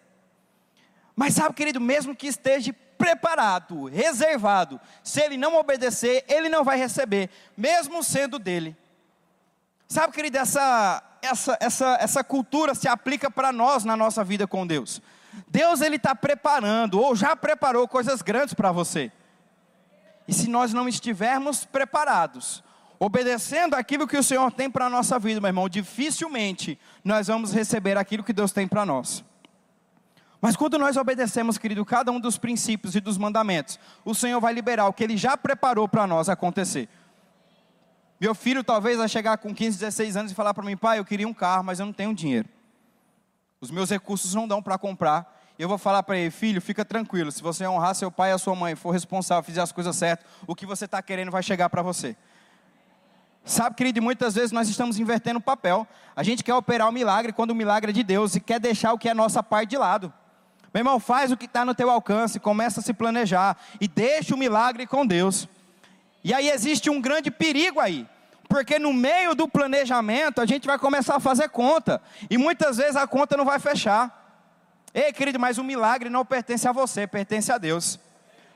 Mas 1.17 1.35
sabe, 1.35 1.53
querido, 1.53 1.81
mesmo 1.81 2.15
que 2.15 2.29
esteja 2.29 2.73
preparado, 2.97 3.87
reservado, 3.87 4.81
se 5.03 5.21
ele 5.21 5.37
não 5.37 5.57
obedecer, 5.57 6.25
ele 6.29 6.49
não 6.49 6.63
vai 6.63 6.79
receber, 6.79 7.29
mesmo 7.57 8.05
sendo 8.05 8.39
dele. 8.39 8.77
Sabe, 9.89 10.13
querido, 10.13 10.39
essa, 10.39 11.03
essa, 11.21 11.59
essa, 11.61 11.99
essa 12.01 12.23
cultura 12.23 12.73
se 12.73 12.87
aplica 12.87 13.29
para 13.29 13.51
nós 13.51 13.83
na 13.83 13.97
nossa 13.97 14.23
vida 14.23 14.47
com 14.47 14.65
Deus. 14.65 15.03
Deus 15.49 15.81
ele 15.81 15.97
está 15.97 16.15
preparando 16.15 17.01
ou 17.01 17.15
já 17.17 17.35
preparou 17.35 17.87
coisas 17.89 18.23
grandes 18.23 18.55
para 18.55 18.73
você. 18.73 19.11
E 20.27 20.33
se 20.33 20.49
nós 20.49 20.73
não 20.73 20.89
estivermos 20.89 21.65
preparados, 21.65 22.63
obedecendo 22.99 23.75
aquilo 23.75 24.07
que 24.07 24.17
o 24.17 24.23
Senhor 24.23 24.51
tem 24.53 24.71
para 24.71 24.87
a 24.87 24.91
nossa 24.91 25.19
vida, 25.19 25.41
meu 25.41 25.49
irmão, 25.49 25.69
dificilmente 25.69 26.79
nós 27.05 27.27
vamos 27.27 27.53
receber 27.53 27.99
aquilo 27.99 28.23
que 28.23 28.33
Deus 28.33 28.53
tem 28.53 28.69
para 28.69 28.87
nós. 28.87 29.25
Mas 30.41 30.57
quando 30.57 30.77
nós 30.77 30.97
obedecemos, 30.97 31.57
querido, 31.57 31.85
cada 31.85 32.11
um 32.11 32.19
dos 32.19 32.37
princípios 32.37 32.97
e 32.97 33.01
dos 33.01 33.17
mandamentos, 33.17 33.79
o 34.05 34.15
Senhor 34.15 34.41
vai 34.41 34.53
liberar 34.53 34.87
o 34.87 34.93
que 34.93 35.05
Ele 35.05 35.17
já 35.17 35.37
preparou 35.37 35.89
para 35.89 36.07
nós 36.07 36.29
acontecer. 36.29 36.89
Meu 38.21 38.35
filho 38.35 38.63
talvez 38.63 38.99
vai 38.99 39.09
chegar 39.09 39.37
com 39.39 39.55
15, 39.55 39.79
16 39.79 40.17
anos 40.17 40.33
e 40.33 40.35
falar 40.35 40.55
para 40.55 40.65
mim, 40.65 40.77
pai, 40.77 40.99
eu 40.99 41.05
queria 41.05 41.27
um 41.27 41.35
carro, 41.35 41.65
mas 41.65 41.81
eu 41.81 41.87
não 41.87 41.93
tenho 41.93 42.15
dinheiro. 42.15 42.49
Os 43.63 43.71
meus 43.71 43.89
recursos 43.89 44.35
não 44.35 44.49
dão 44.49 44.61
para 44.61 44.77
comprar. 44.77 45.41
Eu 45.57 45.69
vou 45.69 45.79
falar 45.79 46.03
para 46.03 46.19
ele, 46.19 46.33
filho, 46.33 46.61
fica 46.61 46.85
tranquilo. 46.85 47.31
Se 47.31 47.41
você 47.41 47.65
honrar 47.65 47.95
seu 47.95 48.11
pai 48.11 48.31
e 48.31 48.33
a 48.33 48.39
sua 48.39 48.57
mãe, 48.57 48.75
for 48.75 48.91
responsável, 48.91 49.45
fizer 49.45 49.61
as 49.61 49.71
coisas 49.71 49.95
certas, 49.95 50.27
o 50.49 50.55
que 50.57 50.67
você 50.67 50.85
está 50.85 51.01
querendo 51.01 51.31
vai 51.31 51.45
chegar 51.45 51.71
para 51.71 51.81
você. 51.81 52.17
Sabe, 53.45 53.77
querido, 53.77 54.03
muitas 54.03 54.35
vezes 54.35 54.51
nós 54.51 54.69
estamos 54.69 54.99
invertendo 54.99 55.39
o 55.39 55.43
papel. 55.43 55.87
A 56.17 56.25
gente 56.25 56.43
quer 56.43 56.55
operar 56.55 56.89
o 56.89 56.93
milagre 56.93 57.33
quando 57.33 57.53
o 57.53 57.55
milagre 57.55 57.91
é 57.91 57.95
de 57.95 58.03
Deus 58.03 58.35
e 58.35 58.41
quer 58.41 58.59
deixar 58.59 58.93
o 58.95 58.99
que 58.99 59.09
é 59.09 59.15
nossa 59.15 59.45
parte 59.45 59.71
de 59.71 59.79
lado. 59.79 60.13
Meu 60.75 60.81
irmão, 60.81 60.99
faz 60.99 61.31
o 61.31 61.37
que 61.37 61.45
está 61.45 61.65
no 61.65 61.73
teu 61.73 61.89
alcance, 61.89 62.41
começa 62.41 62.81
a 62.81 62.83
se 62.83 62.93
planejar 62.93 63.57
e 63.81 63.87
deixa 63.87 64.35
o 64.35 64.39
milagre 64.39 64.89
com 64.89 65.07
Deus. 65.07 65.47
E 66.25 66.35
aí 66.35 66.49
existe 66.49 66.91
um 66.91 67.01
grande 67.01 67.31
perigo 67.31 67.79
aí 67.79 68.09
porque 68.49 68.79
no 68.79 68.93
meio 68.93 69.35
do 69.35 69.49
planejamento 69.49 70.41
a 70.41 70.47
gente 70.47 70.67
vai 70.67 70.79
começar 70.79 71.17
a 71.17 71.21
fazer 71.21 71.49
conta, 71.49 72.01
e 72.31 72.37
muitas 72.37 72.77
vezes 72.77 72.97
a 72.97 73.07
conta 73.07 73.37
não 73.37 73.45
vai 73.45 73.59
fechar. 73.59 74.21
Ei, 74.95 75.13
querido, 75.13 75.41
mas 75.41 75.59
o 75.59 75.65
milagre 75.65 76.11
não 76.11 76.25
pertence 76.25 76.69
a 76.69 76.73
você, 76.73 77.07
pertence 77.07 77.51
a 77.51 77.59
Deus. 77.59 77.99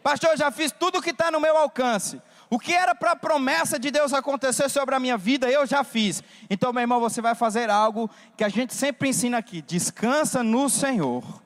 Pastor, 0.02 0.30
eu 0.30 0.36
já 0.36 0.50
fiz 0.50 0.70
tudo 0.70 0.98
o 0.98 1.02
que 1.02 1.10
está 1.10 1.30
no 1.30 1.40
meu 1.40 1.56
alcance. 1.56 2.20
O 2.48 2.58
que 2.58 2.72
era 2.72 2.94
para 2.94 3.12
a 3.12 3.16
promessa 3.16 3.78
de 3.78 3.90
Deus 3.90 4.12
acontecer 4.12 4.68
sobre 4.68 4.94
a 4.94 5.00
minha 5.00 5.16
vida, 5.16 5.50
eu 5.50 5.66
já 5.66 5.82
fiz. 5.82 6.22
Então, 6.48 6.72
meu 6.72 6.82
irmão, 6.82 7.00
você 7.00 7.20
vai 7.20 7.34
fazer 7.34 7.70
algo 7.70 8.08
que 8.36 8.44
a 8.44 8.48
gente 8.48 8.72
sempre 8.72 9.08
ensina 9.08 9.38
aqui: 9.38 9.60
descansa 9.62 10.44
no 10.44 10.68
Senhor. 10.68 11.42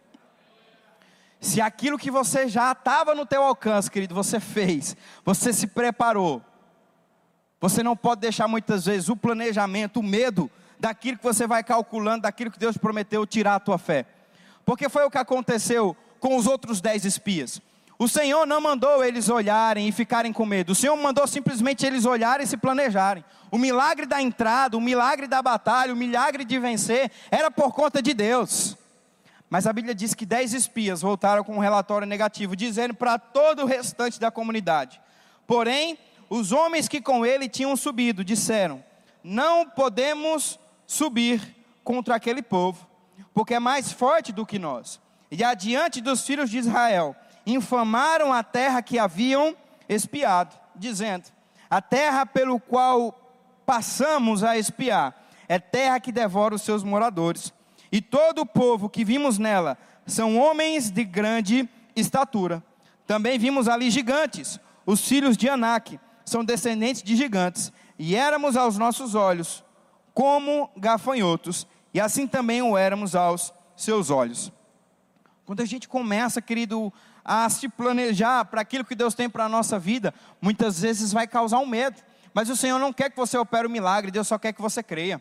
Se 1.40 1.58
aquilo 1.58 1.96
que 1.96 2.10
você 2.10 2.48
já 2.48 2.72
estava 2.72 3.14
no 3.14 3.24
teu 3.24 3.42
alcance, 3.42 3.90
querido, 3.90 4.14
você 4.14 4.38
fez, 4.38 4.94
você 5.24 5.54
se 5.54 5.66
preparou, 5.66 6.42
você 7.60 7.82
não 7.82 7.96
pode 7.96 8.22
deixar 8.22 8.48
muitas 8.48 8.86
vezes 8.86 9.08
o 9.08 9.16
planejamento, 9.16 10.00
o 10.00 10.02
medo 10.02 10.50
daquilo 10.78 11.18
que 11.18 11.24
você 11.24 11.46
vai 11.46 11.62
calculando, 11.62 12.22
daquilo 12.22 12.50
que 12.50 12.58
Deus 12.58 12.76
prometeu, 12.76 13.26
tirar 13.26 13.56
a 13.56 13.60
tua 13.60 13.76
fé. 13.76 14.06
Porque 14.64 14.88
foi 14.88 15.04
o 15.04 15.10
que 15.10 15.18
aconteceu 15.18 15.96
com 16.18 16.36
os 16.36 16.46
outros 16.46 16.80
dez 16.80 17.04
espias. 17.04 17.60
O 17.98 18.08
Senhor 18.08 18.46
não 18.46 18.62
mandou 18.62 19.04
eles 19.04 19.28
olharem 19.28 19.86
e 19.86 19.92
ficarem 19.92 20.32
com 20.32 20.46
medo. 20.46 20.72
O 20.72 20.74
Senhor 20.74 20.96
mandou 20.96 21.26
simplesmente 21.26 21.84
eles 21.84 22.06
olharem 22.06 22.44
e 22.44 22.48
se 22.48 22.56
planejarem. 22.56 23.22
O 23.50 23.58
milagre 23.58 24.06
da 24.06 24.22
entrada, 24.22 24.74
o 24.74 24.80
milagre 24.80 25.26
da 25.26 25.42
batalha, 25.42 25.92
o 25.92 25.96
milagre 25.96 26.46
de 26.46 26.58
vencer, 26.58 27.10
era 27.30 27.50
por 27.50 27.74
conta 27.74 28.00
de 28.00 28.14
Deus. 28.14 28.74
Mas 29.50 29.66
a 29.66 29.72
Bíblia 29.72 29.94
diz 29.94 30.14
que 30.14 30.24
dez 30.24 30.54
espias 30.54 31.02
voltaram 31.02 31.44
com 31.44 31.56
um 31.56 31.58
relatório 31.58 32.06
negativo, 32.06 32.56
dizendo 32.56 32.94
para 32.94 33.18
todo 33.18 33.64
o 33.64 33.66
restante 33.66 34.18
da 34.18 34.30
comunidade: 34.30 34.98
Porém, 35.46 35.98
os 36.30 36.52
homens 36.52 36.86
que 36.88 37.00
com 37.00 37.26
ele 37.26 37.48
tinham 37.48 37.76
subido 37.76 38.24
disseram: 38.24 38.82
não 39.22 39.68
podemos 39.68 40.58
subir 40.86 41.56
contra 41.82 42.14
aquele 42.14 42.40
povo, 42.40 42.86
porque 43.34 43.54
é 43.54 43.60
mais 43.60 43.92
forte 43.92 44.32
do 44.32 44.46
que 44.46 44.58
nós. 44.58 45.00
E 45.30 45.42
adiante 45.44 46.00
dos 46.00 46.24
filhos 46.24 46.48
de 46.48 46.58
Israel, 46.58 47.14
infamaram 47.44 48.32
a 48.32 48.42
terra 48.42 48.80
que 48.80 48.98
haviam 48.98 49.56
espiado, 49.88 50.56
dizendo: 50.74 51.24
A 51.68 51.82
terra 51.82 52.24
pelo 52.24 52.60
qual 52.60 53.12
passamos 53.66 54.42
a 54.42 54.56
espiar 54.56 55.14
é 55.48 55.58
terra 55.58 56.00
que 56.00 56.12
devora 56.12 56.54
os 56.54 56.62
seus 56.62 56.84
moradores, 56.84 57.52
e 57.90 58.00
todo 58.00 58.42
o 58.42 58.46
povo 58.46 58.88
que 58.88 59.04
vimos 59.04 59.36
nela 59.36 59.76
são 60.06 60.38
homens 60.38 60.90
de 60.90 61.04
grande 61.04 61.68
estatura. 61.94 62.62
Também 63.06 63.38
vimos 63.38 63.68
ali 63.68 63.90
gigantes, 63.90 64.60
os 64.86 65.06
filhos 65.06 65.36
de 65.36 65.48
Anak, 65.48 65.98
são 66.30 66.44
descendentes 66.44 67.02
de 67.02 67.16
gigantes, 67.16 67.72
e 67.98 68.14
éramos 68.14 68.56
aos 68.56 68.78
nossos 68.78 69.14
olhos 69.14 69.64
como 70.14 70.70
gafanhotos, 70.76 71.66
e 71.92 72.00
assim 72.00 72.26
também 72.26 72.62
o 72.62 72.78
éramos 72.78 73.16
aos 73.16 73.52
seus 73.76 74.10
olhos. 74.10 74.52
Quando 75.44 75.60
a 75.60 75.64
gente 75.64 75.88
começa, 75.88 76.40
querido, 76.40 76.92
a 77.24 77.48
se 77.50 77.68
planejar 77.68 78.44
para 78.44 78.60
aquilo 78.60 78.84
que 78.84 78.94
Deus 78.94 79.14
tem 79.14 79.28
para 79.28 79.44
a 79.44 79.48
nossa 79.48 79.78
vida, 79.78 80.14
muitas 80.40 80.80
vezes 80.80 81.12
vai 81.12 81.26
causar 81.26 81.58
um 81.58 81.66
medo, 81.66 82.00
mas 82.32 82.48
o 82.48 82.56
Senhor 82.56 82.78
não 82.78 82.92
quer 82.92 83.10
que 83.10 83.16
você 83.16 83.36
opere 83.36 83.66
o 83.66 83.68
um 83.68 83.72
milagre, 83.72 84.12
Deus 84.12 84.28
só 84.28 84.38
quer 84.38 84.52
que 84.52 84.62
você 84.62 84.82
creia. 84.84 85.20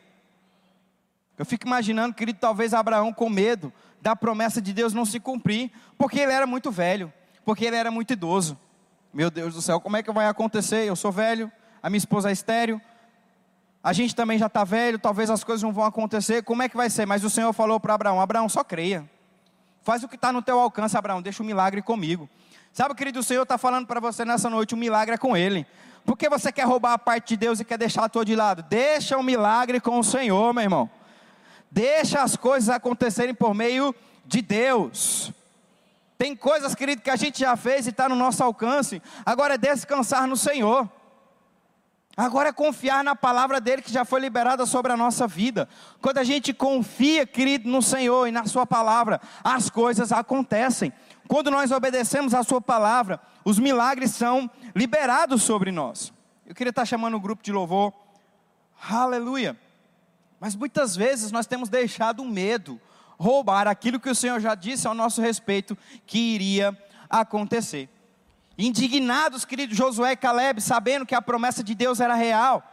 Eu 1.40 1.46
fico 1.46 1.66
imaginando, 1.66 2.14
querido, 2.14 2.38
talvez 2.40 2.74
Abraão 2.74 3.12
com 3.12 3.30
medo 3.30 3.74
da 4.00 4.16
promessa 4.16 4.62
de 4.62 4.74
Deus 4.74 4.94
não 4.94 5.06
se 5.06 5.20
cumprir, 5.20 5.72
porque 5.98 6.20
ele 6.20 6.34
era 6.34 6.46
muito 6.46 6.70
velho, 6.70 7.12
porque 7.44 7.66
ele 7.66 7.76
era 7.76 7.90
muito 7.90 8.14
idoso. 8.14 8.56
Meu 9.14 9.32
Deus 9.32 9.56
do 9.56 9.62
céu, 9.62 9.82
como 9.82 9.98
é 9.98 10.04
que 10.04 10.12
vai 10.12 10.28
acontecer? 10.28 10.86
Eu 10.86 10.96
sou 10.96 11.12
velho, 11.12 11.52
a 11.82 11.90
minha 11.90 11.98
esposa 11.98 12.30
é 12.30 12.32
estéreo, 12.32 12.80
a 13.84 13.92
gente 13.92 14.16
também 14.16 14.38
já 14.38 14.46
está 14.46 14.64
velho, 14.64 15.00
talvez 15.00 15.30
as 15.30 15.44
coisas 15.44 15.64
não 15.64 15.74
vão 15.74 15.84
acontecer, 15.84 16.44
como 16.44 16.62
é 16.62 16.70
que 16.70 16.78
vai 16.78 16.90
ser? 16.90 17.08
Mas 17.08 17.24
o 17.24 17.30
Senhor 17.30 17.52
falou 17.54 17.80
para 17.80 17.94
Abraão: 17.94 18.22
Abraão, 18.22 18.48
só 18.48 18.64
creia, 18.64 19.10
faz 19.82 20.04
o 20.04 20.08
que 20.08 20.16
está 20.16 20.32
no 20.32 20.42
teu 20.42 20.60
alcance, 20.60 20.96
Abraão, 20.96 21.22
deixa 21.22 21.42
o 21.42 21.46
milagre 21.46 21.82
comigo. 21.82 22.30
Sabe, 22.72 22.94
querido, 22.94 23.20
o 23.20 23.24
Senhor 23.24 23.44
está 23.44 23.58
falando 23.58 23.88
para 23.88 24.00
você 24.00 24.24
nessa 24.24 24.50
noite: 24.50 24.76
o 24.76 24.78
milagre 24.78 25.16
é 25.16 25.18
com 25.18 25.36
Ele. 25.36 25.66
Por 26.06 26.18
que 26.18 26.30
você 26.30 26.52
quer 26.52 26.66
roubar 26.66 26.94
a 26.94 27.00
parte 27.00 27.30
de 27.30 27.38
Deus 27.38 27.60
e 27.60 27.66
quer 27.66 27.78
deixar 27.78 28.04
a 28.04 28.10
tua 28.10 28.24
de 28.24 28.36
lado? 28.36 28.64
Deixa 28.64 29.18
o 29.18 29.24
milagre 29.24 29.80
com 29.80 29.98
o 30.00 30.04
Senhor, 30.04 30.54
meu 30.54 30.64
irmão. 30.64 30.90
Deixa 31.72 32.22
as 32.22 32.36
coisas 32.36 32.70
acontecerem 32.70 33.34
por 33.34 33.54
meio 33.54 33.94
de 34.26 34.42
Deus. 34.42 35.34
Tem 36.20 36.36
coisas, 36.36 36.76
querido, 36.76 37.02
que 37.02 37.10
a 37.10 37.16
gente 37.16 37.40
já 37.40 37.56
fez 37.56 37.88
e 37.88 37.92
está 37.92 38.10
no 38.10 38.16
nosso 38.16 38.44
alcance. 38.44 39.02
Agora 39.26 39.54
é 39.54 39.58
descansar 39.58 40.28
no 40.28 40.36
Senhor. 40.36 40.92
Agora 42.18 42.50
é 42.50 42.52
confiar 42.52 43.06
na 43.06 43.16
palavra 43.16 43.62
dele 43.62 43.82
que 43.82 43.94
já 43.94 44.04
foi 44.04 44.20
liberada 44.20 44.66
sobre 44.66 44.92
a 44.92 44.98
nossa 44.98 45.26
vida. 45.26 45.70
Quando 46.02 46.18
a 46.18 46.24
gente 46.26 46.54
confia, 46.54 47.26
querido, 47.26 47.70
no 47.70 47.82
Senhor 47.82 48.28
e 48.28 48.32
na 48.32 48.46
Sua 48.46 48.68
palavra, 48.68 49.22
as 49.42 49.70
coisas 49.70 50.12
acontecem. 50.12 50.92
Quando 51.26 51.50
nós 51.50 51.72
obedecemos 51.72 52.34
a 52.34 52.44
Sua 52.44 52.60
palavra, 52.60 53.22
os 53.46 53.58
milagres 53.58 54.12
são 54.12 54.52
liberados 54.76 55.42
sobre 55.44 55.72
nós. 55.72 56.12
Eu 56.46 56.54
queria 56.54 56.72
estar 56.72 56.86
chamando 56.86 57.16
o 57.16 57.22
grupo 57.22 57.42
de 57.42 57.54
louvor. 57.54 57.94
Aleluia. 58.90 59.58
Mas 60.38 60.54
muitas 60.54 60.98
vezes 60.98 61.32
nós 61.32 61.48
temos 61.48 61.70
deixado 61.70 62.24
o 62.24 62.26
medo, 62.26 62.78
roubar 63.20 63.68
aquilo 63.68 64.00
que 64.00 64.10
o 64.10 64.16
Senhor 64.16 64.40
já 64.40 64.56
disse 64.56 64.88
ao 64.88 64.94
nosso 64.94 65.22
respeito 65.22 65.78
que 66.08 66.18
iria 66.18 66.76
acontecer. 67.10 67.90
Indignados, 68.58 69.44
querido 69.44 69.76
Josué 69.76 70.14
e 70.14 70.18
Caleb, 70.18 70.62
sabendo 70.62 71.06
que 71.06 71.14
a 71.14 71.22
promessa 71.22 71.64
de 71.64 71.76
Deus 71.76 72.00
era 72.00 72.16
real, 72.16 72.64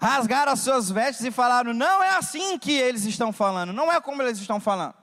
rasgaram 0.00 0.52
as 0.52 0.60
suas 0.60 0.90
vestes 0.90 1.24
e 1.24 1.30
falaram: 1.30 1.72
Não 1.72 2.02
é 2.02 2.10
assim 2.16 2.58
que 2.58 2.72
eles 2.72 3.04
estão 3.04 3.32
falando, 3.32 3.72
não 3.72 3.90
é 3.90 4.00
como 4.00 4.22
eles 4.22 4.38
estão 4.38 4.60
falando. 4.60 4.94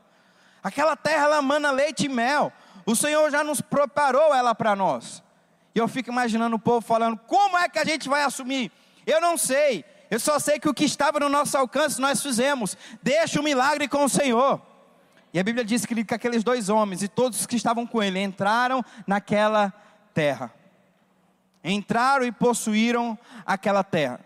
Aquela 0.64 0.96
terra 0.96 1.26
ela 1.26 1.42
mana 1.42 1.72
leite 1.72 2.06
e 2.06 2.10
mel, 2.10 2.54
o 2.86 2.96
Senhor 2.96 3.30
já 3.32 3.44
nos 3.44 3.62
preparou 3.62 4.34
ela 4.34 4.56
para 4.56 4.76
nós. 4.76 5.22
E 5.76 5.80
eu 5.80 5.88
fico 5.88 6.12
imaginando 6.12 6.56
o 6.56 6.60
povo 6.60 6.82
falando: 6.82 7.18
Como 7.28 7.58
é 7.58 7.68
que 7.68 7.80
a 7.80 7.86
gente 7.86 8.08
vai 8.08 8.24
assumir? 8.24 8.72
Eu 9.06 9.20
não 9.20 9.38
sei, 9.38 9.84
eu 10.10 10.20
só 10.20 10.40
sei 10.40 10.60
que 10.60 10.70
o 10.70 10.74
que 10.74 10.86
estava 10.86 11.20
no 11.20 11.30
nosso 11.30 11.58
alcance 11.58 12.00
nós 12.00 12.22
fizemos. 12.22 12.78
Deixa 13.02 13.40
o 13.40 13.44
milagre 13.44 13.88
com 13.88 14.04
o 14.04 14.10
Senhor. 14.10 14.73
E 15.34 15.40
a 15.40 15.44
Bíblia 15.44 15.66
diz 15.66 15.86
que, 15.86 16.04
que 16.04 16.14
aqueles 16.14 16.44
dois 16.44 16.70
homens 16.70 17.02
e 17.02 17.08
todos 17.08 17.40
os 17.40 17.48
que 17.48 17.56
estavam 17.56 17.88
com 17.88 18.04
ele 18.04 18.20
entraram 18.20 18.86
naquela 19.08 19.74
terra. 20.14 20.54
Entraram 21.64 22.24
e 22.24 22.32
possuíram 22.32 23.18
aquela 23.46 23.84
terra. 23.84 24.20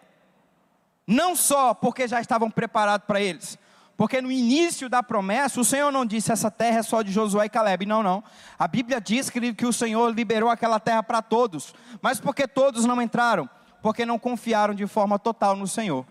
Não 1.08 1.36
só 1.36 1.74
porque 1.74 2.08
já 2.08 2.20
estavam 2.20 2.52
preparados 2.52 3.08
para 3.08 3.22
eles, 3.22 3.58
porque 3.96 4.22
no 4.22 4.30
início 4.30 4.90
da 4.90 5.02
promessa, 5.02 5.62
o 5.62 5.66
Senhor 5.66 5.92
não 5.92 6.06
disse 6.06 6.32
essa 6.32 6.52
terra 6.52 6.80
é 6.80 6.84
só 6.84 7.02
de 7.02 7.12
Josué 7.12 7.46
e 7.46 7.50
Caleb. 7.50 7.86
Não, 7.86 8.04
não. 8.04 8.24
A 8.60 8.68
Bíblia 8.68 9.00
diz 9.00 9.30
que 9.30 9.66
o 9.66 9.74
Senhor 9.74 10.14
liberou 10.14 10.50
aquela 10.50 10.80
terra 10.80 11.02
para 11.02 11.22
todos. 11.22 11.74
Mas 12.02 12.20
porque 12.20 12.48
todos 12.48 12.86
não 12.86 13.02
entraram? 13.02 13.50
Porque 13.82 14.06
não 14.06 14.20
confiaram 14.20 14.76
de 14.76 14.86
forma 14.86 15.18
total 15.18 15.56
no 15.56 15.68
Senhor. 15.68 16.06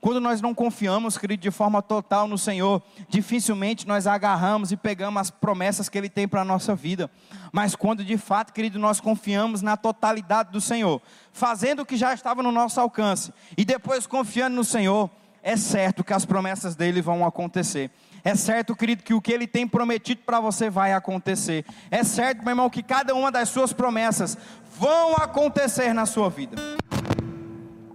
Quando 0.00 0.20
nós 0.20 0.40
não 0.40 0.54
confiamos, 0.54 1.18
querido, 1.18 1.42
de 1.42 1.50
forma 1.50 1.82
total 1.82 2.26
no 2.26 2.38
Senhor, 2.38 2.82
dificilmente 3.08 3.86
nós 3.86 4.06
agarramos 4.06 4.72
e 4.72 4.76
pegamos 4.76 5.20
as 5.20 5.30
promessas 5.30 5.90
que 5.90 5.98
Ele 5.98 6.08
tem 6.08 6.26
para 6.26 6.40
a 6.40 6.44
nossa 6.44 6.74
vida. 6.74 7.10
Mas 7.52 7.76
quando 7.76 8.02
de 8.02 8.16
fato, 8.16 8.52
querido, 8.52 8.78
nós 8.78 8.98
confiamos 8.98 9.60
na 9.60 9.76
totalidade 9.76 10.50
do 10.52 10.60
Senhor, 10.60 11.02
fazendo 11.32 11.80
o 11.80 11.86
que 11.86 11.96
já 11.96 12.14
estava 12.14 12.42
no 12.42 12.50
nosso 12.50 12.80
alcance, 12.80 13.32
e 13.58 13.64
depois 13.64 14.06
confiando 14.06 14.56
no 14.56 14.64
Senhor, 14.64 15.10
é 15.42 15.56
certo 15.56 16.02
que 16.02 16.14
as 16.14 16.24
promessas 16.24 16.74
dele 16.74 17.02
vão 17.02 17.24
acontecer. 17.24 17.90
É 18.22 18.34
certo, 18.34 18.76
querido, 18.76 19.02
que 19.02 19.14
o 19.14 19.20
que 19.20 19.32
ele 19.32 19.46
tem 19.46 19.66
prometido 19.66 20.20
para 20.24 20.40
você 20.40 20.68
vai 20.68 20.92
acontecer. 20.92 21.64
É 21.90 22.04
certo, 22.04 22.42
meu 22.42 22.50
irmão, 22.50 22.68
que 22.68 22.82
cada 22.82 23.14
uma 23.14 23.30
das 23.32 23.48
suas 23.48 23.72
promessas 23.72 24.36
vão 24.78 25.14
acontecer 25.14 25.94
na 25.94 26.04
sua 26.04 26.28
vida. 26.28 26.56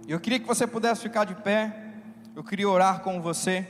Eu 0.08 0.20
queria 0.20 0.38
que 0.40 0.46
você 0.46 0.66
pudesse 0.66 1.02
ficar 1.02 1.24
de 1.24 1.34
pé. 1.34 1.85
Eu 2.36 2.44
queria 2.44 2.68
orar 2.68 3.00
com 3.00 3.22
você. 3.22 3.66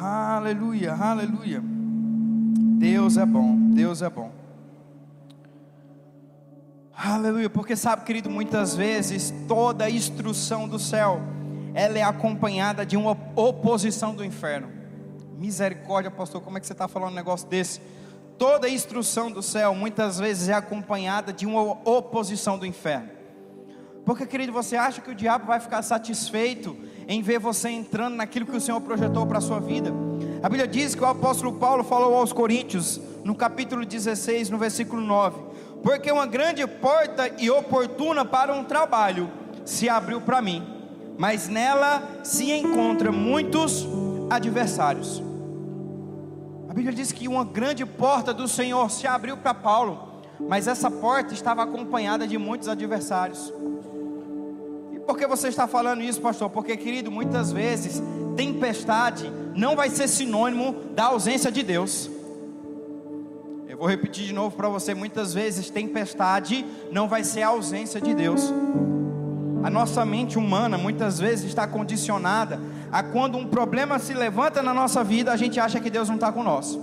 Aleluia, 0.00 0.94
aleluia. 0.94 1.60
Deus 1.60 3.16
é 3.16 3.26
bom, 3.26 3.56
Deus 3.72 4.00
é 4.00 4.08
bom. 4.08 4.30
Aleluia, 6.94 7.50
porque 7.50 7.74
sabe, 7.74 8.04
querido, 8.04 8.30
muitas 8.30 8.76
vezes 8.76 9.34
toda 9.48 9.86
a 9.86 9.90
instrução 9.90 10.68
do 10.68 10.78
céu, 10.78 11.20
ela 11.74 11.98
é 11.98 12.02
acompanhada 12.04 12.86
de 12.86 12.96
uma 12.96 13.10
oposição 13.34 14.14
do 14.14 14.24
inferno. 14.24 14.70
Misericórdia, 15.36 16.12
pastor, 16.12 16.40
como 16.40 16.58
é 16.58 16.60
que 16.60 16.66
você 16.68 16.74
está 16.74 16.86
falando 16.86 17.10
um 17.10 17.16
negócio 17.16 17.48
desse? 17.48 17.80
Toda 18.38 18.68
a 18.68 18.70
instrução 18.70 19.32
do 19.32 19.42
céu, 19.42 19.74
muitas 19.74 20.16
vezes, 20.16 20.48
é 20.48 20.52
acompanhada 20.52 21.32
de 21.32 21.44
uma 21.44 21.60
oposição 21.84 22.56
do 22.56 22.64
inferno. 22.64 23.17
Porque, 24.08 24.24
querido, 24.24 24.54
você 24.54 24.74
acha 24.74 25.02
que 25.02 25.10
o 25.10 25.14
diabo 25.14 25.44
vai 25.44 25.60
ficar 25.60 25.82
satisfeito 25.82 26.74
em 27.06 27.20
ver 27.20 27.38
você 27.38 27.68
entrando 27.68 28.14
naquilo 28.14 28.46
que 28.46 28.56
o 28.56 28.60
Senhor 28.60 28.80
projetou 28.80 29.26
para 29.26 29.36
a 29.36 29.40
sua 29.42 29.60
vida? 29.60 29.92
A 30.42 30.48
Bíblia 30.48 30.66
diz 30.66 30.94
que 30.94 31.02
o 31.02 31.06
apóstolo 31.06 31.52
Paulo 31.58 31.84
falou 31.84 32.16
aos 32.16 32.32
Coríntios, 32.32 32.98
no 33.22 33.34
capítulo 33.34 33.84
16, 33.84 34.48
no 34.48 34.56
versículo 34.56 35.02
9: 35.02 35.42
Porque 35.82 36.10
uma 36.10 36.24
grande 36.24 36.66
porta 36.66 37.30
e 37.38 37.50
oportuna 37.50 38.24
para 38.24 38.54
um 38.54 38.64
trabalho 38.64 39.30
se 39.66 39.90
abriu 39.90 40.22
para 40.22 40.40
mim, 40.40 40.66
mas 41.18 41.46
nela 41.46 42.02
se 42.24 42.50
encontram 42.50 43.12
muitos 43.12 43.86
adversários. 44.30 45.22
A 46.66 46.72
Bíblia 46.72 46.94
diz 46.94 47.12
que 47.12 47.28
uma 47.28 47.44
grande 47.44 47.84
porta 47.84 48.32
do 48.32 48.48
Senhor 48.48 48.90
se 48.90 49.06
abriu 49.06 49.36
para 49.36 49.52
Paulo, 49.52 50.22
mas 50.40 50.66
essa 50.66 50.90
porta 50.90 51.34
estava 51.34 51.62
acompanhada 51.62 52.26
de 52.26 52.38
muitos 52.38 52.68
adversários. 52.68 53.52
Por 55.08 55.16
que 55.16 55.26
você 55.26 55.48
está 55.48 55.66
falando 55.66 56.02
isso, 56.02 56.20
pastor? 56.20 56.50
Porque, 56.50 56.76
querido, 56.76 57.10
muitas 57.10 57.50
vezes 57.50 58.02
tempestade 58.36 59.32
não 59.56 59.74
vai 59.74 59.88
ser 59.88 60.06
sinônimo 60.06 60.74
da 60.94 61.06
ausência 61.06 61.50
de 61.50 61.62
Deus. 61.62 62.10
Eu 63.66 63.78
vou 63.78 63.88
repetir 63.88 64.26
de 64.26 64.34
novo 64.34 64.54
para 64.54 64.68
você: 64.68 64.92
muitas 64.92 65.32
vezes 65.32 65.70
tempestade 65.70 66.62
não 66.92 67.08
vai 67.08 67.24
ser 67.24 67.40
a 67.40 67.48
ausência 67.48 68.02
de 68.02 68.12
Deus. 68.12 68.52
A 69.62 69.70
nossa 69.70 70.04
mente 70.04 70.36
humana 70.36 70.76
muitas 70.76 71.18
vezes 71.18 71.46
está 71.46 71.66
condicionada 71.66 72.60
a 72.92 73.02
quando 73.02 73.38
um 73.38 73.46
problema 73.46 73.98
se 73.98 74.12
levanta 74.12 74.62
na 74.62 74.74
nossa 74.74 75.02
vida, 75.02 75.32
a 75.32 75.36
gente 75.38 75.58
acha 75.58 75.80
que 75.80 75.88
Deus 75.88 76.08
não 76.08 76.16
está 76.16 76.30
com 76.30 76.42
nós. 76.42 76.78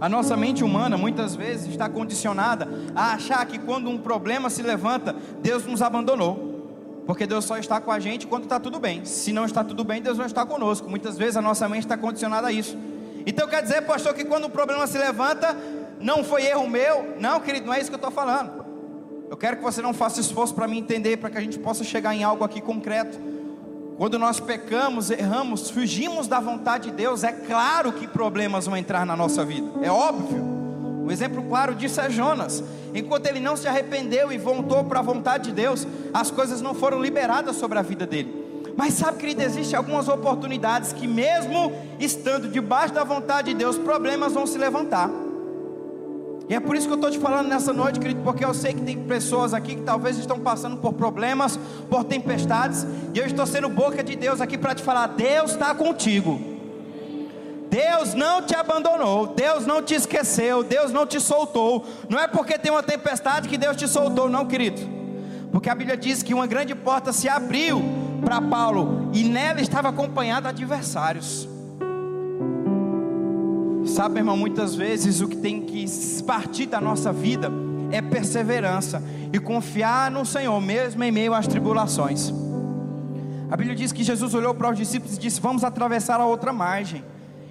A 0.00 0.08
nossa 0.08 0.38
mente 0.38 0.64
humana 0.64 0.96
muitas 0.96 1.36
vezes 1.36 1.68
está 1.68 1.86
condicionada 1.86 2.66
a 2.96 3.12
achar 3.12 3.44
que 3.44 3.58
quando 3.58 3.90
um 3.90 3.98
problema 3.98 4.48
se 4.48 4.62
levanta, 4.62 5.14
Deus 5.42 5.66
nos 5.66 5.82
abandonou. 5.82 6.53
Porque 7.06 7.26
Deus 7.26 7.44
só 7.44 7.58
está 7.58 7.80
com 7.80 7.92
a 7.92 7.98
gente 8.00 8.26
quando 8.26 8.44
está 8.44 8.58
tudo 8.58 8.78
bem. 8.78 9.04
Se 9.04 9.32
não 9.32 9.44
está 9.44 9.62
tudo 9.62 9.84
bem, 9.84 10.00
Deus 10.00 10.16
não 10.16 10.24
está 10.24 10.44
conosco. 10.46 10.88
Muitas 10.88 11.18
vezes 11.18 11.36
a 11.36 11.42
nossa 11.42 11.68
mente 11.68 11.84
está 11.84 11.96
condicionada 11.96 12.48
a 12.48 12.52
isso. 12.52 12.76
Então 13.26 13.46
quer 13.46 13.62
dizer, 13.62 13.82
pastor, 13.82 14.14
que 14.14 14.24
quando 14.24 14.44
o 14.44 14.50
problema 14.50 14.86
se 14.86 14.98
levanta, 14.98 15.56
não 16.00 16.24
foi 16.24 16.46
erro 16.46 16.68
meu? 16.68 17.16
Não, 17.18 17.40
querido, 17.40 17.66
não 17.66 17.74
é 17.74 17.80
isso 17.80 17.90
que 17.90 17.94
eu 17.94 17.98
estou 17.98 18.10
falando. 18.10 18.64
Eu 19.30 19.36
quero 19.36 19.56
que 19.56 19.62
você 19.62 19.82
não 19.82 19.92
faça 19.92 20.20
esforço 20.20 20.54
para 20.54 20.68
me 20.68 20.78
entender, 20.78 21.16
para 21.16 21.30
que 21.30 21.38
a 21.38 21.40
gente 21.40 21.58
possa 21.58 21.82
chegar 21.84 22.14
em 22.14 22.22
algo 22.22 22.44
aqui 22.44 22.60
concreto. 22.60 23.18
Quando 23.96 24.18
nós 24.18 24.40
pecamos, 24.40 25.10
erramos, 25.10 25.70
fugimos 25.70 26.26
da 26.26 26.40
vontade 26.40 26.90
de 26.90 26.96
Deus, 26.96 27.22
é 27.22 27.32
claro 27.32 27.92
que 27.92 28.06
problemas 28.06 28.66
vão 28.66 28.76
entrar 28.76 29.06
na 29.06 29.16
nossa 29.16 29.44
vida, 29.44 29.70
é 29.82 29.90
óbvio. 29.90 30.63
Um 31.04 31.10
exemplo 31.10 31.42
claro 31.42 31.74
disso 31.74 32.00
é 32.00 32.08
Jonas. 32.08 32.64
Enquanto 32.94 33.26
ele 33.26 33.38
não 33.38 33.58
se 33.58 33.68
arrependeu 33.68 34.32
e 34.32 34.38
voltou 34.38 34.84
para 34.84 35.00
a 35.00 35.02
vontade 35.02 35.44
de 35.44 35.52
Deus, 35.52 35.86
as 36.14 36.30
coisas 36.30 36.62
não 36.62 36.72
foram 36.72 36.98
liberadas 36.98 37.56
sobre 37.56 37.78
a 37.78 37.82
vida 37.82 38.06
dele. 38.06 38.42
Mas 38.74 38.94
sabe, 38.94 39.18
querido, 39.18 39.42
existem 39.42 39.76
algumas 39.76 40.08
oportunidades 40.08 40.94
que, 40.94 41.06
mesmo 41.06 41.72
estando 42.00 42.48
debaixo 42.48 42.94
da 42.94 43.04
vontade 43.04 43.52
de 43.52 43.58
Deus, 43.58 43.76
problemas 43.76 44.32
vão 44.32 44.46
se 44.46 44.56
levantar. 44.56 45.10
E 46.48 46.54
é 46.54 46.60
por 46.60 46.74
isso 46.74 46.86
que 46.86 46.92
eu 46.92 46.96
estou 46.96 47.10
te 47.10 47.18
falando 47.18 47.48
nessa 47.48 47.72
noite, 47.72 48.00
querido, 48.00 48.22
porque 48.22 48.44
eu 48.44 48.54
sei 48.54 48.72
que 48.72 48.80
tem 48.80 48.98
pessoas 49.04 49.52
aqui 49.52 49.76
que 49.76 49.82
talvez 49.82 50.18
estão 50.18 50.40
passando 50.40 50.78
por 50.78 50.94
problemas, 50.94 51.58
por 51.90 52.04
tempestades, 52.04 52.86
e 53.14 53.18
eu 53.18 53.26
estou 53.26 53.46
sendo 53.46 53.68
boca 53.68 54.02
de 54.02 54.16
Deus 54.16 54.40
aqui 54.40 54.56
para 54.56 54.74
te 54.74 54.82
falar: 54.82 55.08
Deus 55.08 55.52
está 55.52 55.74
contigo. 55.74 56.53
Deus 57.74 58.14
não 58.14 58.40
te 58.40 58.54
abandonou, 58.54 59.26
Deus 59.26 59.66
não 59.66 59.82
te 59.82 59.96
esqueceu, 59.96 60.62
Deus 60.62 60.92
não 60.92 61.04
te 61.04 61.18
soltou. 61.18 61.84
Não 62.08 62.20
é 62.20 62.28
porque 62.28 62.56
tem 62.56 62.70
uma 62.70 62.84
tempestade 62.84 63.48
que 63.48 63.58
Deus 63.58 63.76
te 63.76 63.88
soltou, 63.88 64.30
não, 64.30 64.46
querido. 64.46 64.80
Porque 65.50 65.68
a 65.68 65.74
Bíblia 65.74 65.96
diz 65.96 66.22
que 66.22 66.32
uma 66.32 66.46
grande 66.46 66.72
porta 66.72 67.12
se 67.12 67.28
abriu 67.28 67.82
para 68.24 68.40
Paulo 68.40 69.10
e 69.12 69.24
nela 69.24 69.60
estava 69.60 69.88
acompanhado 69.88 70.46
adversários. 70.46 71.48
Sabe, 73.86 74.20
irmão, 74.20 74.36
muitas 74.36 74.76
vezes 74.76 75.20
o 75.20 75.26
que 75.26 75.36
tem 75.36 75.60
que 75.60 75.84
partir 76.22 76.66
da 76.66 76.80
nossa 76.80 77.12
vida 77.12 77.50
é 77.90 78.00
perseverança 78.00 79.02
e 79.32 79.40
confiar 79.40 80.12
no 80.12 80.24
Senhor, 80.24 80.60
mesmo 80.60 81.02
em 81.02 81.10
meio 81.10 81.34
às 81.34 81.48
tribulações. 81.48 82.32
A 83.50 83.56
Bíblia 83.56 83.74
diz 83.74 83.90
que 83.90 84.04
Jesus 84.04 84.32
olhou 84.32 84.54
para 84.54 84.70
os 84.70 84.78
discípulos 84.78 85.16
e 85.16 85.18
disse: 85.18 85.40
Vamos 85.40 85.64
atravessar 85.64 86.20
a 86.20 86.24
outra 86.24 86.52
margem. 86.52 87.02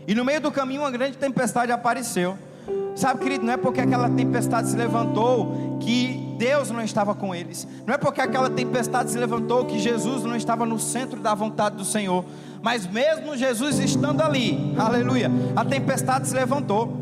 E 0.08 0.14
no 0.14 0.26
meio 0.26 0.42
do 0.42 0.52
caminho, 0.52 0.82
uma 0.82 0.92
grande 0.92 1.18
tempestade 1.18 1.72
apareceu. 1.72 2.38
Sabe, 2.96 3.22
querido, 3.22 3.46
não 3.46 3.54
é 3.54 3.58
porque 3.58 3.82
aquela 3.82 4.10
tempestade 4.10 4.70
se 4.70 4.76
levantou 4.76 5.78
que 5.80 6.36
Deus 6.38 6.70
não 6.70 6.82
estava 6.82 7.16
com 7.16 7.34
eles. 7.34 7.68
Não 7.86 7.94
é 7.94 7.98
porque 7.98 8.22
aquela 8.22 8.50
tempestade 8.50 9.12
se 9.12 9.18
levantou 9.18 9.66
que 9.66 9.80
Jesus 9.80 10.24
não 10.24 10.36
estava 10.36 10.66
no 10.66 10.80
centro 10.80 11.20
da 11.20 11.34
vontade 11.34 11.76
do 11.76 11.86
Senhor. 11.86 12.24
Mas 12.62 12.86
mesmo 12.86 13.36
Jesus 13.36 13.80
estando 13.80 14.22
ali, 14.22 14.74
aleluia, 14.78 15.32
a 15.56 15.66
tempestade 15.66 16.28
se 16.28 16.36
levantou. 16.36 17.02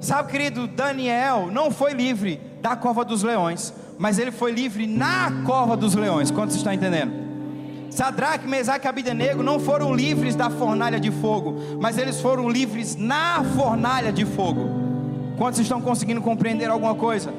Sabe, 0.00 0.30
querido, 0.30 0.66
Daniel 0.66 1.48
não 1.50 1.70
foi 1.70 1.92
livre 1.92 2.40
da 2.60 2.76
cova 2.76 3.04
dos 3.04 3.22
leões, 3.22 3.72
mas 3.98 4.18
ele 4.18 4.30
foi 4.30 4.52
livre 4.52 4.86
na 4.86 5.42
cova 5.44 5.76
dos 5.76 5.94
leões. 5.94 6.30
Quantos 6.30 6.56
estão 6.56 6.72
entendendo? 6.72 7.25
Sadraque, 7.96 8.46
Mesaque 8.46 8.86
e 8.86 8.88
Abidenego 8.90 9.42
não 9.42 9.58
foram 9.58 9.94
livres 9.94 10.36
da 10.36 10.50
fornalha 10.50 11.00
de 11.00 11.10
fogo, 11.10 11.56
mas 11.80 11.96
eles 11.96 12.20
foram 12.20 12.46
livres 12.46 12.94
na 12.94 13.42
fornalha 13.56 14.12
de 14.12 14.26
fogo. 14.26 14.68
Quantos 15.38 15.60
estão 15.60 15.80
conseguindo 15.80 16.20
compreender 16.20 16.68
alguma 16.68 16.94
coisa? 16.94 17.32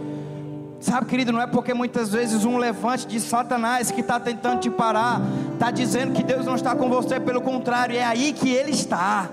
Sabe, 0.80 1.06
querido, 1.06 1.32
não 1.32 1.40
é 1.40 1.46
porque 1.46 1.76
muitas 1.76 2.12
vezes 2.12 2.44
um 2.44 2.58
levante 2.58 3.06
de 3.06 3.20
Satanás 3.20 3.92
que 3.92 4.02
está 4.02 4.20
tentando 4.20 4.60
te 4.60 4.72
parar, 4.72 5.22
está 5.54 5.70
dizendo 5.70 6.14
que 6.14 6.24
Deus 6.24 6.44
não 6.44 6.56
está 6.56 6.76
com 6.76 6.90
você, 6.90 7.20
pelo 7.20 7.40
contrário, 7.40 7.96
é 7.96 8.04
aí 8.04 8.34
que 8.34 8.50
Ele 8.50 8.72
está, 8.72 9.30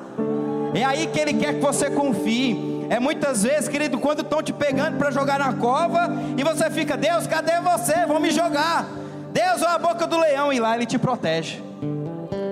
é 0.75 0.85
aí 0.85 1.07
que 1.07 1.19
Ele 1.19 1.33
quer 1.33 1.55
que 1.55 1.61
você 1.61 1.89
confie. 1.89 2.85
É 2.91 3.01
muitas 3.01 3.45
vezes, 3.45 3.67
querido, 3.67 3.99
quando 3.99 4.21
estão 4.21 4.43
te 4.43 4.53
pegando 4.53 4.99
para 4.99 5.11
jogar 5.11 5.39
na 5.39 5.55
cova, 5.55 6.07
e 6.37 6.45
você 6.45 6.69
fica, 6.69 6.99
Deus, 6.99 7.27
cadê 7.27 7.59
você? 7.63 8.05
Vão 8.05 8.21
me 8.21 8.31
jogar. 8.31 9.04
Deus 9.35 9.63
é 9.63 9.67
a 9.67 9.77
boca 9.79 10.07
do 10.07 10.17
leão, 10.17 10.53
e 10.53 10.61
lá 10.61 10.77
Ele 10.77 10.87
te 10.87 10.97
protege. 10.97 11.61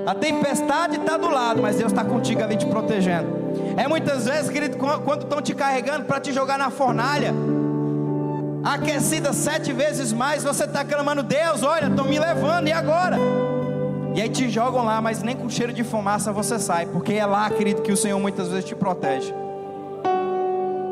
A 0.04 0.16
tempestade 0.16 0.96
está 0.96 1.16
do 1.16 1.30
lado, 1.30 1.62
mas 1.62 1.76
Deus 1.76 1.92
está 1.92 2.04
contigo 2.04 2.42
ali 2.42 2.56
te 2.56 2.66
protegendo. 2.66 3.28
É 3.76 3.86
muitas 3.86 4.24
vezes, 4.24 4.50
querido, 4.50 4.76
quando 4.76 5.22
estão 5.22 5.40
te 5.40 5.54
carregando 5.54 6.06
para 6.06 6.18
te 6.18 6.32
jogar 6.32 6.58
na 6.58 6.70
fornalha, 6.70 7.32
aquecida 8.64 9.32
sete 9.32 9.72
vezes 9.72 10.12
mais, 10.12 10.42
você 10.42 10.64
está 10.64 10.84
clamando, 10.84 11.22
Deus, 11.22 11.62
olha, 11.62 11.86
estão 11.86 12.04
me 12.04 12.18
levando, 12.18 12.66
e 12.66 12.72
agora? 12.72 13.16
E 14.16 14.20
aí 14.20 14.28
te 14.28 14.48
jogam 14.48 14.84
lá, 14.84 15.00
mas 15.00 15.22
nem 15.22 15.36
com 15.36 15.48
cheiro 15.48 15.72
de 15.72 15.84
fumaça 15.84 16.32
você 16.32 16.58
sai, 16.58 16.86
porque 16.86 17.12
é 17.14 17.24
lá, 17.24 17.48
querido, 17.48 17.80
que 17.80 17.92
o 17.92 17.96
Senhor 17.96 18.18
muitas 18.18 18.48
vezes 18.48 18.64
te 18.64 18.74
protege. 18.74 19.32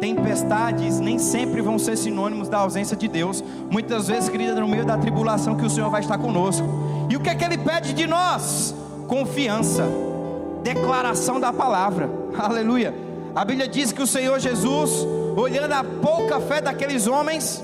Tempestades 0.01 0.99
nem 0.99 1.19
sempre 1.19 1.61
vão 1.61 1.79
ser 1.79 1.97
sinônimos 1.97 2.49
da 2.49 2.59
ausência 2.59 2.97
de 2.97 3.07
Deus. 3.07 3.45
Muitas 3.71 4.09
vezes, 4.09 4.29
querida, 4.29 4.59
no 4.61 4.67
meio 4.67 4.85
da 4.85 4.97
tribulação 4.97 5.57
que 5.57 5.65
o 5.65 5.71
Senhor 5.71 5.91
vai 5.91 6.01
estar 6.01 6.19
conosco. 6.19 6.67
E 7.09 7.17
o 7.17 7.21
que 7.21 7.29
é 7.29 7.35
que 7.35 7.45
Ele 7.45 7.59
pede 7.59 7.93
de 7.93 8.07
nós? 8.07 8.75
Confiança, 9.07 9.87
declaração 10.63 11.39
da 11.39 11.53
palavra. 11.53 12.11
Aleluia. 12.39 12.95
A 13.35 13.45
Bíblia 13.45 13.69
diz 13.69 13.93
que 13.93 14.03
o 14.03 14.07
Senhor 14.07 14.41
Jesus 14.41 15.07
olhando 15.37 15.73
a 15.73 15.85
pouca 15.85 16.41
fé 16.41 16.61
daqueles 16.61 17.07
homens, 17.07 17.63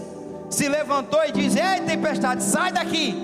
se 0.48 0.68
levantou 0.68 1.20
e 1.24 1.32
disse: 1.32 1.58
Ei, 1.58 1.80
tempestade, 1.80 2.42
sai 2.42 2.72
daqui. 2.72 3.14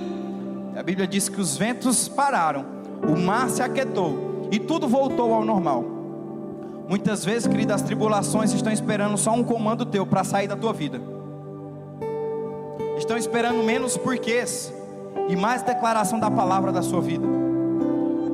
A 0.76 0.82
Bíblia 0.82 1.06
diz 1.06 1.28
que 1.28 1.40
os 1.40 1.56
ventos 1.56 2.08
pararam, 2.08 2.64
o 3.02 3.18
mar 3.18 3.48
se 3.50 3.62
aquietou 3.62 4.48
e 4.50 4.58
tudo 4.58 4.88
voltou 4.88 5.34
ao 5.34 5.44
normal. 5.44 5.84
Muitas 6.92 7.24
vezes, 7.24 7.48
querido, 7.48 7.72
as 7.72 7.80
tribulações 7.80 8.52
estão 8.52 8.70
esperando 8.70 9.16
só 9.16 9.32
um 9.32 9.42
comando 9.42 9.86
teu 9.86 10.04
para 10.04 10.22
sair 10.22 10.46
da 10.46 10.54
tua 10.54 10.74
vida. 10.74 11.00
Estão 12.98 13.16
esperando 13.16 13.64
menos 13.64 13.96
porquês 13.96 14.70
e 15.26 15.34
mais 15.34 15.62
declaração 15.62 16.20
da 16.20 16.30
palavra 16.30 16.70
da 16.70 16.82
sua 16.82 17.00
vida. 17.00 17.26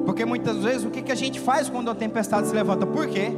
Porque 0.05 0.25
muitas 0.25 0.57
vezes 0.57 0.85
o 0.85 0.91
que, 0.91 1.03
que 1.03 1.13
a 1.13 1.15
gente 1.15 1.39
faz 1.39 1.69
quando 1.69 1.89
a 1.89 1.95
tempestade 1.95 2.49
se 2.49 2.53
levanta? 2.53 2.85
Por 2.85 3.07
quê? 3.07 3.31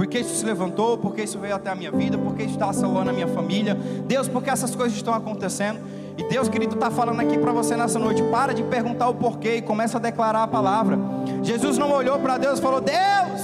porque 0.00 0.18
isso 0.18 0.34
se 0.34 0.46
levantou, 0.46 0.96
porque 0.96 1.22
isso 1.24 1.38
veio 1.38 1.54
até 1.54 1.68
a 1.68 1.74
minha 1.74 1.90
vida, 1.90 2.16
porque 2.16 2.44
isso 2.44 2.54
está 2.54 2.70
assolando 2.70 3.10
a 3.10 3.12
minha 3.12 3.28
família. 3.28 3.74
Deus, 4.06 4.28
porque 4.28 4.48
essas 4.48 4.74
coisas 4.74 4.96
estão 4.96 5.12
acontecendo. 5.12 5.78
E 6.16 6.24
Deus, 6.24 6.48
querido, 6.48 6.74
está 6.74 6.90
falando 6.90 7.20
aqui 7.20 7.36
para 7.36 7.52
você 7.52 7.76
nessa 7.76 7.98
noite. 7.98 8.22
Para 8.22 8.54
de 8.54 8.62
perguntar 8.62 9.10
o 9.10 9.14
porquê 9.14 9.56
e 9.56 9.60
começa 9.60 9.98
a 9.98 10.00
declarar 10.00 10.44
a 10.44 10.46
palavra. 10.46 10.98
Jesus 11.42 11.76
não 11.76 11.92
olhou 11.92 12.18
para 12.18 12.38
Deus 12.38 12.58
e 12.58 12.62
falou: 12.62 12.80
Deus, 12.80 13.39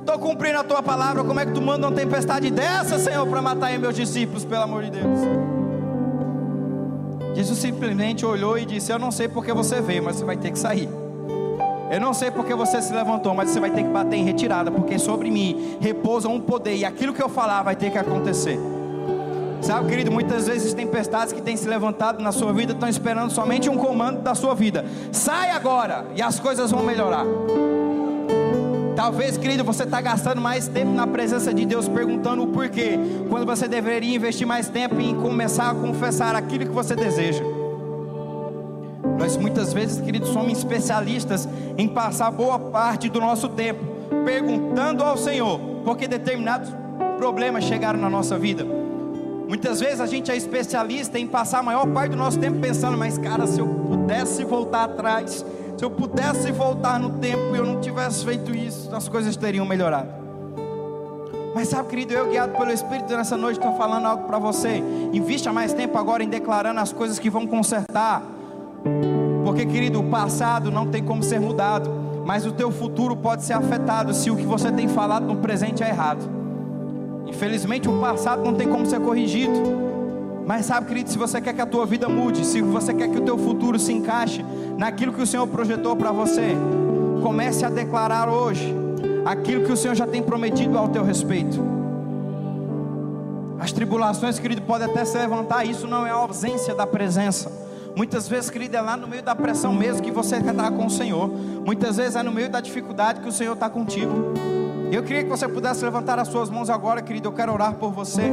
estou 0.00 0.18
cumprindo 0.18 0.58
a 0.58 0.64
tua 0.64 0.82
palavra. 0.82 1.22
Como 1.22 1.38
é 1.38 1.46
que 1.46 1.52
tu 1.52 1.62
manda 1.62 1.86
uma 1.86 1.94
tempestade 1.94 2.50
dessa, 2.50 2.98
Senhor, 2.98 3.26
para 3.26 3.40
matar 3.40 3.78
meus 3.78 3.94
discípulos, 3.94 4.44
pelo 4.44 4.62
amor 4.62 4.84
de 4.84 4.90
Deus? 4.90 5.20
Jesus 7.34 7.58
simplesmente 7.58 8.26
olhou 8.26 8.58
e 8.58 8.64
disse: 8.64 8.92
Eu 8.92 8.98
não 8.98 9.10
sei 9.10 9.28
porque 9.28 9.52
você 9.52 9.80
veio, 9.80 10.02
mas 10.02 10.16
você 10.16 10.24
vai 10.24 10.36
ter 10.36 10.50
que 10.50 10.58
sair. 10.58 10.88
Eu 11.90 12.00
não 12.00 12.14
sei 12.14 12.30
porque 12.30 12.54
você 12.54 12.80
se 12.80 12.92
levantou, 12.92 13.34
mas 13.34 13.50
você 13.50 13.58
vai 13.58 13.70
ter 13.70 13.82
que 13.82 13.88
bater 13.88 14.16
em 14.16 14.24
retirada, 14.24 14.70
porque 14.70 14.96
sobre 14.98 15.28
mim 15.28 15.76
repousa 15.80 16.28
um 16.28 16.40
poder 16.40 16.76
e 16.76 16.84
aquilo 16.84 17.12
que 17.12 17.22
eu 17.22 17.28
falar 17.28 17.62
vai 17.64 17.74
ter 17.74 17.90
que 17.90 17.98
acontecer. 17.98 18.60
Sabe, 19.60 19.88
querido, 19.88 20.10
muitas 20.10 20.46
vezes 20.46 20.72
tempestades 20.72 21.32
que 21.32 21.42
têm 21.42 21.56
se 21.56 21.68
levantado 21.68 22.22
na 22.22 22.32
sua 22.32 22.52
vida 22.52 22.72
estão 22.72 22.88
esperando 22.88 23.30
somente 23.30 23.68
um 23.68 23.76
comando 23.76 24.22
da 24.22 24.34
sua 24.34 24.54
vida. 24.54 24.84
Sai 25.12 25.50
agora 25.50 26.06
e 26.14 26.22
as 26.22 26.38
coisas 26.38 26.70
vão 26.70 26.82
melhorar. 26.82 27.26
Talvez, 29.00 29.38
querido, 29.38 29.64
você 29.64 29.84
está 29.84 29.98
gastando 29.98 30.42
mais 30.42 30.68
tempo 30.68 30.92
na 30.92 31.06
presença 31.06 31.54
de 31.54 31.64
Deus 31.64 31.88
perguntando 31.88 32.42
o 32.42 32.48
porquê, 32.48 32.98
quando 33.30 33.46
você 33.46 33.66
deveria 33.66 34.14
investir 34.14 34.46
mais 34.46 34.68
tempo 34.68 35.00
em 35.00 35.14
começar 35.14 35.70
a 35.70 35.74
confessar 35.74 36.36
aquilo 36.36 36.66
que 36.66 36.70
você 36.70 36.94
deseja. 36.94 37.42
Nós 39.18 39.38
muitas 39.38 39.72
vezes, 39.72 40.02
queridos, 40.02 40.28
somos 40.28 40.58
especialistas 40.58 41.48
em 41.78 41.88
passar 41.88 42.30
boa 42.30 42.58
parte 42.58 43.08
do 43.08 43.20
nosso 43.20 43.48
tempo 43.48 43.82
perguntando 44.22 45.02
ao 45.02 45.16
Senhor, 45.16 45.58
porque 45.82 46.06
determinados 46.06 46.70
problemas 47.16 47.64
chegaram 47.64 47.98
na 47.98 48.10
nossa 48.10 48.38
vida. 48.38 48.66
Muitas 49.48 49.80
vezes 49.80 50.02
a 50.02 50.06
gente 50.06 50.30
é 50.30 50.36
especialista 50.36 51.18
em 51.18 51.26
passar 51.26 51.60
a 51.60 51.62
maior 51.62 51.86
parte 51.86 52.10
do 52.10 52.18
nosso 52.18 52.38
tempo 52.38 52.60
pensando, 52.60 52.98
mas 52.98 53.16
cara, 53.16 53.46
se 53.46 53.60
eu 53.60 53.66
pudesse 53.66 54.44
voltar 54.44 54.84
atrás, 54.84 55.42
se 55.80 55.84
eu 55.86 55.90
pudesse 55.90 56.52
voltar 56.52 57.00
no 57.00 57.08
tempo 57.20 57.54
e 57.54 57.58
eu 57.58 57.64
não 57.64 57.80
tivesse 57.80 58.22
feito 58.22 58.54
isso, 58.54 58.94
as 58.94 59.08
coisas 59.08 59.34
teriam 59.34 59.64
melhorado. 59.64 60.10
Mas 61.54 61.68
sabe, 61.68 61.88
querido, 61.88 62.12
eu 62.12 62.28
guiado 62.28 62.52
pelo 62.52 62.70
Espírito 62.70 63.16
nessa 63.16 63.34
noite 63.34 63.56
estou 63.56 63.74
falando 63.78 64.04
algo 64.04 64.24
para 64.24 64.38
você. 64.38 64.82
Invista 65.10 65.50
mais 65.54 65.72
tempo 65.72 65.96
agora 65.96 66.22
em 66.22 66.28
declarando 66.28 66.80
as 66.80 66.92
coisas 66.92 67.18
que 67.18 67.30
vão 67.30 67.46
consertar 67.46 68.22
porque, 69.42 69.64
querido, 69.64 70.00
o 70.00 70.10
passado 70.10 70.70
não 70.70 70.86
tem 70.86 71.02
como 71.02 71.22
ser 71.22 71.40
mudado, 71.40 71.90
mas 72.26 72.44
o 72.44 72.52
teu 72.52 72.70
futuro 72.70 73.16
pode 73.16 73.42
ser 73.42 73.54
afetado 73.54 74.12
se 74.12 74.30
o 74.30 74.36
que 74.36 74.44
você 74.44 74.70
tem 74.70 74.86
falado 74.86 75.24
no 75.24 75.36
presente 75.36 75.82
é 75.82 75.88
errado. 75.88 76.28
Infelizmente, 77.26 77.88
o 77.88 77.98
passado 77.98 78.44
não 78.44 78.52
tem 78.52 78.68
como 78.68 78.84
ser 78.84 79.00
corrigido. 79.00 79.89
Mas 80.50 80.66
sabe, 80.66 80.88
querido, 80.88 81.08
se 81.08 81.16
você 81.16 81.40
quer 81.40 81.52
que 81.52 81.60
a 81.60 81.64
tua 81.64 81.86
vida 81.86 82.08
mude, 82.08 82.44
se 82.44 82.60
você 82.60 82.92
quer 82.92 83.08
que 83.08 83.16
o 83.16 83.20
teu 83.20 83.38
futuro 83.38 83.78
se 83.78 83.92
encaixe 83.92 84.44
naquilo 84.76 85.12
que 85.12 85.22
o 85.22 85.26
Senhor 85.26 85.46
projetou 85.46 85.94
para 85.94 86.10
você, 86.10 86.56
comece 87.22 87.64
a 87.64 87.70
declarar 87.70 88.28
hoje 88.28 88.74
aquilo 89.24 89.64
que 89.64 89.70
o 89.70 89.76
Senhor 89.76 89.94
já 89.94 90.08
tem 90.08 90.20
prometido 90.20 90.76
ao 90.76 90.88
teu 90.88 91.04
respeito. 91.04 91.56
As 93.60 93.70
tribulações, 93.70 94.40
querido, 94.40 94.62
podem 94.62 94.90
até 94.90 95.04
se 95.04 95.16
levantar, 95.16 95.64
isso 95.64 95.86
não 95.86 96.04
é 96.04 96.10
a 96.10 96.14
ausência 96.14 96.74
da 96.74 96.84
presença. 96.84 97.48
Muitas 97.94 98.26
vezes, 98.26 98.50
querido, 98.50 98.76
é 98.76 98.80
lá 98.80 98.96
no 98.96 99.06
meio 99.06 99.22
da 99.22 99.36
pressão 99.36 99.72
mesmo 99.72 100.02
que 100.02 100.10
você 100.10 100.38
estar 100.38 100.72
com 100.72 100.86
o 100.86 100.90
Senhor. 100.90 101.28
Muitas 101.64 101.96
vezes 101.96 102.16
é 102.16 102.24
no 102.24 102.32
meio 102.32 102.50
da 102.50 102.60
dificuldade 102.60 103.20
que 103.20 103.28
o 103.28 103.32
Senhor 103.32 103.52
está 103.52 103.70
contigo. 103.70 104.34
Eu 104.90 105.04
queria 105.04 105.22
que 105.22 105.30
você 105.30 105.46
pudesse 105.46 105.84
levantar 105.84 106.18
as 106.18 106.26
suas 106.26 106.50
mãos 106.50 106.68
agora, 106.68 107.00
querido. 107.00 107.28
Eu 107.28 107.32
quero 107.32 107.52
orar 107.52 107.74
por 107.74 107.92
você. 107.92 108.32